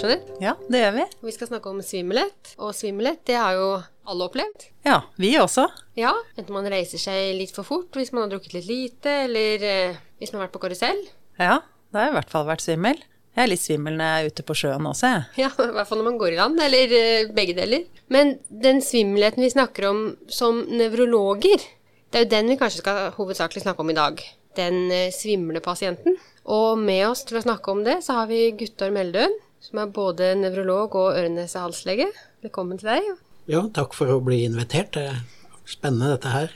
skjønner. 0.00 0.20
Ja, 0.40 0.54
det 0.72 0.80
gjør 0.80 0.94
vi. 0.96 1.04
Vi 1.28 1.34
skal 1.34 1.50
snakke 1.50 1.70
om 1.70 1.80
svimmelhet, 1.84 2.54
og 2.58 2.72
svimmelhet 2.76 3.20
det 3.28 3.36
har 3.36 3.56
jo 3.58 3.68
alle 4.10 4.26
opplevd. 4.26 4.66
Ja, 4.86 5.02
vi 5.20 5.34
også. 5.38 5.66
Ja, 5.98 6.14
enten 6.38 6.56
man 6.56 6.68
reiser 6.72 7.00
seg 7.02 7.34
litt 7.38 7.52
for 7.54 7.68
fort 7.68 7.94
hvis 7.98 8.12
man 8.14 8.24
har 8.24 8.32
drukket 8.34 8.56
litt 8.56 8.68
lite, 8.70 9.14
eller 9.26 9.66
eh, 9.66 10.00
hvis 10.20 10.32
man 10.32 10.40
har 10.40 10.48
vært 10.48 10.56
på 10.56 10.62
karusell. 10.64 11.02
Ja, 11.40 11.60
da 11.90 12.00
har 12.00 12.08
jeg 12.08 12.14
i 12.14 12.18
hvert 12.18 12.32
fall 12.32 12.48
vært 12.48 12.64
svimmel. 12.64 13.02
Jeg 13.36 13.44
er 13.44 13.50
litt 13.52 13.62
svimmel 13.62 13.94
når 13.98 14.08
jeg 14.08 14.22
er 14.22 14.32
ute 14.32 14.44
på 14.46 14.56
sjøen 14.58 14.88
også, 14.90 15.10
jeg. 15.12 15.44
Ja, 15.44 15.50
i 15.68 15.74
hvert 15.76 15.90
fall 15.90 16.00
når 16.00 16.08
man 16.08 16.18
går 16.22 16.32
i 16.32 16.40
land, 16.40 16.64
eller 16.64 16.96
eh, 16.96 17.34
begge 17.36 17.58
deler. 17.58 17.84
Men 18.10 18.38
den 18.48 18.82
svimmelheten 18.84 19.44
vi 19.44 19.52
snakker 19.52 19.90
om 19.92 20.02
som 20.32 20.64
nevrologer, 20.70 21.68
det 22.10 22.18
er 22.18 22.26
jo 22.26 22.32
den 22.32 22.50
vi 22.50 22.58
kanskje 22.58 22.82
skal 22.82 23.12
hovedsakelig 23.14 23.62
snakke 23.62 23.84
om 23.84 23.92
i 23.92 23.98
dag. 24.00 24.24
Den 24.58 24.82
eh, 24.90 25.12
svimle 25.14 25.62
pasienten. 25.62 26.18
Og 26.50 26.80
med 26.80 27.04
oss 27.12 27.22
til 27.28 27.38
å 27.38 27.44
snakke 27.44 27.70
om 27.70 27.84
det, 27.86 28.00
så 28.02 28.16
har 28.18 28.30
vi 28.32 28.48
Guttorm 28.58 28.96
Meldøen, 28.98 29.36
som 29.60 29.80
er 29.82 29.92
både 29.92 30.32
nevrolog 30.40 30.94
og 30.96 31.18
øre-nese-halslege. 31.18 32.08
Velkommen 32.44 32.80
til 32.80 32.94
deg. 32.94 33.08
Ja, 33.50 33.66
takk 33.74 33.94
for 33.96 34.12
å 34.12 34.20
bli 34.24 34.42
invitert. 34.46 34.94
Det 34.96 35.08
er 35.12 35.20
spennende 35.68 36.14
dette 36.14 36.32
her. 36.32 36.54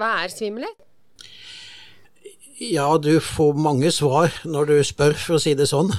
Hva 0.00 0.16
er 0.24 0.32
svimmelhet? 0.32 0.78
Ja, 2.62 2.88
du 2.98 3.16
får 3.22 3.58
mange 3.58 3.90
svar 3.94 4.34
når 4.46 4.70
du 4.70 4.74
spør, 4.86 5.14
for 5.18 5.38
å 5.38 5.42
si 5.42 5.54
det 5.58 5.68
sånn. 5.70 5.90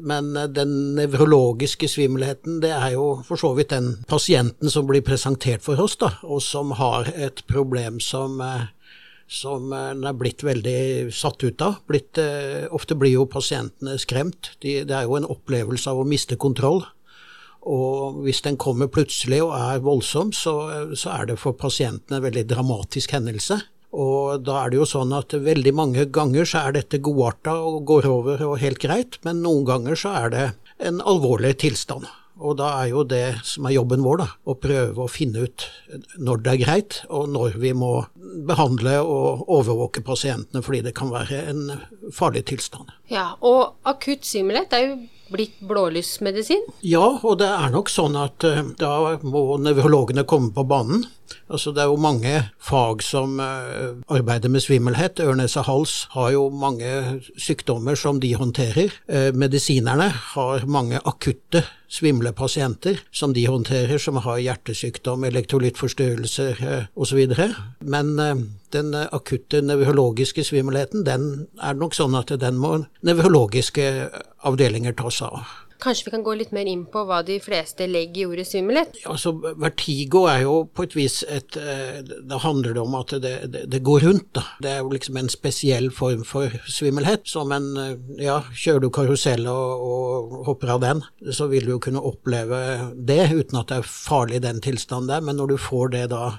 Men 0.00 0.34
eh, 0.38 0.48
den 0.52 0.94
nevrologiske 0.96 1.88
svimmelheten, 1.90 2.60
det 2.62 2.72
er 2.76 2.94
jo 2.94 3.06
for 3.26 3.40
så 3.40 3.52
vidt 3.56 3.72
den 3.74 3.94
pasienten 4.08 4.70
som 4.70 4.86
blir 4.88 5.04
presentert 5.04 5.64
for 5.64 5.80
oss, 5.82 5.96
da, 6.00 6.12
og 6.22 6.42
som 6.44 6.76
har 6.78 7.10
et 7.16 7.42
problem 7.50 7.98
som 8.04 8.38
eh, 8.44 8.68
som 9.30 9.72
eh, 9.72 9.90
en 9.94 10.06
er 10.10 10.16
blitt 10.18 10.44
veldig 10.46 11.10
satt 11.14 11.42
ut 11.46 11.62
av. 11.64 11.80
Blitt, 11.90 12.18
eh, 12.18 12.66
ofte 12.74 12.98
blir 12.98 13.14
jo 13.14 13.28
pasientene 13.30 13.96
skremt. 14.02 14.54
De, 14.64 14.80
det 14.84 14.96
er 14.96 15.06
jo 15.06 15.18
en 15.20 15.28
opplevelse 15.30 15.90
av 15.92 16.02
å 16.02 16.08
miste 16.08 16.38
kontroll. 16.40 16.82
Og 17.70 18.22
hvis 18.24 18.40
den 18.42 18.56
kommer 18.60 18.88
plutselig 18.90 19.42
og 19.44 19.52
er 19.54 19.82
voldsom, 19.84 20.32
så, 20.32 20.54
så 20.96 21.12
er 21.18 21.28
det 21.30 21.40
for 21.42 21.58
pasientene 21.60 22.18
en 22.18 22.24
veldig 22.24 22.46
dramatisk 22.48 23.12
hendelse. 23.14 23.60
Og 23.90 24.44
da 24.46 24.62
er 24.62 24.70
det 24.70 24.78
jo 24.78 24.86
sånn 24.86 25.12
at 25.16 25.34
veldig 25.34 25.72
mange 25.74 26.06
ganger 26.14 26.46
så 26.46 26.64
er 26.64 26.78
dette 26.78 27.02
godarta 27.02 27.56
og 27.66 27.82
går 27.90 28.06
over 28.08 28.44
og 28.46 28.60
helt 28.62 28.80
greit, 28.82 29.18
men 29.26 29.42
noen 29.44 29.66
ganger 29.68 29.98
så 29.98 30.14
er 30.22 30.32
det 30.32 30.46
en 30.86 31.02
alvorlig 31.02 31.56
tilstand. 31.60 32.06
Og 32.40 32.56
da 32.60 32.70
er 32.80 32.90
jo 32.94 33.04
det 33.04 33.40
som 33.44 33.68
er 33.68 33.76
jobben 33.76 34.04
vår, 34.04 34.22
da, 34.22 34.28
å 34.48 34.56
prøve 34.56 35.04
å 35.04 35.10
finne 35.10 35.44
ut 35.44 35.66
når 36.16 36.42
det 36.44 36.54
er 36.54 36.62
greit, 36.64 36.98
og 37.12 37.28
når 37.34 37.58
vi 37.60 37.74
må 37.76 37.92
behandle 38.48 38.98
og 39.04 39.44
overvåke 39.50 40.02
pasientene 40.06 40.62
fordi 40.64 40.84
det 40.88 40.96
kan 40.96 41.12
være 41.12 41.44
en 41.52 41.64
farlig 42.16 42.46
tilstand. 42.50 42.92
Ja, 43.12 43.32
og 43.44 43.76
akutt 43.88 44.24
svimmelhet 44.28 44.72
er 44.76 44.86
jo 44.86 44.98
blitt 45.30 45.60
blålysmedisin? 45.62 46.64
Ja, 46.86 47.06
og 47.22 47.38
det 47.42 47.48
er 47.50 47.70
nok 47.72 47.90
sånn 47.92 48.16
at 48.18 48.44
uh, 48.46 48.62
da 48.80 49.16
må 49.22 49.44
nevrologene 49.62 50.26
komme 50.28 50.52
på 50.54 50.66
banen. 50.68 51.04
Altså 51.50 51.72
Det 51.74 51.82
er 51.82 51.90
jo 51.90 51.96
mange 51.96 52.34
fag 52.58 53.02
som 53.02 53.40
uh, 53.40 53.98
arbeider 54.08 54.48
med 54.48 54.60
svimmelhet. 54.60 55.20
Ørnes 55.20 55.56
og 55.56 55.64
hals 55.64 55.94
har 56.14 56.30
jo 56.30 56.48
mange 56.48 57.20
sykdommer 57.38 57.94
som 57.94 58.20
de 58.20 58.34
håndterer. 58.34 58.94
Uh, 59.10 59.30
medisinerne 59.34 60.08
har 60.08 60.66
mange 60.66 61.00
akutte 61.04 61.64
svimle 61.90 62.32
pasienter 62.32 63.00
som 63.12 63.34
de 63.34 63.46
håndterer, 63.50 63.98
som 63.98 64.20
har 64.22 64.38
hjertesykdom, 64.38 65.24
elektrolyttforstyrrelser 65.24 66.62
uh, 66.62 66.84
osv. 66.94 67.26
Men 67.80 68.14
den 68.72 68.94
akutte 68.94 69.62
nevrologiske 69.62 70.44
svimmelheten, 70.46 71.02
den 71.06 71.48
er 71.62 71.74
nok 71.74 71.98
sånn 71.98 72.14
at 72.14 72.30
den 72.38 72.60
må 72.62 72.76
nevrologiske 73.02 73.90
avdelinger 74.46 74.94
ta 74.94 75.10
seg 75.10 75.40
av. 75.40 75.58
Kanskje 75.80 76.06
vi 76.06 76.12
kan 76.14 76.24
gå 76.24 76.34
litt 76.36 76.52
mer 76.52 76.68
inn 76.68 76.82
på 76.90 77.02
hva 77.08 77.20
de 77.26 77.38
fleste 77.42 77.86
legger 77.88 78.22
i 78.22 78.26
ordet 78.28 78.46
svimmelhet? 78.48 78.98
Altså, 79.08 79.32
Vertigo 79.60 80.26
er 80.30 80.44
jo 80.44 80.56
på 80.68 80.84
et 80.86 80.96
vis 80.96 81.20
et 81.28 81.56
eh, 81.60 82.00
Da 82.04 82.40
handler 82.42 82.76
det 82.76 82.82
om 82.82 82.96
at 82.98 83.14
det, 83.22 83.34
det, 83.52 83.64
det, 83.72 83.82
går 83.86 84.04
rundt, 84.08 84.28
da. 84.36 84.44
Det 84.62 84.72
er 84.74 84.82
jo 84.82 84.92
liksom 84.92 85.20
en 85.20 85.32
spesiell 85.32 85.90
form 85.94 86.24
for 86.28 86.52
svimmelhet. 86.68 87.24
Som 87.30 87.54
en 87.56 87.70
eh, 87.80 87.94
Ja, 88.26 88.40
kjører 88.52 88.84
du 88.84 88.90
karusell 88.94 89.48
og, 89.50 89.86
og, 89.86 90.36
hopper 90.50 90.74
av 90.76 90.82
den, 90.84 91.00
så 91.32 91.48
vil 91.50 91.66
du 91.66 91.74
jo 91.74 91.80
kunne 91.82 92.02
oppleve 92.04 92.58
det 92.96 93.30
uten 93.32 93.60
at 93.60 93.70
det 93.70 93.80
er 93.80 93.88
farlig 93.88 94.40
i 94.40 94.44
den 94.44 94.60
tilstanden 94.64 95.10
der, 95.10 95.24
men 95.24 95.40
når 95.40 95.54
du 95.54 95.56
får 95.60 95.94
det 95.94 96.04
da 96.12 96.34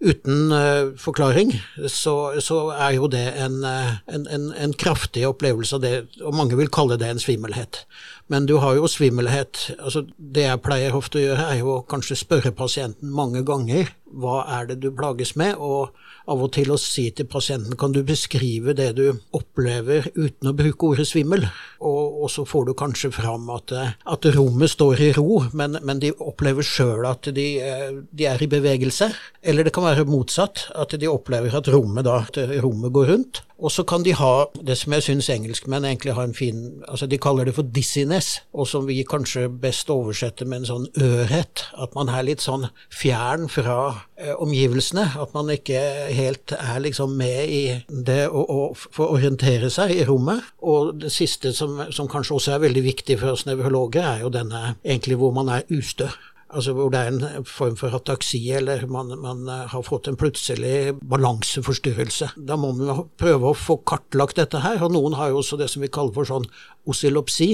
uten 0.00 0.52
uh, 0.52 0.92
forklaring, 1.00 1.54
så, 1.88 2.36
så, 2.44 2.58
er 2.76 2.96
jo 2.98 3.08
det 3.08 3.24
en, 3.40 3.62
en, 3.64 4.26
en, 4.28 4.50
en 4.52 4.74
kraftig 4.76 5.24
opplevelse 5.28 5.78
av 5.78 5.84
det, 5.84 5.94
og 6.20 6.36
mange 6.36 6.58
vil 6.58 6.68
kalle 6.72 6.98
det 7.00 7.08
en 7.08 7.22
svimmelhet. 7.22 7.86
Men 8.26 8.46
du 8.46 8.56
har 8.58 8.74
jo 8.74 8.88
svimmelhet. 8.90 9.70
altså 9.78 10.06
Det 10.16 10.46
jeg 10.48 10.62
pleier 10.64 10.96
ofte 10.98 11.20
å 11.20 11.22
gjøre, 11.22 11.46
er 11.52 11.60
jo 11.60 11.76
å 11.76 11.84
kanskje 11.86 12.18
spørre 12.18 12.54
pasienten 12.56 13.12
mange 13.14 13.44
ganger 13.46 13.92
hva 14.16 14.42
er 14.58 14.68
det 14.70 14.76
du 14.82 14.90
plages 14.94 15.34
med, 15.38 15.56
og 15.58 15.94
av 16.30 16.42
og 16.42 16.52
til 16.54 16.70
å 16.72 16.78
si 16.80 17.08
til 17.14 17.28
pasienten 17.30 17.76
kan 17.78 17.92
du 17.94 18.00
beskrive 18.06 18.74
det 18.76 18.88
du 18.98 19.04
opplever 19.36 20.08
uten 20.14 20.50
å 20.50 20.54
bruke 20.56 20.90
ordet 20.90 21.06
svimmel, 21.10 21.46
og, 21.78 22.22
og 22.24 22.30
så 22.32 22.46
får 22.48 22.68
du 22.68 22.72
kanskje 22.78 23.12
fram 23.14 23.50
at, 23.54 23.74
at 24.06 24.28
rommet 24.36 24.72
står 24.72 25.02
i 25.08 25.10
ro, 25.18 25.42
men, 25.58 25.78
men 25.86 26.02
de 26.02 26.12
opplever 26.14 26.66
sjøl 26.66 27.06
at 27.10 27.30
de, 27.36 27.48
de, 28.10 28.28
er 28.30 28.42
i 28.42 28.50
bevegelse, 28.50 29.10
eller 29.42 29.66
det 29.66 29.74
kan 29.76 29.86
være 29.86 30.06
motsatt, 30.08 30.68
at 30.74 30.96
de 30.98 31.10
opplever 31.10 31.54
at 31.54 31.70
rommet, 31.74 32.06
da, 32.06 32.22
at 32.26 32.40
rommet 32.62 32.94
går 32.94 33.12
rundt. 33.12 33.42
Og 33.56 33.72
så 33.72 33.84
kan 33.88 34.04
de 34.04 34.12
ha 34.12 34.46
det 34.68 34.76
som 34.76 34.92
jeg 34.92 35.04
syns 35.06 35.30
engelskmenn 35.32 35.86
egentlig 35.88 36.12
har 36.16 36.26
en 36.28 36.34
fin 36.36 36.82
altså 36.88 37.06
De 37.08 37.18
kaller 37.18 37.48
det 37.48 37.54
for 37.56 37.64
dizziness, 37.76 38.42
og 38.52 38.68
som 38.68 38.86
vi 38.88 39.00
kanskje 39.08 39.48
best 39.48 39.90
oversetter 39.90 40.48
med 40.48 40.62
en 40.62 40.68
sånn 40.68 40.86
ørhet. 41.00 41.64
At 41.80 41.96
man 41.96 42.12
er 42.12 42.26
litt 42.28 42.44
sånn 42.44 42.68
fjern 42.92 43.48
fra 43.52 43.78
eh, 44.20 44.34
omgivelsene. 44.34 45.08
At 45.22 45.32
man 45.36 45.50
ikke 45.54 45.80
helt 46.12 46.52
er 46.58 46.84
liksom 46.84 47.16
med 47.16 47.48
i 47.48 47.62
det 47.88 48.26
å, 48.28 48.44
å 48.44 48.60
få 48.76 49.08
orientere 49.16 49.72
seg 49.72 49.96
i 49.96 50.04
rommet. 50.08 50.44
Og 50.60 50.96
det 51.00 51.12
siste 51.14 51.54
som, 51.56 51.80
som 51.90 52.10
kanskje 52.12 52.36
også 52.36 52.56
er 52.56 52.64
veldig 52.68 52.84
viktig 52.84 53.20
for 53.22 53.32
oss 53.32 53.46
nevrologer, 53.48 54.04
er 54.04 54.26
jo 54.26 54.32
denne 54.34 54.76
egentlig 54.84 55.16
hvor 55.20 55.32
man 55.36 55.52
er 55.56 55.68
ustø. 55.72 56.10
Altså 56.46 56.76
hvor 56.76 56.92
det 56.94 57.00
er 57.00 57.08
en 57.10 57.46
form 57.48 57.74
for 57.78 57.94
ataksi, 57.96 58.38
eller 58.54 58.84
man, 58.86 59.10
man 59.18 59.48
eh, 59.50 59.64
har 59.72 59.82
fått 59.82 60.06
en 60.06 60.18
plutselig 60.18 60.94
balanseforstyrrelse. 61.02 62.28
Da 62.38 62.58
må 62.60 62.70
man 62.78 63.08
prøve 63.18 63.50
å 63.50 63.58
få 63.58 63.80
kartlagt 63.82 64.38
dette 64.38 64.62
her, 64.62 64.78
og 64.86 64.94
noen 64.94 65.18
har 65.18 65.32
jo 65.32 65.40
også 65.42 65.58
det 65.58 65.66
som 65.72 65.82
vi 65.82 65.90
kaller 65.90 66.14
for 66.14 66.28
sånn 66.28 66.46
oscillopsi, 66.86 67.50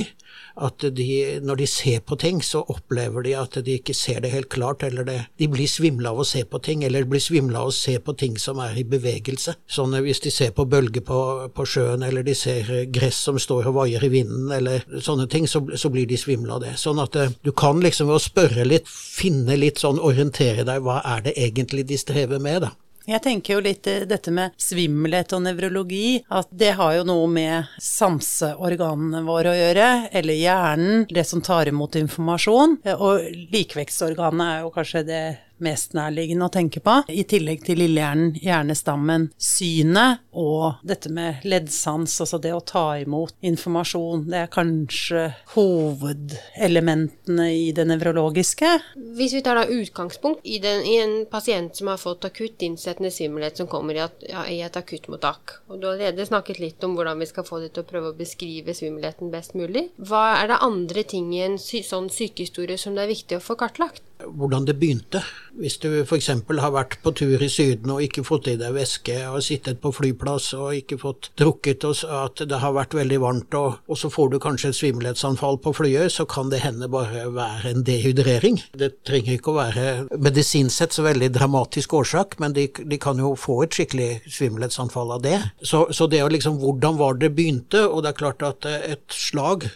at 0.55 0.85
de, 0.97 1.09
når 1.43 1.63
de 1.63 1.67
ser 1.67 2.01
på 2.05 2.17
ting, 2.21 2.43
så 2.45 2.63
opplever 2.73 3.25
de 3.25 3.35
at 3.39 3.57
de 3.65 3.77
ikke 3.79 3.95
ser 3.97 4.21
det 4.25 4.33
helt 4.35 4.51
klart, 4.53 4.83
eller 4.87 5.07
det, 5.09 5.19
de 5.41 5.49
blir 5.51 5.71
svimla 5.71 6.13
av 6.13 6.23
å 6.23 6.27
se 6.29 6.45
på 6.45 6.61
ting, 6.65 6.85
eller 6.85 7.09
blir 7.09 7.23
svimla 7.23 7.63
av 7.63 7.71
å 7.71 7.77
se 7.77 7.97
på 8.03 8.15
ting 8.19 8.37
som 8.41 8.61
er 8.63 8.77
i 8.79 8.85
bevegelse. 8.89 9.57
Sånn 9.67 9.97
hvis 10.05 10.23
de 10.25 10.33
ser 10.35 10.53
på 10.57 10.67
bølger 10.69 11.05
på, 11.07 11.21
på, 11.55 11.67
sjøen, 11.69 12.05
eller 12.07 12.27
de 12.27 12.35
ser 12.37 12.69
gress 12.93 13.23
som 13.29 13.41
står 13.41 13.71
og 13.71 13.79
vaier 13.81 14.05
i 14.05 14.13
vinden, 14.13 14.53
eller 14.53 14.85
sånne 15.01 15.29
ting, 15.33 15.49
så, 15.49 15.65
så 15.77 15.93
blir 15.93 16.09
de 16.11 16.21
svimla 16.21 16.59
av 16.59 16.67
det. 16.67 16.77
Sånn 16.81 17.01
at 17.03 17.17
eh, 17.19 17.35
du 17.45 17.53
kan 17.57 17.81
liksom 17.83 18.11
ved 18.11 18.21
å 18.21 18.23
spørre 18.23 18.69
litt, 18.69 18.89
finne 18.89 19.59
litt 19.59 19.83
sånn, 19.83 20.01
orientere 20.03 20.67
deg, 20.69 20.85
hva 20.85 21.01
er 21.17 21.27
det 21.29 21.37
egentlig 21.41 21.87
de 21.89 22.01
strever 22.01 22.43
med, 22.43 22.67
da. 22.67 22.75
Jeg 23.09 23.23
tenker 23.25 23.57
jo 23.57 23.63
litt 23.65 23.87
eh, 23.91 24.05
dette 24.07 24.31
med 24.35 24.55
svimmelhet 24.61 25.33
og 25.35 25.43
nevrologi, 25.47 26.23
at 26.31 26.51
det 26.55 26.75
har 26.79 26.97
jo 26.99 27.07
noe 27.09 27.29
med 27.31 27.71
sanseorganene 27.83 29.25
våre 29.27 29.53
å 29.53 29.59
gjøre, 29.59 29.89
eller 30.15 30.39
hjernen, 30.39 31.07
det 31.11 31.27
som 31.27 31.43
tar 31.43 31.71
imot 31.73 31.99
informasjon. 31.99 32.79
Og 32.95 33.27
likvektsorganet 33.55 34.47
er 34.47 34.63
jo 34.63 34.75
kanskje 34.75 35.07
det 35.09 35.25
mest 35.65 35.97
nærliggende 35.97 36.49
å 36.49 36.53
tenke 36.53 36.83
på. 36.85 36.99
I 37.09 37.25
tillegg 37.29 37.65
til 37.67 37.81
lillehjernen, 37.83 38.35
hjernestammen, 38.43 39.29
synet 39.41 40.23
og 40.33 40.83
dette 40.87 41.11
med 41.13 41.45
leddsans, 41.49 42.15
altså 42.25 42.41
det 42.43 42.53
å 42.57 42.63
ta 42.67 42.85
imot 43.01 43.35
informasjon. 43.45 44.27
Det 44.33 44.43
er 44.45 44.53
kanskje 44.53 45.25
hovedelementene 45.55 47.49
i 47.55 47.71
det 47.77 47.87
nevrologiske. 47.89 48.73
Hvis 49.19 49.37
vi 49.37 49.43
tar 49.45 49.61
da 49.61 49.67
utgangspunkt 49.69 50.45
i, 50.45 50.59
den, 50.63 50.85
i 50.89 50.99
en 51.03 51.17
pasient 51.31 51.77
som 51.79 51.93
har 51.93 52.01
fått 52.01 52.27
akutt 52.29 52.63
innsettende 52.65 53.13
svimmelhet 53.13 53.61
som 53.61 53.71
kommer 53.71 53.99
i, 53.99 54.05
at, 54.05 54.25
ja, 54.29 54.47
i 54.49 54.61
et 54.65 54.77
akuttmottak, 54.79 55.59
og 55.69 55.79
du 55.79 55.89
har 55.89 55.97
allerede 55.97 56.29
snakket 56.29 56.63
litt 56.63 56.85
om 56.87 56.97
hvordan 56.99 57.21
vi 57.23 57.29
skal 57.31 57.47
få 57.47 57.63
det 57.63 57.73
til 57.75 57.85
å 57.85 57.91
prøve 57.91 58.13
å 58.13 58.19
beskrive 58.19 58.75
svimmelheten 58.77 59.33
best 59.33 59.57
mulig, 59.59 59.89
hva 60.01 60.25
er 60.41 60.53
det 60.53 60.63
andre 60.65 61.05
ting 61.09 61.33
i 61.37 61.45
en 61.47 61.59
sånn 61.61 62.11
sykehistorie 62.13 62.81
som 62.81 62.97
det 62.97 63.07
er 63.07 63.15
viktig 63.15 63.39
å 63.39 63.45
få 63.45 63.59
kartlagt? 63.61 64.05
Hvordan 64.27 64.67
det 64.69 64.77
begynte. 64.81 65.23
Hvis 65.59 65.77
du 65.83 65.89
f.eks. 66.03 66.31
har 66.33 66.73
vært 66.73 66.99
på 67.05 67.13
tur 67.17 67.43
i 67.43 67.49
Syden 67.53 67.91
og 67.93 68.03
ikke 68.05 68.25
fått 68.25 68.49
i 68.49 68.57
deg 68.61 68.75
væske, 68.77 69.17
og 69.29 69.43
sittet 69.45 69.83
på 69.83 69.93
flyplass 69.93 70.53
og 70.57 70.77
ikke 70.79 70.99
fått 71.01 71.31
drukket, 71.39 71.85
og 71.85 72.05
at 72.23 72.45
det 72.49 72.61
har 72.63 72.75
vært 72.77 72.97
veldig 72.97 73.21
varmt, 73.23 73.57
og, 73.59 73.83
og 73.87 73.99
så 73.99 74.11
får 74.13 74.33
du 74.33 74.39
kanskje 74.43 74.73
et 74.73 74.79
svimmelhetsanfall 74.79 75.61
på 75.63 75.75
flyet, 75.77 76.13
så 76.15 76.27
kan 76.29 76.53
det 76.53 76.63
hende 76.65 76.89
bare 76.93 77.27
være 77.35 77.75
en 77.75 77.85
dehydrering. 77.87 78.63
Det 78.79 78.95
trenger 79.09 79.37
ikke 79.37 79.53
å 79.53 79.59
være 79.61 79.87
medisinsk 80.17 80.73
sett 80.73 80.97
så 80.97 81.05
veldig 81.05 81.29
dramatisk 81.35 81.93
årsak, 82.01 82.39
men 82.41 82.57
de, 82.57 82.67
de 82.73 82.99
kan 83.01 83.21
jo 83.21 83.35
få 83.39 83.61
et 83.67 83.77
skikkelig 83.77 84.23
svimmelhetsanfall 84.25 85.19
av 85.19 85.23
det. 85.27 85.37
Så, 85.61 85.85
så 85.93 86.09
det 86.11 86.23
er 86.23 86.33
liksom 86.33 86.59
hvordan 86.63 86.99
var 87.01 87.21
det 87.21 87.35
begynte, 87.37 87.85
og 87.89 88.03
det 88.03 88.13
er 88.13 88.21
klart 88.23 88.47
at 88.47 88.69
et 88.73 89.05
slag 89.13 89.69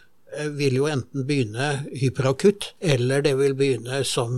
vil 0.57 0.79
jo 0.81 0.89
enten 0.91 1.27
begynne 1.29 1.69
hyperakutt, 1.97 2.73
eller 2.81 3.25
det 3.25 3.35
vil 3.39 3.57
begynne 3.59 4.03
som 4.07 4.35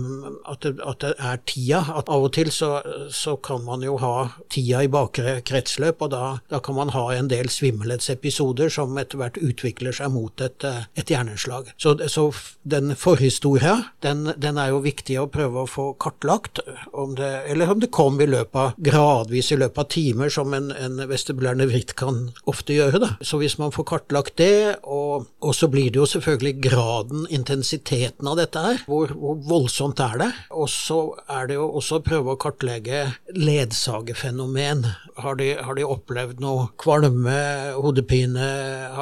at 0.49 0.63
det, 0.65 0.75
at 0.85 1.01
det 1.03 1.13
er 1.17 1.41
tida. 1.49 1.81
At 1.99 2.09
av 2.11 2.27
og 2.27 2.33
til 2.35 2.51
så, 2.53 2.79
så, 3.13 3.35
kan 3.39 3.63
man 3.65 3.83
jo 3.85 3.97
ha 4.01 4.29
tida 4.51 4.83
i 4.83 4.91
bakre 4.91 5.39
kretsløp, 5.45 6.01
og 6.05 6.11
da, 6.13 6.23
da 6.51 6.59
kan 6.63 6.77
man 6.77 6.93
ha 6.95 7.05
en 7.15 7.29
del 7.31 7.49
svimmelhetsepisoder 7.53 8.71
som 8.73 8.97
etter 8.99 9.21
hvert 9.21 9.39
utvikler 9.41 9.95
seg 9.95 10.11
mot 10.13 10.43
et, 10.43 10.63
eh, 10.67 10.85
et 10.99 11.11
hjerneslag. 11.11 11.71
Så, 11.79 11.95
så 12.11 12.29
den 12.69 12.95
forhistoria, 12.99 13.75
den, 14.05 14.33
den, 14.37 14.59
er 14.59 14.73
jo 14.73 14.81
viktig 14.83 15.19
å 15.21 15.29
prøve 15.31 15.63
å 15.63 15.69
få 15.69 15.91
kartlagt, 16.01 16.61
om 16.93 17.15
det, 17.17 17.29
eller 17.51 17.71
om 17.71 17.81
det 17.81 17.91
kom 17.95 18.19
i 18.21 18.27
løpet 18.29 18.59
av 18.59 18.83
gradvis 18.89 19.53
i 19.53 19.59
løpet 19.59 19.83
av 19.83 19.89
timer, 19.93 20.33
som 20.33 20.53
en, 20.55 20.71
en 20.75 21.03
vestibulær 21.09 21.57
nevritt 21.59 21.95
kan 21.99 22.29
ofte 22.49 22.75
gjøre. 22.75 23.01
Da. 23.01 23.11
Så 23.25 23.39
hvis 23.41 23.57
man 23.61 23.73
får 23.75 23.87
kartlagt 23.93 24.37
det, 24.41 24.79
og, 24.83 25.29
og, 25.39 25.53
så 25.55 25.69
blir 25.71 25.88
det 25.93 25.99
jo 25.99 26.07
selvfølgelig 26.09 26.53
graden, 26.63 27.25
intensiteten 27.33 28.27
av 28.29 28.37
dette 28.39 28.63
her, 28.63 28.81
hvor, 28.89 29.11
hvor 29.15 29.39
voldsomt 29.49 30.01
er 30.03 30.17
det? 30.21 30.29
Og 30.51 30.69
så 30.71 30.99
er 31.31 31.49
det 31.49 31.57
jo 31.59 31.67
også 31.79 31.99
å 31.99 32.05
prøve 32.05 32.33
å 32.33 32.39
kartlegge 32.41 33.05
ledsagerfenomen. 33.35 34.85
Har 35.19 35.39
de, 35.39 35.51
har 35.59 35.77
de 35.77 35.87
opplevd 35.87 36.43
noe 36.43 36.69
kvalme, 36.79 37.39
hodepine? 37.77 38.49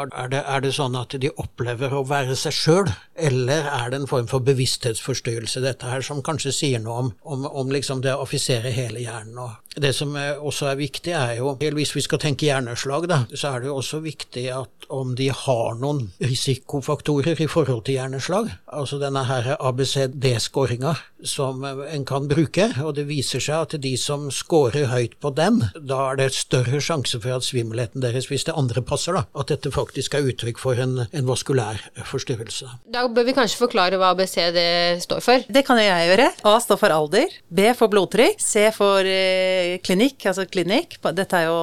Er 0.08 0.32
det, 0.34 0.42
er 0.44 0.66
det 0.66 0.74
sånn 0.78 0.98
at 1.00 1.18
de 1.22 1.32
opplever 1.38 1.94
å 1.94 2.06
være 2.08 2.38
seg 2.40 2.56
sjøl, 2.56 2.92
eller 3.16 3.70
er 3.74 3.94
det 3.94 4.02
en 4.02 4.10
form 4.10 4.30
for 4.32 4.46
bevissthetsforstyrrelse, 4.48 5.64
dette 5.66 5.90
her, 5.90 6.06
som 6.06 6.24
kanskje 6.26 6.56
sier 6.56 6.84
noe 6.84 7.06
om, 7.06 7.14
om, 7.28 7.48
om 7.64 7.74
liksom 7.74 8.04
det 8.06 8.16
å 8.16 8.26
affisere 8.26 8.74
hele 8.74 9.04
hjernen? 9.04 9.40
Og 9.46 9.67
det 9.82 9.94
som 9.96 10.16
også 10.18 10.72
er 10.72 10.80
viktig, 10.80 11.14
er 11.14 11.38
jo, 11.40 11.54
hvis 11.78 11.96
vi 11.96 12.04
skal 12.06 12.22
tenke 12.22 12.50
hjerneslag, 12.50 13.08
da, 13.10 13.24
så 13.34 13.54
er 13.54 13.64
det 13.64 13.72
jo 13.72 13.78
også 13.82 14.02
viktig 14.06 14.48
at 14.54 14.78
om 14.94 15.16
de 15.16 15.28
har 15.36 15.76
noen 15.82 16.06
risikofaktorer 16.24 17.40
i 17.44 17.50
forhold 17.52 17.84
til 17.88 17.98
hjerneslag, 17.98 18.50
altså 18.72 19.00
denne 19.02 19.26
her 19.28 19.56
ABCD-skåringa 19.58 20.96
som 21.28 21.64
en 21.66 22.06
kan 22.08 22.28
bruke, 22.30 22.70
og 22.84 22.94
det 22.98 23.08
viser 23.10 23.44
seg 23.44 23.66
at 23.66 23.76
de 23.84 23.94
som 24.00 24.28
scorer 24.34 24.88
høyt 24.92 25.18
på 25.24 25.32
den, 25.36 25.60
da 25.76 26.00
er 26.12 26.22
det 26.22 26.30
større 26.38 26.80
sjanse 26.84 27.20
for 27.24 27.38
at 27.38 27.48
svimmelheten 27.48 28.04
deres, 28.04 28.30
hvis 28.32 28.48
det 28.48 28.56
andre 28.58 28.84
passer, 28.86 29.18
da, 29.18 29.26
at 29.38 29.52
dette 29.52 29.74
faktisk 29.74 30.16
er 30.18 30.30
uttrykk 30.30 30.62
for 30.62 30.80
en, 30.80 31.02
en 31.10 31.28
vaskulær 31.28 31.82
forstyrrelse. 32.08 32.70
Da 32.94 33.08
bør 33.12 33.28
vi 33.28 33.36
kanskje 33.38 33.60
forklare 33.60 34.00
hva 34.00 34.14
ABCD 34.16 34.60
står 35.04 35.24
for? 35.26 35.48
Det 35.52 35.66
kan 35.68 35.82
jo 35.82 35.88
jeg 35.88 36.12
gjøre. 36.12 36.30
A 36.48 36.56
står 36.64 36.82
for 36.82 36.96
alder, 36.96 37.38
B 37.50 37.72
for 37.78 37.92
blodtrykk, 37.92 38.42
C 38.42 38.68
for 38.76 39.08
eh, 39.08 39.67
klinikk, 39.86 40.26
altså 40.30 40.48
klinikk, 40.50 41.00
dette 41.18 41.40
er 41.40 41.50
jo 41.50 41.58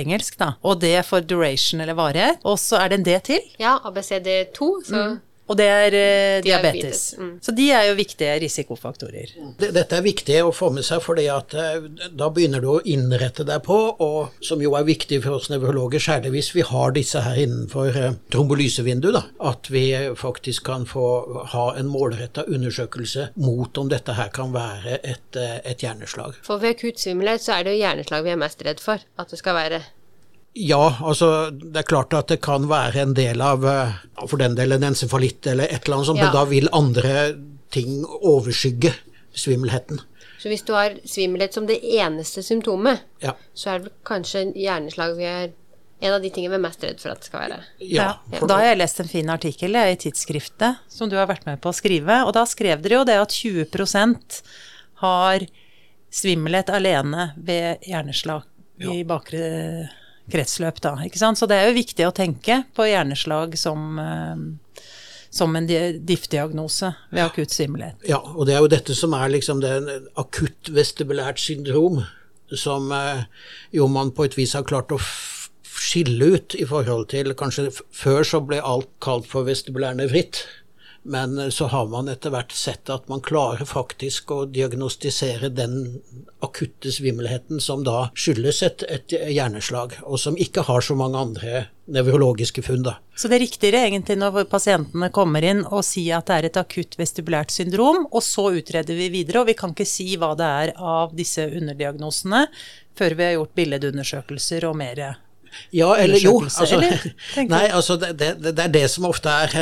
engelsk, 0.00 0.38
da, 0.40 0.52
og 0.66 0.80
D 0.82 0.92
for 1.06 1.24
duration 1.24 1.82
eller 1.84 1.96
varighet, 1.98 2.42
og 2.46 2.58
så 2.60 2.80
er 2.82 2.92
det 2.92 3.00
en 3.00 3.06
D 3.08 3.16
til. 3.30 3.48
Ja, 3.62 3.78
ABCD2, 3.88 4.70
så 4.88 5.02
mm. 5.02 5.16
Og 5.46 5.58
det 5.58 5.66
er 5.70 5.94
eh, 5.94 6.42
diabetes. 6.42 7.14
Mm. 7.18 7.34
Så 7.42 7.54
de 7.54 7.68
er 7.70 7.86
jo 7.88 7.96
viktige 7.98 8.34
risikofaktorer. 8.42 9.34
Dette 9.62 9.98
er 9.98 10.04
viktig 10.04 10.40
å 10.42 10.52
få 10.54 10.72
med 10.74 10.86
seg, 10.86 11.04
at 11.30 11.54
eh, 11.54 11.86
da 12.10 12.30
begynner 12.34 12.64
du 12.64 12.70
å 12.72 12.80
innrette 12.82 13.46
deg 13.46 13.62
på, 13.66 13.76
og 14.02 14.42
som 14.44 14.62
jo 14.62 14.74
er 14.78 14.86
viktig 14.88 15.20
for 15.22 15.38
oss 15.38 15.48
nevrologer, 15.52 16.02
særlig 16.02 16.34
hvis 16.34 16.50
vi 16.56 16.66
har 16.66 16.96
disse 16.96 17.22
her 17.22 17.38
innenfor 17.44 17.94
eh, 17.94 18.16
trombolysevindu, 18.34 19.12
da, 19.14 19.22
at 19.52 19.70
vi 19.70 19.86
faktisk 20.18 20.66
kan 20.66 20.86
få 20.88 21.06
ha 21.54 21.66
en 21.78 21.90
målretta 21.92 22.46
undersøkelse 22.50 23.30
mot 23.38 23.78
om 23.78 23.90
dette 23.92 24.16
her 24.18 24.32
kan 24.34 24.54
være 24.56 24.98
et, 25.02 25.38
eh, 25.38 25.60
et 25.62 25.86
hjerneslag. 25.86 26.40
For 26.46 26.62
ved 26.62 26.74
akutt 26.74 27.02
svimmelhet 27.02 27.44
så 27.44 27.58
er 27.58 27.66
det 27.66 27.76
jo 27.76 27.84
hjerneslag 27.84 28.26
vi 28.26 28.34
er 28.34 28.42
mest 28.42 28.66
redd 28.66 28.82
for 28.82 28.98
at 28.98 29.30
det 29.30 29.38
skal 29.38 29.58
være. 29.62 29.84
Ja, 30.56 30.96
altså 31.04 31.50
det 31.52 31.82
er 31.82 31.88
klart 31.88 32.14
at 32.16 32.30
det 32.32 32.38
kan 32.44 32.64
være 32.70 33.02
en 33.02 33.12
del 33.16 33.42
av 33.44 33.64
eh, 33.68 33.96
for 34.24 34.40
den 34.40 34.54
del 34.56 34.72
en 34.72 34.86
encefalitt 34.88 35.44
eller 35.52 35.68
et 35.68 35.84
eller 35.84 35.98
annet 35.98 36.08
sånt, 36.08 36.20
ja. 36.22 36.30
men 36.30 36.36
da 36.36 36.44
vil 36.48 36.70
andre 36.72 37.16
ting 37.74 37.98
overskygge 38.06 38.94
svimmelheten. 39.36 40.00
Så 40.40 40.48
hvis 40.48 40.64
du 40.64 40.72
har 40.72 40.96
svimmelhet 41.04 41.56
som 41.56 41.66
det 41.68 41.76
eneste 41.98 42.40
symptomet, 42.44 43.04
ja. 43.20 43.34
så 43.52 43.74
er 43.74 43.84
det 43.84 43.92
kanskje 44.06 44.46
hjerneslag 44.56 45.16
vi 45.18 45.28
er 45.28 45.52
en 46.00 46.12
av 46.12 46.24
de 46.24 46.30
tingene 46.32 46.54
vi 46.54 46.58
er 46.60 46.64
mest 46.64 46.82
redd 46.84 47.00
for 47.00 47.12
at 47.12 47.20
det 47.20 47.28
skal 47.28 47.42
være. 47.42 47.60
Ja, 47.80 48.08
ja. 48.32 48.40
Da 48.40 48.58
har 48.60 48.70
jeg 48.70 48.80
lest 48.80 49.00
en 49.00 49.12
fin 49.12 49.32
artikkel 49.32 49.76
i 49.80 49.98
tidsskriftet 50.00 50.82
som 50.92 51.12
du 51.12 51.16
har 51.20 51.28
vært 51.28 51.44
med 51.48 51.60
på 51.60 51.72
å 51.72 51.76
skrive, 51.76 52.22
og 52.24 52.32
da 52.36 52.44
skrev 52.48 52.80
dere 52.84 53.00
jo 53.00 53.04
det 53.08 53.20
at 53.20 53.36
20% 53.36 54.40
har 55.04 55.46
svimmelhet 56.16 56.72
alene 56.72 57.30
ved 57.36 57.84
hjerneslag 57.84 58.44
i 58.80 59.02
bakre 59.08 59.44
kretsløp, 60.32 60.80
da. 60.84 60.96
Ikke 61.06 61.20
sant? 61.20 61.38
Så 61.38 61.48
det 61.50 61.58
er 61.58 61.70
jo 61.70 61.78
viktig 61.78 62.06
å 62.06 62.14
tenke 62.14 62.62
på 62.76 62.88
hjerneslag 62.88 63.56
som, 63.60 63.98
eh, 64.02 64.82
som 65.30 65.56
en 65.56 65.68
diff-diagnose 65.68 66.92
ved 67.10 67.24
akutt 67.24 67.54
svimmelhet. 67.54 68.00
Ja, 68.08 68.18
og 68.18 68.46
det 68.48 68.56
er 68.56 68.64
jo 68.64 68.72
dette 68.72 68.96
som 68.96 69.14
er 69.14 69.32
liksom 69.32 69.62
det 69.64 69.74
akutt 70.16 70.72
vestibulært 70.74 71.42
syndrom, 71.42 72.04
som 72.54 72.92
eh, 72.92 73.24
jo 73.74 73.88
man 73.90 74.12
på 74.14 74.26
et 74.26 74.36
vis 74.38 74.54
har 74.54 74.66
klart 74.66 74.94
å 74.94 75.00
skille 75.76 76.34
ut 76.36 76.54
i 76.56 76.64
forhold 76.64 77.10
til 77.12 77.34
Kanskje 77.36 77.68
før 77.94 78.24
så 78.26 78.40
ble 78.40 78.62
alt 78.64 78.88
kalt 79.04 79.26
for 79.28 79.46
vestibulær 79.46 79.98
nevritt. 79.98 80.46
Men 81.06 81.38
eh, 81.38 81.48
så 81.54 81.68
har 81.70 81.86
man 81.86 82.10
etter 82.10 82.32
hvert 82.34 82.52
sett 82.52 82.90
at 82.90 83.06
man 83.08 83.22
klarer 83.24 83.66
faktisk 83.68 84.32
å 84.34 84.40
diagnostisere 84.50 85.52
den 85.54 86.02
akutte 86.44 86.90
svimmelheten 86.92 87.62
som 87.62 87.84
da 87.86 88.08
skyldes 88.18 88.62
et, 88.66 88.84
et 88.90 89.14
hjerneslag, 89.14 89.96
og 90.02 90.18
som 90.20 90.38
ikke 90.38 90.66
har 90.66 90.82
så 90.84 90.96
mange 90.98 91.20
andre 91.20 91.66
nevrologiske 91.86 92.64
funn. 92.66 92.82
da. 92.86 92.96
Så 93.14 93.30
det 93.30 93.38
er 93.38 93.44
riktigere 93.46 93.84
egentlig 93.86 94.18
når 94.18 94.48
pasientene 94.50 95.12
kommer 95.14 95.46
inn 95.46 95.62
og 95.64 95.84
sier 95.86 96.18
at 96.18 96.26
det 96.26 96.38
er 96.38 96.48
et 96.50 96.58
akutt 96.60 96.98
vestibulært 96.98 97.54
syndrom, 97.54 98.08
og 98.10 98.24
så 98.26 98.48
utreder 98.58 98.98
vi 98.98 99.12
videre, 99.14 99.44
og 99.44 99.52
vi 99.52 99.58
kan 99.58 99.74
ikke 99.76 99.86
si 99.88 100.08
hva 100.18 100.34
det 100.38 100.50
er 100.64 100.74
av 100.74 101.14
disse 101.16 101.46
underdiagnosene 101.46 102.46
før 102.96 103.14
vi 103.14 103.28
har 103.28 103.36
gjort 103.36 103.54
billedundersøkelser 103.56 104.66
og 104.66 104.76
mer 104.80 105.04
ja, 105.74 105.90
eller 105.96 106.22
jo. 106.22 106.38
Altså, 106.44 106.80
nei, 107.54 107.64
altså 107.68 107.98
det, 108.00 108.14
det, 108.20 108.34
det, 108.46 108.56
er 108.64 108.72
det 108.74 108.86
som 108.92 109.08
ofte 109.08 109.32
er 109.32 109.54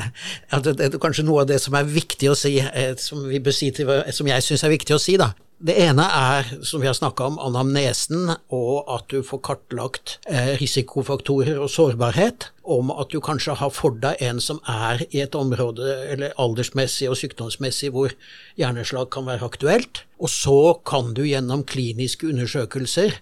Det 0.64 0.74
er 0.88 0.98
kanskje 1.02 1.26
noe 1.26 1.44
av 1.44 1.50
det 1.50 1.60
som 1.62 1.76
er 1.78 1.88
viktig 1.88 2.30
å 2.30 2.38
si, 2.38 2.56
eh, 2.60 2.92
som, 3.00 3.22
vi 3.28 3.42
bør 3.42 3.54
si 3.54 3.70
til, 3.74 3.90
som 4.14 4.28
jeg 4.30 4.46
syns 4.46 4.66
er 4.66 4.74
viktig 4.74 4.96
å 4.96 5.02
si, 5.02 5.16
da. 5.20 5.32
Det 5.60 5.74
ene 5.76 6.06
er, 6.16 6.46
som 6.64 6.80
vi 6.80 6.88
har 6.88 6.94
snakka 6.96 7.26
om, 7.28 7.34
anamnesen, 7.44 8.30
og 8.48 8.86
at 8.94 9.10
du 9.12 9.18
får 9.20 9.42
kartlagt 9.44 10.14
eh, 10.24 10.54
risikofaktorer 10.56 11.60
og 11.60 11.68
sårbarhet. 11.68 12.46
Om 12.64 12.88
at 12.94 13.12
du 13.12 13.18
kanskje 13.20 13.58
har 13.60 13.72
for 13.76 13.98
deg 14.00 14.22
en 14.24 14.40
som 14.40 14.62
er 14.64 15.04
i 15.10 15.20
et 15.20 15.36
område, 15.36 15.84
eller 16.14 16.32
aldersmessig 16.40 17.10
og 17.12 17.18
sykdomsmessig, 17.20 17.92
hvor 17.92 18.16
hjerneslag 18.56 19.12
kan 19.12 19.28
være 19.28 19.50
aktuelt. 19.52 20.06
Og 20.16 20.32
så 20.32 20.58
kan 20.88 21.12
du 21.12 21.26
gjennom 21.28 21.66
kliniske 21.68 22.32
undersøkelser 22.32 23.20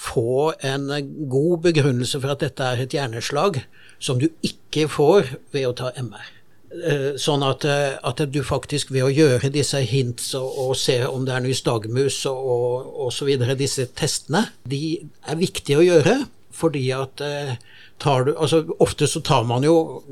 få 0.00 0.52
en 0.64 0.88
god 1.28 1.60
begrunnelse 1.68 2.20
for 2.20 2.32
at 2.32 2.42
dette 2.44 2.64
er 2.64 2.82
et 2.82 2.94
hjerneslag, 2.96 3.62
som 4.00 4.20
du 4.20 4.30
ikke 4.46 4.88
får 4.88 5.34
ved 5.52 5.66
å 5.68 5.76
ta 5.76 5.90
MR. 6.00 6.28
Eh, 6.70 7.16
sånn 7.18 7.42
at, 7.42 7.64
eh, 7.66 7.98
at, 8.06 8.20
du 8.30 8.44
faktisk 8.46 8.92
ved 8.94 9.02
å 9.02 9.10
gjøre 9.10 9.50
disse 9.50 9.80
hints 9.90 10.28
og, 10.38 10.58
og 10.64 10.76
se 10.78 11.00
om 11.02 11.24
det 11.26 11.34
er 11.34 11.42
nystagmus 11.42 12.20
og 12.30 12.92
osv., 13.08 13.32
disse 13.58 13.88
testene, 13.98 14.44
de 14.62 15.00
er 15.26 15.40
viktige 15.40 15.80
å 15.80 15.86
gjøre. 15.86 16.20
Fordi 16.54 16.84
at 16.94 17.22
eh, 17.24 17.56
tar 18.02 18.26
du 18.26 18.34
Altså 18.36 18.62
ofte 18.78 19.08
så 19.08 19.22
tar 19.24 19.46
man 19.48 19.64
jo 19.64 20.02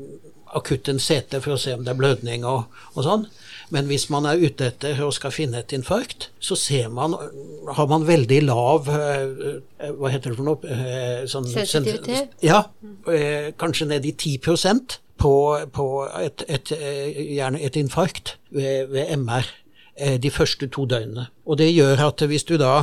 akutt 0.57 0.89
en 0.89 0.99
CT 0.99 1.39
for 1.43 1.55
å 1.55 1.61
se 1.61 1.75
om 1.77 1.83
det 1.85 1.93
er 1.93 1.99
blødning 1.99 2.45
og, 2.47 2.67
og 2.95 3.05
sånn. 3.05 3.25
Men 3.73 3.89
hvis 3.89 4.07
man 4.09 4.25
er 4.25 4.41
ute 4.41 4.69
etter 4.71 4.97
og 5.05 5.13
skal 5.13 5.33
finne 5.33 5.61
et 5.61 5.73
infarkt, 5.75 6.29
så 6.41 6.57
ser 6.57 6.89
man, 6.93 7.13
har 7.69 7.89
man 7.89 8.07
veldig 8.07 8.39
lav 8.47 8.89
eh, 8.93 9.59
eh, 9.77 9.91
Hva 9.97 10.13
heter 10.13 10.33
det 10.33 10.39
for 10.39 10.47
noe? 10.47 10.73
Eh, 10.73 11.27
sånn, 11.29 11.45
Sensitivitet? 11.49 12.33
Ja, 12.45 12.63
kanskje 13.61 13.91
ned 13.91 14.07
i 14.09 14.15
10% 14.15 14.99
på, 15.19 15.33
på 15.75 15.87
et, 16.21 16.45
et, 16.47 16.73
gjerne 16.73 17.61
et 17.61 17.77
infarkt 17.79 18.37
ved, 18.55 18.89
ved 18.93 19.13
MR 19.19 19.53
de 20.23 20.29
første 20.31 20.69
to 20.71 20.85
døgnene. 20.87 21.27
Og 21.43 21.59
det 21.59 21.73
gjør 21.73 22.07
at 22.07 22.23
hvis 22.31 22.47
du 22.47 22.57
da 22.61 22.81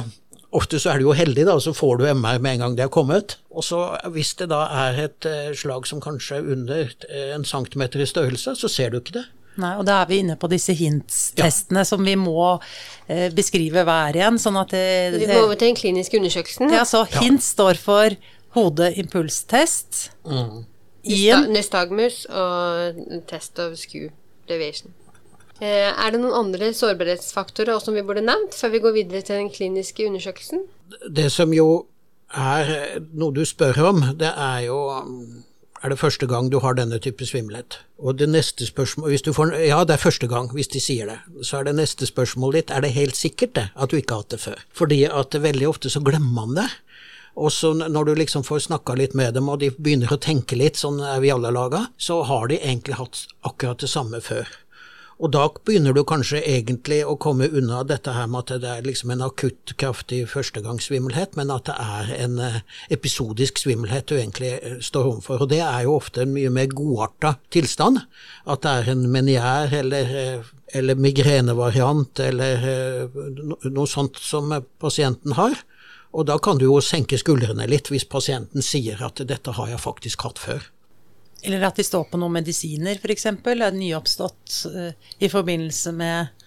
Ofte 0.56 0.78
så 0.80 0.92
er 0.92 1.02
du 1.02 1.08
jo 1.08 1.14
heldig, 1.16 1.42
da, 1.44 1.56
så 1.60 1.72
får 1.74 1.98
du 1.98 2.04
MR 2.06 2.38
med 2.40 2.54
en 2.54 2.60
gang 2.62 2.76
det 2.78 2.84
er 2.86 2.92
kommet. 2.94 3.34
Og 3.50 3.64
så 3.66 3.80
hvis 4.14 4.30
det 4.38 4.46
da 4.48 4.62
er 4.86 5.00
et 5.02 5.26
slag 5.58 5.88
som 5.90 6.00
kanskje 6.00 6.38
er 6.38 6.46
under 6.54 6.92
en 7.34 7.44
centimeter 7.44 8.00
i 8.00 8.06
størrelse, 8.08 8.54
så 8.56 8.70
ser 8.70 8.94
du 8.94 9.00
ikke 9.00 9.18
det. 9.18 9.24
Nei, 9.62 9.72
og 9.80 9.86
da 9.88 10.02
er 10.02 10.10
vi 10.10 10.20
inne 10.20 10.36
på 10.40 10.50
disse 10.52 10.74
HINTS-testene 10.76 11.82
ja. 11.84 11.88
som 11.88 12.04
vi 12.04 12.16
må 12.20 12.56
eh, 13.08 13.28
beskrive 13.34 13.86
hver 13.88 14.18
igjen. 14.18 14.40
sånn 14.42 14.58
at 14.60 14.74
det, 14.74 15.16
Vi 15.16 15.28
går 15.30 15.46
over 15.46 15.56
til 15.56 15.70
den 15.70 15.78
kliniske 15.78 16.20
undersøkelsen. 16.20 16.72
Ja, 16.74 16.84
så 16.88 17.06
ja. 17.06 17.22
HINTS 17.24 17.52
står 17.56 17.80
for 17.80 18.16
hodeimpulstest. 18.56 20.10
Mm. 20.28 20.64
Nystagmus 21.52 22.24
og 22.26 23.02
test 23.30 23.60
of 23.62 23.76
skew 23.78 24.10
deviation. 24.50 24.94
Eh, 25.60 25.88
er 25.88 26.12
det 26.12 26.20
noen 26.20 26.36
andre 26.36 26.72
sårbarhetsfaktorer 26.76 27.80
som 27.80 27.96
vi 27.96 28.04
burde 28.04 28.24
nevnt 28.24 28.56
før 28.58 28.74
vi 28.74 28.82
går 28.84 28.96
videre 28.98 29.24
til 29.24 29.40
den 29.40 29.52
kliniske 29.52 30.04
undersøkelsen? 30.08 30.66
Det 31.08 31.30
som 31.32 31.54
jo 31.56 31.86
er 32.36 33.00
noe 33.16 33.32
du 33.32 33.44
spør 33.46 33.80
om, 33.92 34.02
det 34.18 34.28
er 34.28 34.66
jo 34.66 34.80
er 35.82 35.92
det 35.92 35.98
første 36.00 36.26
gang 36.26 36.48
du 36.50 36.58
har 36.64 36.76
denne 36.78 36.98
type 37.02 37.26
svimmelhet? 37.26 37.80
Og 37.98 38.18
det 38.18 38.28
neste 38.28 38.66
spørsmål, 38.66 39.16
får, 39.34 39.54
Ja, 39.66 39.84
det 39.84 39.94
er 39.94 40.02
første 40.02 40.26
gang, 40.26 40.50
hvis 40.52 40.68
de 40.68 40.80
sier 40.80 41.06
det. 41.06 41.18
Så 41.42 41.58
er 41.60 41.64
det 41.64 41.76
neste 41.76 42.06
spørsmålet 42.06 42.66
ditt 42.66 42.76
er 42.76 42.80
det 42.80 42.94
helt 42.96 43.16
sikkert 43.16 43.54
det, 43.54 43.68
at 43.76 43.90
du 43.90 43.96
ikke 43.96 44.14
har 44.14 44.24
hatt 44.24 44.34
det 44.34 44.40
før. 44.40 44.64
Fordi 44.72 45.04
at 45.04 45.34
veldig 45.34 45.68
ofte 45.68 45.90
så 45.90 46.00
glemmer 46.00 46.46
man 46.46 46.54
det. 46.54 46.68
Og 47.36 47.52
så 47.52 47.74
når 47.76 48.04
du 48.04 48.14
liksom 48.16 48.44
får 48.44 48.64
snakka 48.64 48.94
litt 48.96 49.14
med 49.14 49.34
dem, 49.36 49.48
og 49.52 49.60
de 49.60 49.68
begynner 49.70 50.12
å 50.12 50.20
tenke 50.20 50.56
litt, 50.56 50.78
sånn 50.80 51.02
er 51.04 51.20
vi 51.20 51.32
alle 51.32 51.52
laga, 51.52 51.86
så 52.00 52.22
har 52.24 52.48
de 52.48 52.56
egentlig 52.56 52.96
hatt 52.96 53.26
akkurat 53.44 53.82
det 53.82 53.90
samme 53.92 54.22
før. 54.24 54.48
Og 55.16 55.30
da 55.32 55.46
begynner 55.64 55.94
du 55.96 56.02
kanskje 56.04 56.42
egentlig 56.44 56.98
å 57.08 57.14
komme 57.16 57.46
unna 57.48 57.80
dette 57.88 58.12
her 58.12 58.26
med 58.28 58.50
at 58.52 58.60
det 58.60 58.68
er 58.68 58.84
liksom 58.84 59.14
en 59.14 59.24
akutt, 59.24 59.72
kraftig 59.80 60.26
førstegangssvimmelhet, 60.28 61.38
men 61.40 61.52
at 61.54 61.70
det 61.70 61.76
er 61.80 62.10
en 62.18 62.36
eh, 62.44 62.58
episodisk 62.92 63.62
svimmelhet 63.62 64.10
du 64.10 64.18
egentlig 64.18 64.52
eh, 64.58 64.76
står 64.84 65.08
overfor. 65.14 65.46
Og 65.46 65.50
det 65.54 65.62
er 65.64 65.86
jo 65.86 65.96
ofte 65.96 66.26
en 66.26 66.34
mye 66.36 66.52
mer 66.52 66.68
godarta 66.68 67.38
tilstand. 67.54 68.02
At 68.44 68.66
det 68.66 68.74
er 68.74 68.92
en 68.92 69.08
meniær 69.14 69.72
eller, 69.80 70.12
eh, 70.20 70.52
eller 70.76 71.00
migrenevariant 71.00 72.20
eller 72.20 72.68
noe 73.70 73.88
sånt 73.88 74.20
som 74.20 74.52
pasienten 74.82 75.38
har. 75.40 75.56
Og 76.12 76.28
da 76.28 76.36
kan 76.42 76.60
du 76.60 76.68
jo 76.68 76.76
senke 76.84 77.16
skuldrene 77.20 77.64
litt 77.70 77.88
hvis 77.92 78.04
pasienten 78.04 78.64
sier 78.64 79.00
at 79.04 79.24
'dette 79.24 79.56
har 79.56 79.72
jeg 79.72 79.80
faktisk 79.80 80.28
hatt 80.28 80.40
før'. 80.40 80.75
Eller 81.44 81.66
at 81.68 81.76
de 81.78 81.84
står 81.84 82.06
på 82.10 82.18
noen 82.20 82.38
medisiner, 82.38 82.98
f.eks. 82.98 83.26
Er 83.28 83.76
nyoppstått 83.76 84.56
uh, 84.72 84.90
i 85.18 85.30
forbindelse 85.30 85.92
med 85.94 86.46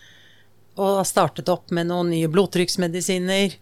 å 0.79 0.95
ha 0.97 1.05
startet 1.07 1.49
opp 1.51 1.73
med 1.75 1.89
noen 1.91 2.11
nye 2.13 2.29
blodtrykksmedisiner. 2.31 3.55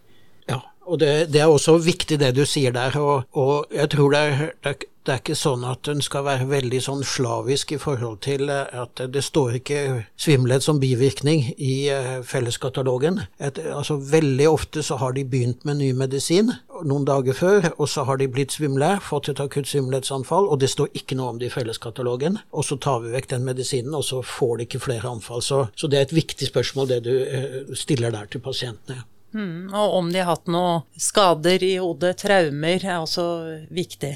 Ja, 0.49 0.61
og 0.85 1.01
det, 1.01 1.11
det, 1.33 1.41
er 1.43 1.51
også 1.51 1.77
viktig 1.83 2.19
det 2.21 2.31
du 2.37 2.43
sier 2.47 2.73
der, 2.75 2.95
og, 3.01 3.27
og 3.37 3.73
jeg 3.73 3.91
tror 3.93 4.13
det 4.13 4.21
er, 4.23 4.43
det 4.63 4.73
er 4.73 4.85
det 5.07 5.13
er 5.13 5.21
ikke 5.21 5.37
sånn 5.39 5.63
at 5.63 5.85
den 5.87 6.01
skal 6.03 6.25
være 6.27 6.49
veldig 6.49 6.79
sånn 6.83 7.03
slavisk 7.07 7.71
i 7.71 7.79
forhold 7.79 8.19
til 8.25 8.49
eh, 8.51 8.73
at 8.75 8.99
det 9.13 9.23
står 9.23 9.61
ikke 9.61 9.79
svimmelhet 10.19 10.65
som 10.65 10.81
bivirkning 10.83 11.45
i 11.55 11.87
eh, 11.93 12.17
felleskatalogen. 12.27 13.21
Et, 13.39 13.61
altså 13.71 13.95
Veldig 14.07 14.47
ofte 14.49 14.83
så 14.83 14.99
har 15.01 15.15
de 15.15 15.23
begynt 15.27 15.63
med 15.67 15.79
ny 15.79 15.93
medisin 15.95 16.51
noen 16.85 17.07
dager 17.07 17.35
før, 17.37 17.69
og 17.77 17.87
så 17.89 18.03
har 18.07 18.19
de 18.19 18.27
blitt 18.31 18.53
svimle, 18.55 18.97
fått 19.03 19.31
et 19.31 19.41
akutt 19.41 19.69
svimmelhetsanfall, 19.69 20.47
og 20.51 20.61
det 20.61 20.69
står 20.73 20.91
ikke 20.97 21.17
noe 21.17 21.33
om 21.33 21.41
det 21.41 21.49
i 21.49 21.55
felleskatalogen. 21.55 22.39
Og 22.51 22.67
så 22.67 22.77
tar 22.81 23.01
vi 23.05 23.15
vekk 23.15 23.31
den 23.33 23.47
medisinen, 23.47 23.95
og 23.97 24.05
så 24.05 24.21
får 24.25 24.57
de 24.57 24.67
ikke 24.67 24.83
flere 24.89 25.09
anfall. 25.09 25.43
Så, 25.45 25.63
så 25.75 25.89
det 25.89 25.99
er 25.99 26.07
et 26.09 26.17
viktig 26.17 26.51
spørsmål 26.51 26.91
det 26.91 27.03
du 27.07 27.13
eh, 27.15 27.61
stiller 27.77 28.13
der 28.13 28.29
til 28.31 28.43
pasientene. 28.43 29.05
Mm, 29.35 29.73
og 29.75 29.97
om 29.99 30.11
de 30.11 30.21
har 30.21 30.31
hatt 30.31 30.47
noen 30.51 30.85
skader 30.99 31.63
i 31.65 31.75
hodet, 31.81 32.15
traumer, 32.23 32.83
er 32.83 33.01
også 33.01 33.27
viktig. 33.73 34.15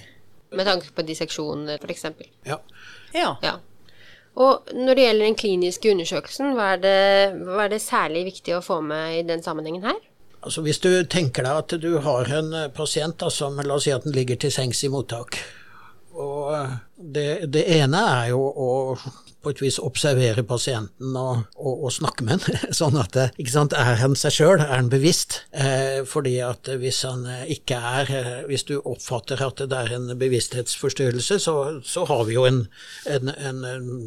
Med 0.52 0.68
tanke 0.68 0.92
på 0.96 1.06
disseksjoner, 1.08 1.80
f.eks. 1.80 2.06
Ja. 2.48 2.58
ja. 3.16 3.36
ja. 3.44 3.54
Og 4.40 4.72
når 4.76 4.96
det 4.96 5.06
gjelder 5.06 5.28
den 5.28 5.40
kliniske 5.40 5.92
undersøkelsen, 5.92 6.54
hva 6.56 6.74
er, 6.76 6.82
det, 6.84 6.96
hva 7.48 7.66
er 7.66 7.74
det 7.74 7.82
særlig 7.84 8.26
viktig 8.30 8.56
å 8.58 8.64
få 8.64 8.80
med 8.84 9.20
i 9.20 9.26
den 9.28 9.44
sammenhengen 9.44 9.88
her? 9.88 10.00
Altså 10.42 10.64
Hvis 10.66 10.82
du 10.82 10.90
tenker 11.06 11.46
deg 11.46 11.60
at 11.64 11.76
du 11.84 11.92
har 12.02 12.32
en 12.34 12.56
pasient 12.74 13.20
da, 13.22 13.30
som 13.30 13.60
la 13.62 13.76
oss 13.76 13.86
si 13.86 13.94
at 13.94 14.08
den 14.08 14.16
ligger 14.16 14.40
til 14.42 14.54
sengs 14.54 14.82
i 14.84 14.90
mottak. 14.90 15.38
Og 16.18 16.56
det, 16.96 17.52
det 17.54 17.68
ene 17.78 18.02
er 18.18 18.32
jo 18.32 18.42
å 18.42 18.72
på 19.42 19.54
et 19.54 19.62
vis 19.64 19.80
observere 19.82 20.44
pasienten 20.48 21.16
og, 21.18 21.46
og, 21.58 21.88
og 21.88 21.94
snakke 21.94 22.26
med 22.26 22.46
han. 22.46 22.74
sånn 22.82 23.00
at 23.02 23.18
ikke 23.32 23.54
sant, 23.54 23.74
Er 23.78 23.98
han 24.02 24.16
seg 24.20 24.36
sjøl? 24.36 24.62
Er 24.62 24.76
han 24.76 24.92
bevisst? 24.92 25.42
Eh, 25.52 26.02
fordi 26.08 26.38
at 26.46 26.70
hvis 26.82 27.02
han 27.08 27.26
ikke 27.52 27.78
er 27.78 28.12
eh, 28.12 28.30
Hvis 28.50 28.66
du 28.70 28.76
oppfatter 28.80 29.42
at 29.44 29.62
det 29.62 29.78
er 29.78 29.96
en 29.96 30.12
bevissthetsforstyrrelse, 30.20 31.40
så, 31.42 31.56
så 31.84 32.06
har 32.10 32.26
vi 32.28 32.38
jo 32.38 32.46
en, 32.48 32.64
en, 33.10 33.32
en, 33.34 33.62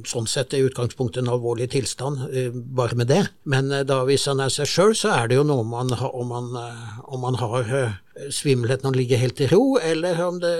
sånn 0.09 0.29
sett 0.31 0.55
i 0.55 0.63
utgangspunktet 0.65 1.23
en 1.23 1.33
alvorlig 1.35 1.71
tilstand 1.75 2.29
eh, 2.31 2.51
bare 2.53 2.99
med 2.99 3.11
det. 3.11 3.23
Men 3.49 3.73
eh, 3.73 3.85
da 3.87 4.03
hvis 4.09 4.29
han 4.31 4.43
er 4.45 4.53
seg 4.53 4.71
sjøl, 4.71 4.97
så 4.99 5.15
er 5.17 5.31
det 5.31 5.41
jo 5.41 5.47
noe 5.49 5.67
man, 5.67 5.93
om, 5.95 6.31
man, 6.31 6.51
eh, 6.61 6.99
om 7.09 7.25
man 7.25 7.39
har 7.41 7.71
eh, 8.17 8.31
svimmelhet 8.35 8.85
når 8.85 8.95
den 8.95 9.01
ligger 9.03 9.23
helt 9.23 9.43
i 9.45 9.49
ro, 9.53 9.77
eller 9.83 10.23
om 10.27 10.41
det 10.43 10.55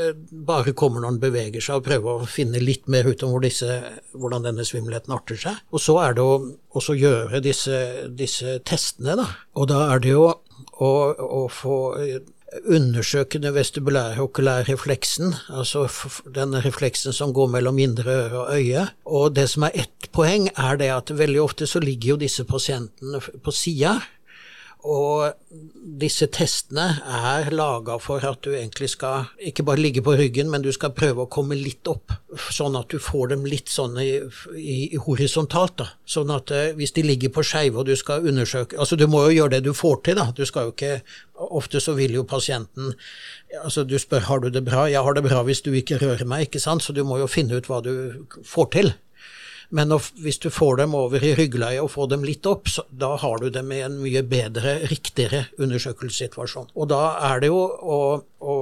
bare 0.47 0.75
kommer 0.77 1.03
når 1.05 1.17
den 1.17 1.23
beveger 1.25 1.65
seg, 1.65 1.81
og 1.81 1.89
prøver 1.89 2.25
å 2.25 2.31
finne 2.31 2.63
litt 2.63 2.89
mer 2.93 3.09
ut 3.09 3.25
om 3.27 3.35
hvor 3.35 3.45
disse, 3.45 3.81
hvordan 4.13 4.47
denne 4.49 4.67
svimmelheten 4.67 5.15
arter 5.17 5.41
seg. 5.47 5.63
Og 5.75 5.83
så 5.83 5.99
er 6.05 6.19
det 6.19 6.27
å 6.27 6.39
også 6.75 6.99
gjøre 6.99 7.43
disse, 7.45 7.81
disse, 8.15 8.59
testene, 8.67 9.19
da. 9.21 9.29
Og 9.59 9.71
da 9.71 9.87
er 9.95 10.05
det 10.05 10.15
jo 10.15 10.29
å, 10.31 10.93
å 11.15 11.45
få 11.53 11.79
undersøke 12.71 13.39
den 13.43 13.55
vestibulære 13.55 14.23
okulære 14.23 14.69
refleksen, 14.73 15.35
altså 15.49 15.87
den 16.35 16.55
refleksen 16.65 17.13
som 17.13 17.33
går 17.35 17.51
mellom 17.57 17.79
indre 17.83 18.17
øre 18.25 18.43
og 18.43 18.53
øye. 18.55 18.87
Og 19.05 19.35
det 19.37 19.49
som 19.51 19.67
er 19.67 19.81
ett 19.85 20.11
poeng, 20.15 20.49
er 20.55 20.79
det 20.81 20.91
at 20.95 21.11
veldig 21.19 21.43
ofte 21.43 21.67
så 21.67 21.83
ligger 21.83 22.15
jo 22.15 22.21
disse 22.23 22.47
pasientene 22.47 23.21
på 23.21 23.55
sida 23.55 23.99
og 24.85 25.33
disse 26.01 26.27
testene 26.29 26.85
er 27.09 27.47
laga 27.55 27.97
for 28.03 28.25
at 28.29 28.43
du 28.45 28.51
egentlig 28.53 28.91
skal 28.93 29.31
ikke 29.41 29.65
bare 29.65 29.81
ligge 29.81 30.03
på 30.05 30.13
ryggen, 30.19 30.51
men 30.53 30.65
du 30.65 30.69
skal 30.77 30.93
prøve 30.97 31.25
å 31.25 31.31
komme 31.33 31.57
litt 31.57 31.89
opp, 31.89 32.13
sånn 32.53 32.77
at 32.77 32.93
du 32.93 33.01
får 33.01 33.33
dem 33.33 33.47
litt 33.49 33.73
sånn 33.73 33.97
i, 34.03 34.11
i, 34.61 34.77
i 34.93 35.01
horisontalt. 35.01 35.77
da. 35.81 35.87
Sånn 36.05 36.33
at 36.35 36.53
uh, 36.53 36.75
hvis 36.77 36.93
de 36.97 37.07
ligger 37.07 37.33
på 37.33 37.47
skeive 37.47 37.81
og 37.81 37.89
du 37.89 37.95
skal 37.97 38.27
undersøke 38.29 38.77
Altså 38.81 38.99
du 39.01 39.07
må 39.09 39.23
jo 39.29 39.37
gjøre 39.39 39.55
det 39.57 39.63
du 39.69 39.73
får 39.77 40.03
til, 40.05 40.21
da. 40.21 40.29
Du 40.37 40.45
skal 40.49 40.69
jo 40.69 40.75
ikke 40.77 40.99
Ofte 41.35 41.81
så 41.83 41.97
vil 41.99 42.13
jo 42.15 42.23
pasienten 42.31 42.93
Altså 43.59 43.83
du 43.89 43.97
spør 43.99 44.29
har 44.29 44.43
du 44.45 44.51
det 44.53 44.63
bra. 44.67 44.85
Jeg 44.91 45.03
har 45.03 45.17
det 45.17 45.25
bra 45.25 45.41
hvis 45.47 45.65
du 45.65 45.73
ikke 45.75 45.99
rører 46.03 46.29
meg, 46.29 46.47
ikke 46.47 46.63
sant. 46.63 46.85
Så 46.85 46.93
du 46.95 47.03
må 47.07 47.19
jo 47.23 47.31
finne 47.31 47.57
ut 47.57 47.71
hva 47.71 47.81
du 47.85 47.95
får 48.47 48.71
til. 48.75 48.93
Men 49.75 49.91
hvis 50.23 50.39
du 50.39 50.51
får 50.55 50.77
dem 50.85 50.93
over 50.95 51.25
i 51.25 51.33
ryggleiet 51.35 51.83
og 51.83 51.91
får 51.91 52.13
dem 52.13 52.27
litt 52.27 52.47
opp, 52.47 52.69
så, 52.71 52.85
da 52.91 53.15
har 53.19 53.41
du 53.43 53.49
dem 53.51 53.73
i 53.75 53.81
en 53.83 53.97
mye 54.03 54.23
bedre, 54.23 54.77
riktigere 54.91 55.49
undersøkelsessituasjon. 55.59 56.71
Og 56.79 56.91
da 56.93 57.03
er 57.33 57.43
det 57.43 57.51
jo 57.51 57.65
å, 57.65 57.99
å 58.23 58.55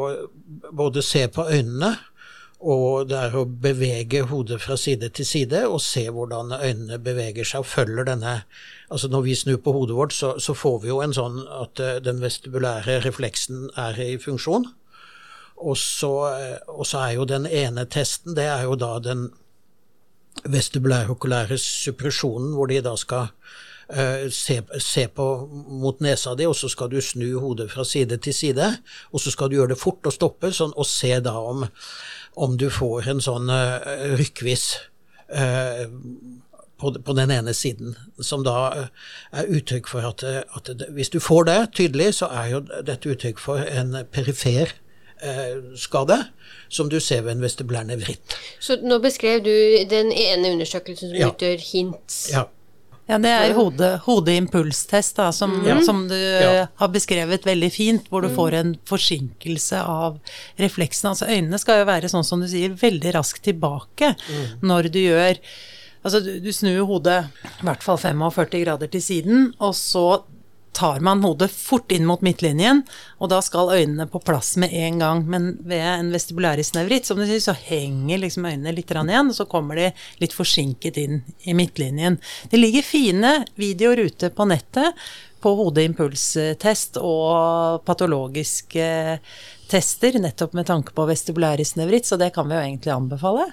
både 0.72 1.04
se 1.04 1.26
på 1.32 1.44
øynene 1.52 1.92
og 2.62 3.08
det 3.10 3.18
er 3.18 3.32
å 3.34 3.42
bevege 3.44 4.22
hodet 4.30 4.60
fra 4.62 4.76
side 4.78 5.08
til 5.16 5.26
side 5.26 5.64
og 5.66 5.80
se 5.82 6.04
hvordan 6.14 6.54
øynene 6.54 7.00
beveger 7.02 7.46
seg 7.48 7.64
og 7.64 7.70
følger 7.72 8.06
denne 8.12 8.42
Altså 8.92 9.08
når 9.08 9.22
vi 9.24 9.34
snur 9.34 9.56
på 9.64 9.72
hodet 9.72 9.94
vårt, 9.96 10.12
så, 10.12 10.34
så 10.36 10.52
får 10.52 10.82
vi 10.82 10.90
jo 10.90 10.98
en 11.00 11.14
sånn 11.16 11.38
at 11.48 11.80
uh, 11.80 11.94
den 12.04 12.18
vestibulære 12.20 12.98
refleksen 13.00 13.70
er 13.80 13.96
i 14.04 14.18
funksjon. 14.20 14.66
Og 15.64 15.78
så, 15.80 16.10
uh, 16.28 16.58
og 16.68 16.84
så, 16.84 16.98
er 17.06 17.14
jo 17.16 17.24
den 17.24 17.46
ene 17.48 17.86
testen, 17.88 18.34
det 18.36 18.44
er 18.52 18.66
jo 18.66 18.76
da 18.76 18.98
den 19.00 19.30
vestibulærokulære 20.44 21.58
suppresjonen, 21.58 22.52
hvor 22.54 22.66
de 22.66 22.80
da 22.82 22.94
skal 22.96 23.26
uh, 23.92 24.30
se, 24.30 24.60
se, 24.78 25.06
på 25.08 25.26
mot 25.82 26.00
nesa 26.00 26.34
di, 26.38 26.46
og 26.46 26.56
så 26.56 26.70
skal 26.72 26.90
du 26.92 27.00
snu 27.00 27.40
hodet 27.40 27.70
fra 27.72 27.84
side 27.84 28.16
til 28.16 28.34
side. 28.34 28.68
Og 29.12 29.20
så 29.20 29.30
skal 29.30 29.50
du 29.50 29.58
gjøre 29.60 29.74
det 29.74 29.80
fort 29.80 30.06
og 30.06 30.14
stoppe, 30.14 30.52
sånn, 30.52 30.74
og 30.76 30.88
se 30.88 31.18
da 31.24 31.36
om, 31.38 31.66
om 32.36 32.56
du 32.58 32.68
får 32.70 33.12
en 33.14 33.24
sånn 33.24 33.52
uh, 33.52 33.78
rykkvis 34.18 34.68
uh, 35.34 35.84
på, 36.82 36.92
på, 37.04 37.14
den 37.14 37.30
ene 37.30 37.54
siden, 37.54 37.94
som 38.20 38.42
da 38.46 38.88
er 39.30 39.50
uttrykk 39.54 39.90
for 39.92 40.08
at, 40.08 40.24
at 40.26 40.70
hvis 40.90 41.12
du 41.14 41.20
får 41.22 41.46
det 41.46 41.58
tydelig, 41.78 42.14
så 42.18 42.30
er 42.34 42.48
jo 42.56 42.64
dette 42.82 43.12
uttrykk 43.12 43.38
for 43.38 43.62
en 43.62 44.00
perifer 44.10 44.74
skade 45.78 46.18
som 46.72 46.88
du 46.88 46.98
ser 47.00 47.22
ved 47.26 47.36
en 47.36 47.44
vestibulær 47.44 47.84
nevritt. 47.86 48.34
Så 48.60 48.78
nå 48.82 48.98
beskrev 49.04 49.44
du 49.44 49.52
den 49.90 50.12
ene 50.12 50.54
undersøkelsen 50.56 51.12
som 51.12 51.20
ja. 51.20 51.30
utgjør 51.32 51.64
hint. 51.72 52.18
Ja. 52.32 52.48
Ja, 53.10 53.18
det 53.18 53.32
er 53.34 53.52
hode, 53.56 53.88
hodeimpulstest, 54.04 55.16
da, 55.18 55.26
som, 55.34 55.56
mm. 55.58 55.82
som 55.84 56.04
du 56.08 56.16
ja. 56.16 56.68
har 56.78 56.90
beskrevet 56.94 57.44
veldig 57.44 57.70
fint, 57.74 58.06
hvor 58.08 58.22
du 58.22 58.30
mm. 58.30 58.36
får 58.36 58.56
en 58.60 58.70
forsinkelse 58.88 59.80
av 59.82 60.20
refleksene. 60.62 61.10
Altså 61.10 61.28
øynene 61.28 61.58
skal 61.60 61.82
jo 61.82 61.88
være 61.90 62.12
sånn 62.12 62.24
som 62.24 62.40
du 62.40 62.48
sier, 62.48 62.72
veldig 62.78 63.12
raskt 63.18 63.42
tilbake 63.50 64.14
mm. 64.16 64.64
når 64.64 64.92
du 64.94 65.02
gjør 65.02 65.38
Altså 66.02 66.18
du, 66.18 66.32
du 66.42 66.48
snur 66.50 66.80
hodet 66.88 67.20
i 67.46 67.66
hvert 67.66 67.84
fall 67.84 67.94
45 68.00 68.64
grader 68.64 68.88
til 68.90 69.02
siden, 69.04 69.44
og 69.62 69.70
så 69.78 70.24
tar 70.72 71.00
man 71.04 71.22
hodet 71.24 71.50
fort 71.52 71.92
inn 71.92 72.06
mot 72.08 72.22
midtlinjen, 72.24 72.82
og 73.20 73.30
da 73.32 73.40
skal 73.44 73.74
øynene 73.74 74.06
på 74.10 74.22
plass 74.24 74.54
med 74.60 74.72
en 74.72 75.02
gang. 75.02 75.24
Men 75.28 75.50
ved 75.68 75.82
en 75.84 76.12
vestibulærisnevritt, 76.14 77.08
som 77.08 77.20
du 77.20 77.26
sier, 77.26 77.42
så 77.44 77.56
henger 77.56 78.22
liksom 78.22 78.48
øynene 78.48 78.74
litt 78.74 78.92
igjen, 78.92 79.28
og 79.28 79.36
så 79.36 79.48
kommer 79.48 79.78
de 79.78 79.90
litt 80.22 80.36
forsinket 80.36 81.00
inn 81.02 81.20
i 81.44 81.56
midtlinjen. 81.56 82.18
Det 82.50 82.60
ligger 82.60 82.86
fine 82.86 83.34
videoer 83.60 84.06
ute 84.08 84.32
på 84.32 84.48
nettet 84.48 84.96
på 85.42 85.54
hodeimpulstest 85.58 87.00
og 87.02 87.82
patologiske 87.86 88.86
tester, 89.72 90.18
nettopp 90.22 90.54
med 90.54 90.68
tanke 90.68 90.94
på 90.94 91.06
vestibulærisnevritt, 91.08 92.06
så 92.06 92.18
det 92.20 92.30
kan 92.36 92.48
vi 92.48 92.56
jo 92.56 92.62
egentlig 92.62 92.94
anbefale. 92.94 93.48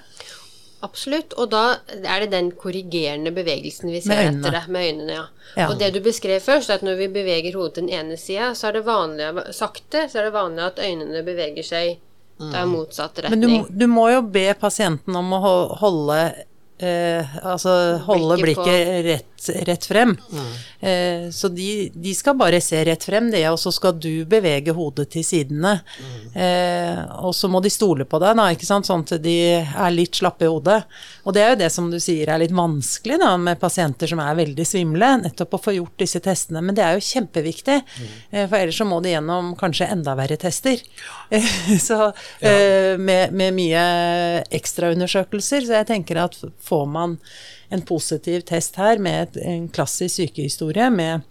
Absolutt. 0.86 1.34
Og 1.36 1.50
da 1.52 1.64
er 2.00 2.24
det 2.24 2.30
den 2.32 2.50
korrigerende 2.56 3.32
bevegelsen 3.36 3.92
vi 3.92 4.02
ser 4.04 4.22
etter 4.30 4.56
det, 4.56 4.62
med 4.72 4.86
øynene. 4.88 5.16
Ja. 5.16 5.24
ja. 5.56 5.66
Og 5.68 5.78
det 5.80 5.92
du 5.96 6.00
beskrev 6.04 6.40
først, 6.44 6.70
er 6.70 6.80
at 6.80 6.86
når 6.86 7.00
vi 7.02 7.10
beveger 7.20 7.56
hodet 7.58 7.78
til 7.78 7.88
den 7.88 7.96
ene 8.00 8.20
sida, 8.20 8.52
så 8.56 8.70
er 8.70 8.78
det 8.78 8.86
vanlig, 8.88 9.32
sakte, 9.56 10.06
så 10.08 10.22
er 10.22 10.30
det 10.30 10.36
vanlig 10.36 10.64
at 10.70 10.80
øynene 10.80 11.24
beveger 11.26 11.66
seg 11.66 11.90
i 11.92 11.98
motsatt 12.40 12.68
motsatt 12.72 13.18
Men 13.28 13.42
du, 13.42 13.50
du 13.68 13.86
må 13.90 14.06
jo 14.14 14.22
be 14.24 14.46
pasienten 14.56 15.16
om 15.16 15.34
å 15.36 15.40
holde 15.80 16.20
eh, 16.80 17.36
Altså 17.46 17.72
holde 18.06 18.40
Blikket 18.40 18.64
blikket 18.64 19.04
rett, 19.04 19.66
rett 19.68 19.84
frem. 19.84 20.16
Eh, 20.80 21.30
så 21.30 21.48
de, 21.48 21.90
de 21.94 22.14
skal 22.14 22.36
bare 22.36 22.60
se 22.60 22.84
rett 22.84 23.04
frem, 23.04 23.30
det, 23.32 23.42
og 23.50 23.58
så 23.60 23.72
skal 23.72 23.96
du 24.00 24.24
bevege 24.28 24.74
hodet 24.76 25.08
til 25.14 25.24
sidene. 25.24 25.78
Eh, 26.34 27.00
og 27.24 27.34
så 27.36 27.50
må 27.52 27.60
de 27.64 27.72
stole 27.72 28.06
på 28.08 28.20
deg, 28.22 28.36
da, 28.38 28.48
ikke 28.54 28.68
sant, 28.68 28.88
sånn 28.88 29.04
at 29.06 29.16
de 29.22 29.36
er 29.60 29.94
litt 29.94 30.20
slappe 30.20 30.46
i 30.46 30.50
hodet. 30.50 30.82
Og 31.24 31.36
det 31.36 31.44
er 31.44 31.54
jo 31.54 31.60
det 31.62 31.70
som 31.72 31.90
du 31.92 31.98
sier 32.02 32.30
er 32.32 32.42
litt 32.42 32.54
vanskelig 32.56 33.20
da, 33.22 33.34
med 33.40 33.60
pasienter 33.60 34.10
som 34.10 34.22
er 34.24 34.38
veldig 34.38 34.66
svimle, 34.66 35.12
nettopp 35.24 35.58
å 35.58 35.62
få 35.68 35.76
gjort 35.76 36.00
disse 36.00 36.22
testene. 36.24 36.62
Men 36.64 36.76
det 36.78 36.86
er 36.86 36.96
jo 36.96 37.06
kjempeviktig, 37.10 37.80
eh, 38.30 38.46
for 38.46 38.58
ellers 38.60 38.80
så 38.80 38.88
må 38.88 39.00
de 39.04 39.14
gjennom 39.14 39.54
kanskje 39.60 39.90
enda 39.92 40.16
verre 40.18 40.38
tester. 40.40 40.80
så 41.88 42.00
eh, 42.40 42.96
med, 43.00 43.36
med 43.36 43.56
mye 43.56 43.84
ekstraundersøkelser, 44.60 45.66
så 45.66 45.80
jeg 45.80 45.90
tenker 45.90 46.24
at 46.24 46.38
får 46.70 46.86
man 46.90 47.18
en 47.74 47.82
positiv 47.86 48.46
test 48.48 48.78
her 48.80 49.02
med 49.02 49.22
et, 49.28 49.40
en 49.52 49.68
klassisk 49.68 50.22
sykehistorie 50.22 50.90
med 50.94 51.26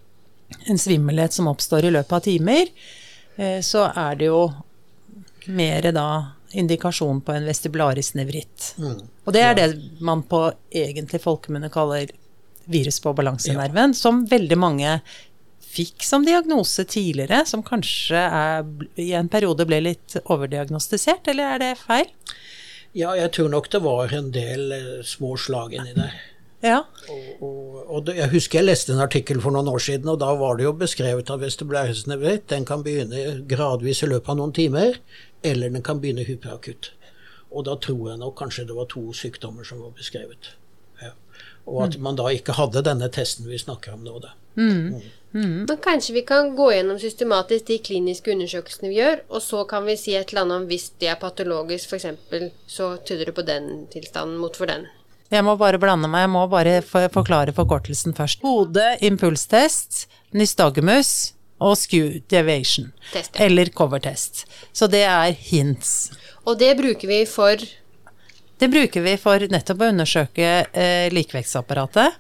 en 0.66 0.80
svimmelhet 0.82 1.34
som 1.36 1.48
oppstår 1.52 1.88
i 1.88 1.94
løpet 1.94 2.16
av 2.18 2.26
timer, 2.26 2.72
eh, 3.38 3.60
så 3.66 3.88
er 3.96 4.20
det 4.20 4.30
jo 4.30 4.44
mer 5.50 5.92
da 5.96 6.10
indikasjon 6.52 7.22
på 7.22 7.34
en 7.34 7.46
vestibularis 7.46 8.14
nevritt. 8.18 8.74
Og 9.26 9.34
det 9.36 9.44
er 9.46 9.58
det 9.58 9.68
man 10.02 10.24
på 10.26 10.48
egentlig 10.74 11.22
folkemunne 11.22 11.70
kaller 11.74 12.10
virus 12.70 13.00
på 13.02 13.14
balansenerven, 13.18 13.94
som 13.98 14.24
veldig 14.30 14.58
mange 14.58 15.00
fikk 15.70 16.04
som 16.06 16.26
diagnose 16.26 16.86
tidligere, 16.90 17.44
som 17.46 17.62
kanskje 17.66 18.18
er, 18.18 18.66
i 18.98 19.12
en 19.18 19.30
periode 19.30 19.66
ble 19.70 19.82
litt 19.86 20.18
overdiagnostisert, 20.26 21.30
eller 21.30 21.56
er 21.56 21.64
det 21.64 21.74
feil? 21.82 22.10
Ja, 22.98 23.14
jeg 23.18 23.32
tror 23.36 23.50
nok 23.54 23.70
det 23.70 23.82
var 23.86 24.14
en 24.18 24.32
del 24.34 24.72
eh, 24.74 25.00
små 25.06 25.36
slag 25.38 25.76
inni 25.78 25.94
der. 25.94 26.16
Ja. 26.66 26.80
Og, 27.08 27.44
og, 27.46 27.76
og 27.86 28.06
det, 28.08 28.18
jeg 28.18 28.32
husker 28.34 28.60
jeg 28.60 28.68
leste 28.68 28.92
en 28.92 29.04
artikkel 29.04 29.40
for 29.44 29.56
noen 29.56 29.70
år 29.72 29.84
siden, 29.84 30.10
og 30.12 30.20
da 30.24 30.34
var 30.36 30.58
det 30.60 30.66
jo 30.66 30.74
beskrevet 30.76 31.30
at 31.32 31.42
vestibularisnevritt 31.44 32.50
den 32.52 32.66
kan 32.68 32.84
begynne 32.84 33.38
gradvis 33.50 34.04
i 34.04 34.10
løpet 34.12 34.34
av 34.34 34.40
noen 34.42 34.56
timer, 34.56 34.98
eller 35.46 35.72
den 35.72 35.86
kan 35.86 36.02
begynne 36.02 36.28
hyperakutt. 36.28 36.92
Og 37.50 37.66
da 37.70 37.78
tror 37.82 38.12
jeg 38.12 38.22
nok 38.22 38.36
kanskje 38.42 38.68
det 38.70 38.76
var 38.78 38.90
to 38.92 39.08
sykdommer 39.16 39.66
som 39.66 39.80
var 39.86 39.94
beskrevet. 39.98 40.52
Ja. 41.02 41.14
Og 41.70 41.86
at 41.88 41.98
man 42.02 42.20
da 42.20 42.28
ikke 42.34 42.58
hadde 42.58 42.84
denne 42.86 43.10
testen 43.14 43.48
vi 43.50 43.62
snakker 43.62 43.96
om 43.96 44.04
nå, 44.06 44.20
da. 44.26 44.36
Men 45.32 45.78
kanskje 45.84 46.14
vi 46.16 46.22
kan 46.26 46.56
gå 46.58 46.72
gjennom 46.74 47.00
systematisk 47.00 47.68
de 47.68 47.78
kliniske 47.86 48.32
undersøkelsene 48.34 48.90
vi 48.90 48.98
gjør, 48.98 49.20
og 49.30 49.44
så 49.46 49.64
kan 49.70 49.86
vi 49.86 49.98
si 50.00 50.16
et 50.18 50.32
eller 50.32 50.48
annet 50.48 50.62
om 50.64 50.70
hvis 50.72 50.88
det 51.02 51.12
er 51.12 51.20
patologisk, 51.22 51.94
f.eks., 51.94 52.50
så 52.68 52.96
tyder 53.06 53.30
det 53.30 53.36
på 53.38 53.46
den 53.46 53.86
tilstanden 53.94 54.40
mot 54.42 54.58
for 54.58 54.72
den. 54.72 54.88
Jeg 55.30 55.46
må 55.46 55.54
bare 55.62 55.78
blande 55.78 56.10
meg, 56.10 56.26
jeg 56.26 56.34
må 56.34 56.48
bare 56.50 56.80
forklare 57.14 57.54
forkortelsen 57.54 58.16
først. 58.18 58.42
Hode, 58.42 58.86
impulstest, 59.06 60.08
nystagmus 60.34 61.36
og 61.62 61.76
skew 61.78 62.18
deviation. 62.32 62.90
Test, 63.12 63.36
ja. 63.36 63.46
Eller 63.46 63.70
covertest. 63.70 64.48
Så 64.74 64.90
det 64.90 65.04
er 65.06 65.36
hints. 65.38 66.10
Og 66.48 66.58
det 66.58 66.74
bruker 66.80 67.12
vi 67.12 67.22
for 67.30 67.62
Det 68.60 68.68
bruker 68.68 69.06
vi 69.06 69.14
for 69.22 69.46
nettopp 69.54 69.86
å 69.86 69.92
undersøke 69.94 70.48
eh, 70.74 71.06
likevektsapparatet. 71.14 72.18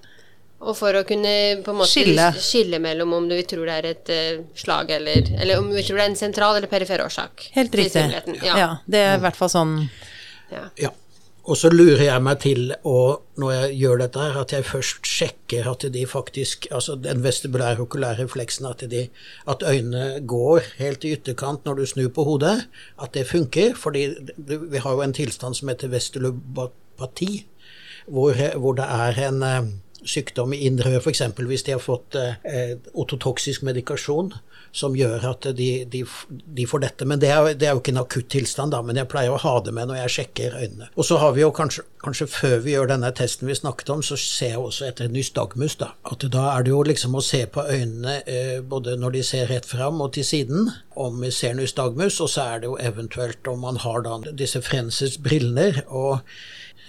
Og 0.59 0.75
for 0.75 0.95
å 0.99 1.05
kunne 1.07 1.33
på 1.63 1.71
en 1.71 1.77
måte 1.79 1.93
Skille. 1.93 2.29
skille 2.35 2.81
mellom 2.83 3.13
om 3.15 3.27
du 3.31 3.37
tror 3.47 3.69
det 3.69 3.75
er 3.79 3.89
et 3.93 4.09
uh, 4.11 4.41
slag 4.59 4.91
eller 4.91 5.29
Eller 5.39 5.61
om 5.61 5.69
du 5.71 5.79
tror 5.79 6.01
det 6.01 6.03
er 6.03 6.09
en 6.11 6.19
sentral 6.19 6.57
eller 6.59 6.71
perifer 6.71 6.99
årsak. 7.05 7.49
Helt 7.55 7.75
riktig. 7.79 8.07
Ja. 8.43 8.57
Ja. 8.57 8.71
det 8.85 9.05
er 9.05 9.19
i 9.19 9.23
hvert 9.23 9.39
fall 9.39 9.51
sånn 9.53 9.77
ja. 10.51 10.65
Ja. 10.81 10.91
Og 11.49 11.57
så 11.57 11.71
lurer 11.73 12.03
jeg 12.03 12.21
meg 12.21 12.41
til, 12.43 12.73
og 12.85 13.23
når 13.41 13.51
jeg 13.55 13.77
gjør 13.79 14.01
dette 14.03 14.21
her, 14.21 14.35
at 14.37 14.51
jeg 14.53 14.67
først 14.69 15.07
sjekker 15.07 15.69
at 15.71 15.85
de 15.93 16.03
faktisk 16.05 16.67
Altså 16.75 16.97
den 16.99 17.23
vestibulære 17.23 17.81
okulære 17.85 18.23
refleksen, 18.23 18.67
at, 18.69 18.83
de, 18.91 19.07
at 19.49 19.63
øynene 19.65 20.19
går 20.29 20.67
helt 20.77 21.07
i 21.07 21.15
ytterkant 21.15 21.65
når 21.65 21.79
du 21.79 21.85
snur 21.89 22.11
på 22.13 22.27
hodet, 22.27 22.67
at 23.01 23.13
det 23.17 23.25
funker. 23.27 23.73
Fordi 23.73 24.05
vi 24.37 24.83
har 24.83 24.91
jo 24.93 25.01
en 25.01 25.15
tilstand 25.15 25.57
som 25.57 25.71
heter 25.71 25.89
vestulopati, 25.89 27.31
hvor, 28.05 28.37
hvor 28.59 28.77
det 28.77 28.85
er 28.85 29.23
en 29.29 29.43
eh, 29.43 29.71
sykdom 30.05 30.53
i 30.55 30.63
indre 30.67 30.97
f.eks. 30.99 31.23
hvis 31.37 31.65
de 31.67 31.75
har 31.75 31.83
fått 31.83 32.15
eh, 32.19 32.77
ototoksisk 32.93 33.65
medikasjon 33.67 34.33
som 34.71 34.95
gjør 34.97 35.23
at 35.31 35.47
de, 35.57 35.69
de, 35.89 36.03
de 36.29 36.65
får 36.69 36.83
dette. 36.83 37.05
Men 37.09 37.21
det 37.21 37.31
er, 37.33 37.53
det 37.57 37.67
er 37.67 37.75
jo 37.75 37.81
ikke 37.81 37.93
en 37.95 38.01
akutt 38.03 38.29
tilstand, 38.31 38.73
da, 38.75 38.81
men 38.85 38.99
jeg 38.99 39.09
pleier 39.09 39.33
å 39.33 39.41
ha 39.41 39.55
det 39.65 39.73
med 39.75 39.89
når 39.89 40.01
jeg 40.03 40.13
sjekker 40.15 40.57
øynene. 40.59 40.89
Og 40.95 41.07
så 41.07 41.17
har 41.21 41.33
vi 41.35 41.43
jo 41.43 41.51
kanskje, 41.55 41.85
kanskje 42.03 42.29
før 42.31 42.55
vi 42.65 42.75
gjør 42.75 42.91
denne 42.93 43.11
testen 43.17 43.49
vi 43.49 43.57
snakket 43.57 43.93
om, 43.95 44.03
så 44.05 44.17
ser 44.19 44.53
jeg 44.53 44.61
også 44.61 44.89
etter 44.89 45.09
nystagmus. 45.11 45.79
Da 45.81 45.93
At 46.11 46.25
da 46.31 46.45
er 46.53 46.67
det 46.67 46.73
jo 46.73 46.83
liksom 46.85 47.17
å 47.17 47.25
se 47.25 47.41
på 47.49 47.65
øynene 47.65 48.19
eh, 48.29 48.59
både 48.61 48.97
når 48.99 49.17
de 49.17 49.25
ser 49.25 49.49
rett 49.51 49.67
fram 49.69 50.01
og 50.05 50.13
til 50.17 50.27
siden, 50.27 50.71
om 50.99 51.19
vi 51.23 51.33
ser 51.33 51.57
nystagmus, 51.57 52.19
og 52.21 52.31
så 52.31 52.47
er 52.53 52.63
det 52.63 52.71
jo 52.71 52.79
eventuelt 52.91 53.49
om 53.49 53.65
man 53.65 53.81
har 53.81 54.05
da 54.05 54.19
disse 54.29 54.61
Frensers 54.61 55.17
briller. 55.23 55.83
og 55.87 56.21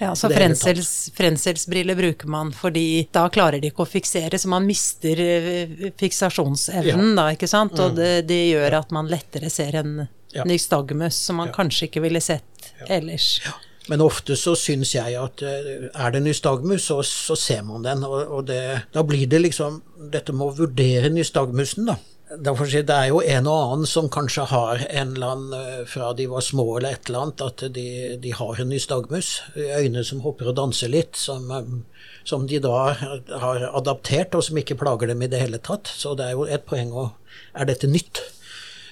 Ja, 0.00 0.14
så 0.16 0.30
frensels, 0.32 1.10
frenselsbriller 1.16 1.98
bruker 1.98 2.30
man 2.32 2.54
fordi 2.56 3.06
da 3.12 3.26
klarer 3.32 3.60
de 3.60 3.68
ikke 3.68 3.84
å 3.84 3.90
fiksere, 3.90 4.38
så 4.40 4.48
man 4.48 4.64
mister 4.64 5.20
fiksasjonsevnen, 5.20 5.92
fiksasjonsevnen 6.00 7.18
da, 7.18 7.26
ikke 7.36 7.50
sant? 7.50 7.76
Og 7.84 7.98
det, 7.98 8.14
det 8.30 8.40
gjør 8.48 8.80
at 8.80 8.94
man 8.96 9.10
lettere 9.12 9.52
ser 9.52 9.76
en 9.82 10.00
Mm. 10.30 10.38
Ja. 10.38 10.44
nystagmus 10.44 11.16
som 11.16 11.36
man 11.36 11.50
kanskje 11.52 11.88
ikke 11.88 12.00
ville 12.04 12.20
sett 12.22 12.68
ellers. 12.86 13.40
Men 13.88 14.00
ofte 14.04 14.36
så 14.38 14.52
syns 14.54 14.92
jeg 14.94 15.16
at 15.18 15.42
eh, 15.42 15.88
er 15.90 16.12
det 16.14 16.20
nystagmus, 16.22 16.84
så, 16.86 17.00
så 17.02 17.34
ser 17.34 17.64
man 17.66 17.82
den. 17.82 18.04
Og, 18.06 18.20
og 18.36 18.44
det, 18.46 18.60
da 18.94 19.02
blir 19.02 19.26
det 19.26 19.40
liksom 19.42 19.80
Dette 20.12 20.32
med 20.32 20.46
å 20.46 20.54
vurdere 20.54 21.10
nystagmusen, 21.12 21.90
da. 21.90 21.96
Det 22.30 22.90
er 22.94 23.08
jo 23.10 23.18
en 23.26 23.46
og 23.50 23.56
annen 23.58 23.88
som 23.90 24.06
kanskje 24.12 24.44
har 24.52 24.84
en 24.86 25.16
eller 25.16 25.32
annen 25.34 25.54
eh, 25.56 25.78
fra 25.90 26.12
de 26.14 26.28
var 26.30 26.44
små 26.46 26.76
eller 26.78 26.94
et 26.94 27.08
eller 27.08 27.24
annet, 27.24 27.42
at 27.42 27.64
de, 27.74 27.86
de 28.22 28.34
har 28.38 28.60
en 28.60 28.68
nystagmus. 28.70 29.30
Øyne 29.58 30.04
som 30.06 30.20
hopper 30.22 30.52
og 30.52 30.54
danser 30.60 30.92
litt, 30.92 31.18
som, 31.18 31.50
eh, 31.50 32.12
som 32.22 32.44
de 32.46 32.60
da 32.62 32.92
har 32.94 33.64
adaptert, 33.72 34.36
og 34.38 34.46
som 34.46 34.60
ikke 34.62 34.78
plager 34.78 35.10
dem 35.10 35.24
i 35.26 35.30
det 35.32 35.40
hele 35.42 35.58
tatt. 35.58 35.90
Så 35.90 36.14
det 36.14 36.28
er 36.28 36.38
jo 36.38 36.46
et 36.46 36.68
poeng 36.70 36.94
å 36.94 37.10
Er 37.54 37.66
dette 37.66 37.88
nytt? 37.90 38.20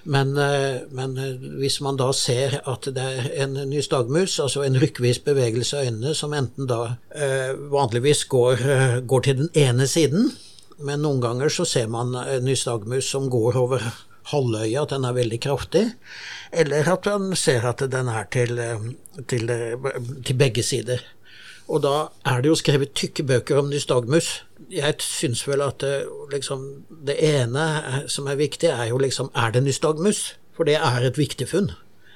Men, 0.02 0.36
eh, 0.38 0.80
men 0.90 1.14
hvis 1.60 1.78
man 1.80 1.96
da 1.96 2.10
ser 2.10 2.58
at 2.66 2.90
det 2.90 3.04
er 3.04 3.30
en 3.44 3.54
nystagmus, 3.70 4.40
altså 4.42 4.64
en 4.66 4.80
rykkvis 4.82 5.22
bevegelse 5.22 5.78
av 5.78 5.86
øynene, 5.86 6.14
som 6.14 6.34
enten 6.34 6.66
da 6.66 6.96
vanligvis 7.70 8.24
går, 8.24 9.06
går 9.06 9.20
til 9.20 9.36
den 9.44 9.50
ene 9.54 9.86
siden, 9.86 10.32
men 10.78 11.02
noen 11.02 11.20
ganger 11.22 11.50
så 11.52 11.66
ser 11.66 11.88
man 11.90 12.14
nystagmus 12.44 13.08
som 13.10 13.30
går 13.32 13.56
over 13.58 13.82
halvøya, 14.32 14.82
at 14.82 14.94
den 14.94 15.06
er 15.08 15.16
veldig 15.16 15.40
kraftig, 15.42 15.84
eller 16.52 16.90
at 16.92 17.06
man 17.08 17.36
ser 17.36 17.66
at 17.68 17.84
den 17.92 18.08
er 18.08 18.26
til, 18.32 18.58
eh, 18.58 18.90
til, 19.28 19.50
eh, 19.50 20.02
til 20.24 20.36
begge 20.36 20.62
sider. 20.62 20.98
Og 21.68 21.82
da 21.82 22.08
er 22.24 22.40
det 22.40 22.48
jo 22.48 22.54
skrevet 22.54 22.94
tykke 22.94 23.22
bøker 23.22 23.58
om 23.58 23.68
nystagmus. 23.68 24.42
Jeg 24.70 24.94
syns 25.00 25.48
vel 25.48 25.60
at 25.62 25.80
det, 25.80 26.06
liksom, 26.32 26.84
det 27.06 27.16
ene 27.20 27.66
eh, 27.78 28.06
som 28.08 28.26
er 28.26 28.36
viktig, 28.36 28.68
er 28.68 28.88
jo 28.88 28.98
liksom 28.98 29.30
Er 29.34 29.50
det 29.50 29.62
nystagmus? 29.62 30.36
For 30.56 30.64
det 30.64 30.74
er 30.74 31.06
et 31.06 31.18
viktig 31.18 31.48
funn. 31.48 31.70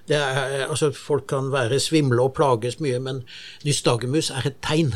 Er, 0.09 0.67
altså, 0.67 0.91
folk 0.91 1.27
kan 1.27 1.53
være 1.53 1.79
svimle 1.81 2.23
og 2.23 2.35
plages 2.35 2.81
mye, 2.81 2.99
men 2.99 3.23
nystagmus 3.65 4.31
er 4.31 4.47
et 4.47 4.57
tegn. 4.63 4.95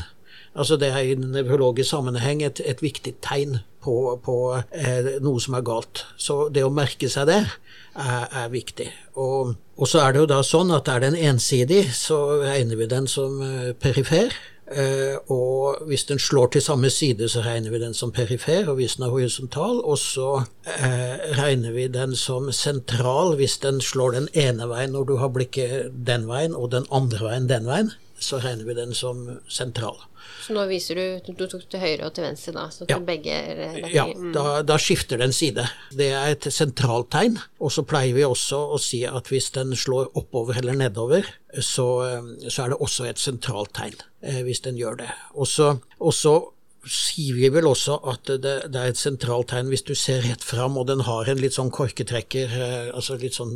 Altså 0.57 0.79
Det 0.81 0.89
er 0.89 1.05
i 1.05 1.15
nevrologisk 1.21 1.91
sammenheng 1.91 2.43
et, 2.43 2.63
et 2.65 2.83
viktig 2.83 3.17
tegn 3.25 3.59
på, 3.85 4.17
på 4.25 4.37
eh, 4.73 5.17
noe 5.23 5.43
som 5.43 5.57
er 5.59 5.65
galt. 5.67 6.07
Så 6.17 6.49
det 6.53 6.65
å 6.67 6.73
merke 6.73 7.11
seg 7.13 7.29
det 7.31 7.43
er, 7.45 8.27
er 8.27 8.51
viktig. 8.53 8.89
Og, 9.21 9.55
og 9.77 9.91
så 9.91 10.03
er 10.03 10.15
det 10.15 10.25
jo 10.25 10.33
da 10.33 10.43
sånn 10.47 10.73
at 10.75 10.89
er 10.91 11.05
den 11.05 11.17
ensidig, 11.29 11.87
så 11.95 12.41
regner 12.43 12.81
vi 12.81 12.91
den 12.91 13.09
som 13.11 13.41
eh, 13.45 13.73
perifer. 13.79 14.35
Eh, 14.67 15.15
og 15.31 15.85
hvis 15.87 16.05
den 16.09 16.19
slår 16.19 16.51
til 16.57 16.63
samme 16.65 16.91
side, 16.91 17.29
så 17.31 17.45
regner 17.45 17.71
vi 17.71 17.79
den 17.85 17.95
som 17.95 18.11
perifer, 18.13 18.67
og 18.67 18.81
hvis 18.81 18.97
den 18.97 19.07
er 19.07 19.13
horisontal. 19.15 19.79
Og 19.85 19.99
så 20.03 20.31
eh, 20.65 21.37
regner 21.39 21.77
vi 21.77 21.87
den 21.93 22.17
som 22.19 22.51
sentral 22.53 23.37
hvis 23.39 23.61
den 23.63 23.79
slår 23.81 24.19
den 24.19 24.33
ene 24.35 24.67
veien 24.73 24.97
når 24.97 25.07
du 25.07 25.15
har 25.23 25.31
blikket 25.37 25.95
den 26.09 26.27
veien, 26.31 26.57
og 26.57 26.73
den 26.75 26.89
andre 26.91 27.23
veien 27.29 27.49
den 27.53 27.71
veien. 27.71 27.95
Så 28.19 28.39
regner 28.41 28.65
vi 28.65 28.75
den 28.75 28.95
som 28.97 29.41
sentral. 29.49 29.99
Så 30.47 30.55
nå 30.57 30.63
viser 30.71 30.97
du 30.99 31.33
Du 31.35 31.47
tok 31.47 31.67
til 31.71 31.81
høyre 31.81 32.07
og 32.07 32.15
til 32.17 32.25
venstre, 32.25 32.53
da. 32.57 32.67
Så 32.73 32.87
Ja. 32.89 32.99
begge 32.99 33.31
er 33.31 33.89
Ja, 33.93 34.07
da, 34.33 34.63
da 34.63 34.77
skifter 34.79 35.19
den 35.19 35.33
side. 35.33 35.69
Det 35.93 36.11
er 36.13 36.33
et 36.33 36.49
sentralt 36.53 37.11
tegn. 37.11 37.39
Og 37.61 37.71
så 37.71 37.85
pleier 37.85 38.15
vi 38.15 38.23
også 38.23 38.59
å 38.75 38.79
si 38.81 39.05
at 39.05 39.29
hvis 39.29 39.51
den 39.53 39.75
slår 39.77 40.11
oppover 40.17 40.57
eller 40.57 40.75
nedover, 40.75 41.25
så, 41.61 41.87
eh, 42.09 42.49
så 42.49 42.65
er 42.65 42.69
det 42.71 42.79
også 42.81 43.09
et 43.09 43.19
sentralt 43.19 43.73
tegn, 43.75 43.95
eh, 44.23 44.43
hvis 44.43 44.63
den 44.63 44.77
gjør 44.77 44.99
det. 44.99 45.11
Og 45.35 45.47
så 45.47 46.47
sier 46.87 47.37
vi 47.37 47.49
vel 47.53 47.67
også 47.69 47.99
at 48.11 48.29
det, 48.31 48.55
det, 48.71 48.81
er 48.81 48.93
et 48.93 49.01
sentralt 49.01 49.51
tegn 49.53 49.71
hvis 49.73 49.85
du 49.87 49.95
ser 49.99 50.23
rett 50.27 50.45
fram, 50.45 50.77
og 50.79 50.87
den 50.91 51.03
har 51.07 51.29
en 51.29 51.41
litt 51.41 51.57
sånn 51.57 51.73
korketrekker, 51.75 52.53
eh, 52.53 52.89
altså 52.95 53.19
litt 53.21 53.37
sånn 53.37 53.55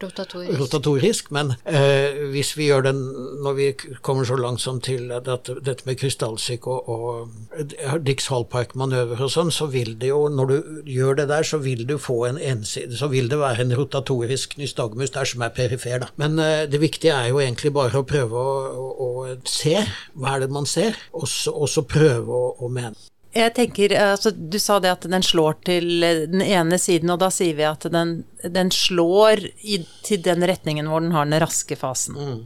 rotatorisk. 0.00 0.56
rotatorisk 0.60 1.30
men 1.36 1.54
eh, 1.68 2.30
hvis 2.32 2.54
vi 2.58 2.70
gjør 2.70 2.88
den 2.90 3.02
når 3.44 3.58
vi 3.58 3.68
kommer 4.04 4.28
så 4.28 4.38
langt 4.40 4.62
som 4.62 4.80
til 4.84 5.12
at, 5.14 5.28
dette 5.28 5.86
med 5.88 5.98
krystallsyk 6.00 6.68
og, 6.70 6.88
og 6.90 8.00
Dix 8.06 8.30
Hallpark-manøver 8.32 9.20
og 9.26 9.32
sånn, 9.32 9.52
så 9.54 9.68
vil 9.72 9.94
det 10.00 10.12
jo, 10.12 10.24
når 10.32 10.50
du 10.52 10.90
gjør 10.90 11.20
det 11.22 11.28
der, 11.32 11.46
så 11.46 11.60
vil 11.62 11.84
du 11.88 11.96
få 12.00 12.22
en 12.30 12.40
enside, 12.40 12.96
så 12.96 13.10
vil 13.12 13.30
det 13.30 13.40
være 13.40 13.66
en 13.66 13.76
rotatorisk 13.78 14.56
nystagmus 14.60 15.12
der 15.14 15.28
som 15.28 15.44
er 15.44 15.54
perifer, 15.54 16.00
da. 16.04 16.10
Men 16.20 16.38
eh, 16.42 16.64
det 16.70 16.80
viktige 16.82 17.16
er 17.16 17.30
jo 17.32 17.42
egentlig 17.42 17.74
bare 17.76 18.00
å 18.00 18.08
prøve 18.08 18.40
å, 18.40 18.56
å, 18.80 19.10
å 19.10 19.38
se 19.48 19.76
hva 20.14 20.36
er 20.36 20.44
det 20.44 20.52
man 20.54 20.68
ser, 20.68 20.96
og 21.12 21.28
så 21.28 21.84
prøve 21.86 22.34
å, 22.34 22.54
å 22.60 22.69
mene. 22.74 23.10
Jeg 23.30 23.54
tenker, 23.54 23.94
altså, 23.94 24.32
Du 24.34 24.58
sa 24.58 24.80
det 24.82 24.90
at 24.90 25.06
den 25.06 25.22
slår 25.22 25.60
til 25.66 26.02
den 26.32 26.42
ene 26.42 26.78
siden, 26.82 27.12
og 27.14 27.20
da 27.22 27.30
sier 27.30 27.54
vi 27.58 27.66
at 27.68 27.86
den, 27.92 28.24
den 28.42 28.72
slår 28.74 29.44
i, 29.62 29.84
til 30.06 30.24
den 30.24 30.42
retningen 30.50 30.90
hvor 30.90 31.04
den 31.04 31.14
har 31.14 31.28
den 31.28 31.38
raske 31.42 31.78
fasen. 31.78 32.18
Mm. 32.18 32.40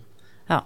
Ja. 0.52 0.58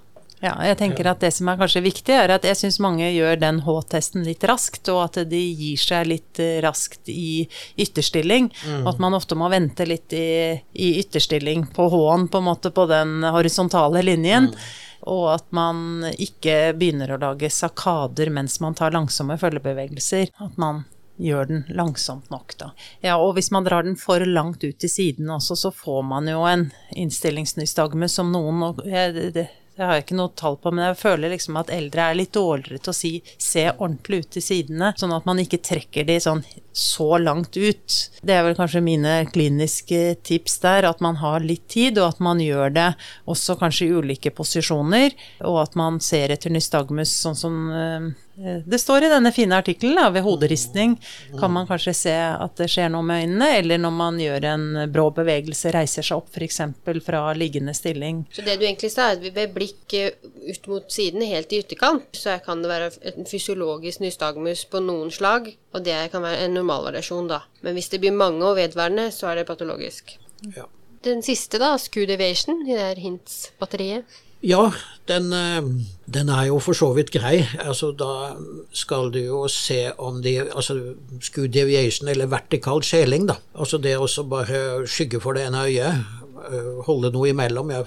ja. 0.43 0.57
Jeg 0.67 0.81
tenker 0.81 1.07
ja. 1.07 1.15
at 1.15 1.23
det 1.23 1.31
som 1.37 1.53
er 1.53 1.61
kanskje 1.61 1.85
viktig, 1.87 2.17
er 2.17 2.35
at 2.35 2.49
jeg 2.51 2.59
syns 2.59 2.81
mange 2.83 3.07
gjør 3.15 3.39
den 3.39 3.63
H-testen 3.63 4.27
litt 4.27 4.43
raskt, 4.51 4.91
og 4.91 5.05
at 5.05 5.21
de 5.31 5.45
gir 5.53 5.79
seg 5.79 6.11
litt 6.11 6.43
eh, 6.43 6.59
raskt 6.67 7.07
i 7.15 7.47
ytterstilling. 7.79 8.51
Mm. 8.67 8.83
Og 8.83 8.91
at 8.97 9.07
man 9.07 9.15
ofte 9.15 9.39
må 9.39 9.53
vente 9.55 9.87
litt 9.87 10.19
i, 10.19 10.59
i 10.75 10.91
ytterstilling 10.99 11.69
på 11.79 11.87
H-en, 11.95 12.27
på 12.27 12.43
en 12.43 12.51
måte, 12.51 12.75
på 12.75 12.91
den 12.91 13.23
horisontale 13.23 14.03
linjen. 14.11 14.51
Mm 14.51 14.85
og 15.07 15.25
at 15.35 15.49
man 15.55 16.07
ikke 16.15 16.75
begynner 16.79 17.15
å 17.15 17.21
lage 17.23 17.51
sakader 17.53 18.33
mens 18.35 18.59
man 18.65 18.77
tar 18.79 18.95
langsomme 18.97 19.39
følgebevegelser. 19.41 20.33
At 20.43 20.57
man 20.61 20.85
gjør 21.19 21.49
den 21.51 21.65
langsomt 21.75 22.31
nok, 22.31 22.55
da. 22.59 22.71
Ja, 23.03 23.17
og 23.19 23.35
hvis 23.37 23.51
man 23.55 23.67
drar 23.67 23.83
den 23.87 23.97
for 23.99 24.23
langt 24.27 24.63
ut 24.65 24.79
til 24.79 24.91
siden 24.91 25.31
også, 25.35 25.57
så 25.59 25.73
får 25.75 26.05
man 26.07 26.31
jo 26.31 26.45
en 26.47 26.69
innstillingsnystagme 26.95 28.09
som 28.11 28.31
noen 28.33 28.63
og 28.69 28.85
det, 28.85 29.33
det, 29.35 29.49
det 29.79 29.87
har 29.87 29.95
jeg 29.95 30.09
ikke 30.09 30.17
noe 30.19 30.33
tall 30.35 30.57
på, 30.59 30.73
men 30.75 30.89
jeg 30.89 30.99
føler 30.99 31.31
liksom 31.31 31.57
at 31.61 31.69
eldre 31.71 32.09
er 32.11 32.17
litt 32.19 32.33
dårligere 32.35 32.81
til 32.83 32.91
å 32.91 32.97
si 32.99 33.11
se 33.39 33.63
ordentlig 33.71 34.25
ut 34.25 34.33
til 34.35 34.43
sidene, 34.43 34.89
sånn 34.99 35.15
at 35.15 35.29
man 35.29 35.39
ikke 35.39 35.61
trekker 35.63 36.09
de 36.09 36.17
sånn 36.25 36.43
så 36.75 37.07
langt 37.23 37.55
ut. 37.55 37.99
Det 38.19 38.35
er 38.35 38.43
vel 38.47 38.57
kanskje 38.59 38.83
mine 38.83 39.13
kliniske 39.31 40.17
tips 40.27 40.59
der, 40.67 40.89
at 40.91 40.99
man 41.05 41.21
har 41.23 41.47
litt 41.47 41.69
tid, 41.71 42.01
og 42.03 42.17
at 42.17 42.23
man 42.27 42.43
gjør 42.43 42.75
det 42.75 42.89
også 43.31 43.55
kanskje 43.63 43.87
i 43.87 43.95
ulike 44.03 44.35
posisjoner, 44.35 45.15
og 45.47 45.63
at 45.63 45.79
man 45.79 46.03
ser 46.03 46.35
etter 46.35 46.51
nystagmus 46.55 47.15
sånn 47.23 47.39
som 47.39 47.61
eh, 47.71 48.11
det 48.39 48.79
står 48.79 49.05
i 49.05 49.11
denne 49.11 49.33
fine 49.35 49.57
artikkelen, 49.59 49.99
ved 50.15 50.23
hoderistning 50.23 50.95
kan 51.41 51.51
man 51.51 51.67
kanskje 51.67 51.95
se 51.97 52.15
at 52.15 52.55
det 52.61 52.69
skjer 52.71 52.93
noe 52.93 53.03
med 53.07 53.25
øynene, 53.25 53.49
eller 53.59 53.81
når 53.83 53.95
man 53.97 54.21
gjør 54.23 54.47
en 54.53 54.67
brå 54.95 55.09
bevegelse, 55.17 55.73
reiser 55.75 56.07
seg 56.07 56.21
opp 56.21 56.31
f.eks. 56.39 56.61
fra 57.07 57.23
liggende 57.35 57.75
stilling. 57.75 58.23
Så 58.35 58.45
det 58.47 58.59
du 58.61 58.67
egentlig 58.69 58.93
sa, 58.95 59.09
er 59.11 59.19
at 59.19 59.27
ved 59.35 59.55
blikk 59.57 59.97
ut 59.99 60.71
mot 60.71 60.87
siden, 60.93 61.27
helt 61.27 61.53
i 61.53 61.63
ytterkant, 61.65 62.09
så 62.15 62.39
kan 62.45 62.63
det 62.63 62.71
være 62.71 62.93
en 63.13 63.29
fysiologisk 63.29 64.05
nystagmus 64.05 64.65
på 64.71 64.83
noen 64.87 65.11
slag, 65.15 65.51
og 65.75 65.85
det 65.89 65.99
kan 66.15 66.23
være 66.23 66.47
en 66.47 66.57
normalvariasjon, 66.61 67.31
da. 67.35 67.43
Men 67.67 67.75
hvis 67.75 67.91
det 67.91 68.03
blir 68.05 68.15
mange 68.15 68.47
og 68.47 68.59
vedvarende, 68.61 69.11
så 69.15 69.33
er 69.33 69.41
det 69.41 69.49
patologisk. 69.51 70.15
Ja. 70.55 70.69
Den 71.07 71.23
siste, 71.27 71.59
da, 71.63 71.75
skew 71.79 72.07
deviation, 72.07 72.63
i 72.67 72.75
det 72.75 72.83
her 72.83 73.03
hints-batteriet. 73.03 74.19
Ja, 74.45 74.71
den, 75.09 75.33
eh, 75.33 75.63
den, 76.07 76.29
er 76.29 76.45
jo 76.47 76.59
for 76.63 76.77
så 76.77 76.93
vidt 76.95 77.11
grei. 77.11 77.43
Altså, 77.59 77.91
da 77.91 78.37
skal 78.73 79.11
du 79.11 79.19
jo 79.19 79.41
se 79.51 79.91
om 79.99 80.23
de 80.23 80.37
altså 80.45 80.77
Skew 81.21 81.49
deviation, 81.51 82.09
eller 82.09 82.31
vertikal 82.31 82.83
skjeling, 82.87 83.27
da. 83.29 83.39
Altså 83.59 83.81
det 83.83 83.97
å 83.99 84.07
bare 84.31 84.87
skygge 84.87 85.21
for 85.21 85.35
det 85.35 85.49
ene 85.49 85.65
øyet, 85.67 86.05
eh, 86.53 86.71
holde 86.87 87.11
noe 87.11 87.33
imellom. 87.33 87.71
Jeg 87.75 87.87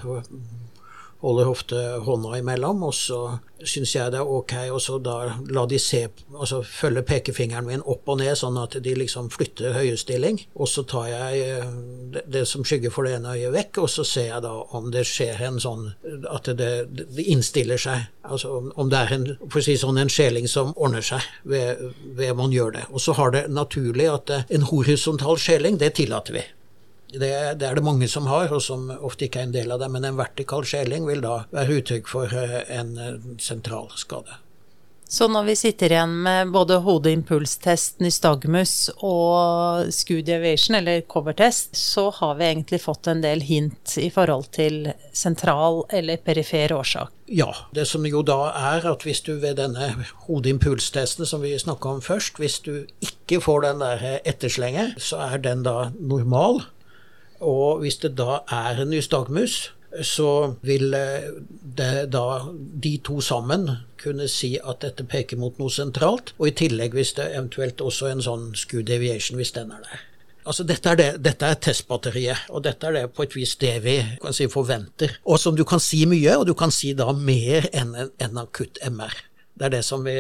holder 1.22 1.50
ofte 1.50 1.80
hånda 2.06 2.38
imellom, 2.40 2.84
og 2.88 2.94
så 2.98 3.22
syns 3.68 3.94
jeg 3.94 4.14
det 4.14 4.18
er 4.22 4.30
ok 4.30 4.54
å 4.74 4.80
så 4.82 4.98
da 5.04 5.16
la 5.54 5.66
de 5.70 5.78
se, 5.82 6.02
altså 6.34 6.62
følge 6.66 7.04
pekefingeren 7.06 7.68
min 7.68 7.84
opp 7.86 8.10
og 8.10 8.18
ned, 8.22 8.34
sånn 8.38 8.58
at 8.58 8.78
de 8.82 8.96
liksom 8.98 9.30
flytter 9.34 9.76
høyestilling. 9.78 10.40
Og 10.58 10.70
så 10.72 10.84
tar 10.90 11.10
jeg 11.12 11.44
eh, 11.46 11.76
det, 12.16 12.26
det 12.34 12.46
som 12.50 12.66
skygger 12.66 12.94
for 12.94 13.06
det 13.06 13.20
ene 13.20 13.36
øyet 13.38 13.54
vekk, 13.54 13.84
og 13.84 13.92
så 13.94 14.06
ser 14.08 14.32
jeg 14.32 14.46
da 14.48 14.54
om 14.78 14.90
det 14.94 15.06
skjer 15.08 15.44
en 15.46 15.60
sånn 15.62 15.92
At 16.30 16.48
det, 16.58 16.72
det 16.90 17.26
innstiller 17.30 17.80
seg. 17.82 18.08
Altså 18.26 18.58
om 18.76 18.90
det 18.90 18.98
er 19.00 19.14
en, 19.16 19.28
for 19.48 19.62
å 19.62 19.66
si 19.66 19.78
sånn, 19.80 20.00
en 20.02 20.12
skjeling 20.12 20.48
som 20.50 20.74
ordner 20.76 21.06
seg 21.06 21.26
ved, 21.48 21.82
ved 22.18 22.34
man 22.38 22.54
gjør 22.54 22.76
det. 22.78 22.88
Og 22.92 23.04
så 23.04 23.16
har 23.18 23.34
det 23.36 23.46
naturlig 23.54 24.10
at 24.10 24.34
en 24.42 24.68
horisontal 24.72 25.40
skjeling, 25.42 25.78
det 25.82 25.94
tillater 26.00 26.40
vi. 26.40 26.46
Det, 27.12 27.32
det, 27.60 27.68
er 27.68 27.76
det 27.76 27.84
mange 27.84 28.08
som 28.08 28.30
har, 28.32 28.52
og 28.56 28.62
som 28.64 28.88
ofte 29.00 29.28
ikke 29.28 29.42
er 29.42 29.50
en 29.50 29.56
del 29.56 29.74
av 29.74 29.82
det. 29.84 29.90
Men 29.92 30.08
en 30.08 30.20
vertikal 30.20 30.68
skjeling 30.68 31.08
vil 31.10 31.24
da 31.26 31.42
være 31.52 31.82
uttrykk 31.82 32.08
for 32.12 32.32
eh, 32.38 32.62
en 32.72 32.96
eh, 32.98 33.20
sentral 33.42 33.92
skade. 34.00 34.40
Så 35.12 35.26
når 35.28 35.44
vi 35.44 35.54
sitter 35.60 35.92
igjen 35.92 36.12
med 36.24 36.54
både 36.54 36.78
hodeimpulstest, 36.86 37.98
nystagmus 38.00 38.88
og 39.04 39.90
deviation, 40.08 40.78
eller 40.78 41.02
covertest, 41.02 41.76
så 41.76 42.06
har 42.16 42.38
vi 42.40 42.46
egentlig 42.48 42.80
fått 42.80 43.10
en 43.12 43.20
del 43.20 43.44
hint 43.44 43.98
i 44.00 44.08
forhold 44.08 44.48
til 44.56 44.94
sentral 45.12 45.84
eller 45.92 46.16
perifer 46.16 46.72
årsak. 46.72 47.12
Ja. 47.28 47.52
Det 47.76 47.90
som 47.92 48.08
jo 48.08 48.24
da 48.24 48.54
er 48.56 48.88
at 48.88 49.04
hvis 49.04 49.20
du 49.28 49.34
ved 49.36 49.60
denne 49.60 49.92
hodeimpulstesten 50.30 51.28
som 51.28 51.44
vi 51.44 51.58
snakka 51.60 51.98
om 51.98 52.00
først, 52.02 52.40
hvis 52.40 52.62
du 52.64 52.86
ikke 53.04 53.44
får 53.44 53.68
den 53.68 53.84
der 53.84 54.22
etterslenger, 54.24 54.96
så 54.96 55.20
er 55.28 55.44
den 55.44 55.68
da 55.68 55.90
normal. 56.00 56.64
Og 57.42 57.82
hvis 57.82 58.00
det 58.04 58.16
da 58.20 58.42
er 58.50 58.82
en 58.82 58.92
nystagmus, 58.94 59.72
så 60.02 60.54
vil 60.62 60.94
eh, 60.94 61.32
det 61.78 62.12
da 62.14 62.26
de 62.84 62.94
to 63.04 63.20
sammen 63.22 63.68
kunne 64.02 64.28
si 64.32 64.54
at 64.58 64.82
dette 64.86 65.04
peker 65.10 65.40
mot 65.42 65.58
noe 65.60 65.74
sentralt, 65.74 66.34
og 66.40 66.48
i 66.48 66.56
tillegg 66.64 66.96
hvis 66.96 67.16
det 67.18 67.32
eventuelt 67.34 67.82
også 67.84 68.12
en 68.12 68.24
sånn 68.24 68.48
skew 68.58 68.86
deviation, 68.88 69.40
hvis 69.42 69.54
den 69.58 69.74
er 69.76 69.84
der. 69.90 70.06
Altså 70.42 70.64
dette 70.66 70.90
er, 70.90 70.98
det, 70.98 71.10
dette 71.22 71.46
er 71.46 71.60
testbatteriet, 71.62 72.48
og 72.50 72.64
dette 72.66 72.88
er 72.88 72.96
det 72.98 73.04
på 73.14 73.28
et 73.28 73.36
vis 73.38 73.54
det 73.62 73.76
vi 73.84 74.00
si 74.34 74.48
forventer. 74.50 75.20
Og 75.30 75.38
som 75.40 75.58
du 75.58 75.62
kan 75.68 75.84
si 75.84 76.02
mye, 76.10 76.40
og 76.40 76.48
du 76.50 76.56
kan 76.58 76.74
si 76.74 76.96
da 76.98 77.12
mer 77.14 77.68
enn 77.70 77.94
en 78.00 78.42
akutt 78.42 78.82
MR. 78.88 79.14
Det 79.54 79.68
er 79.68 79.76
det 79.76 79.84
som, 79.86 80.02
vi, 80.08 80.16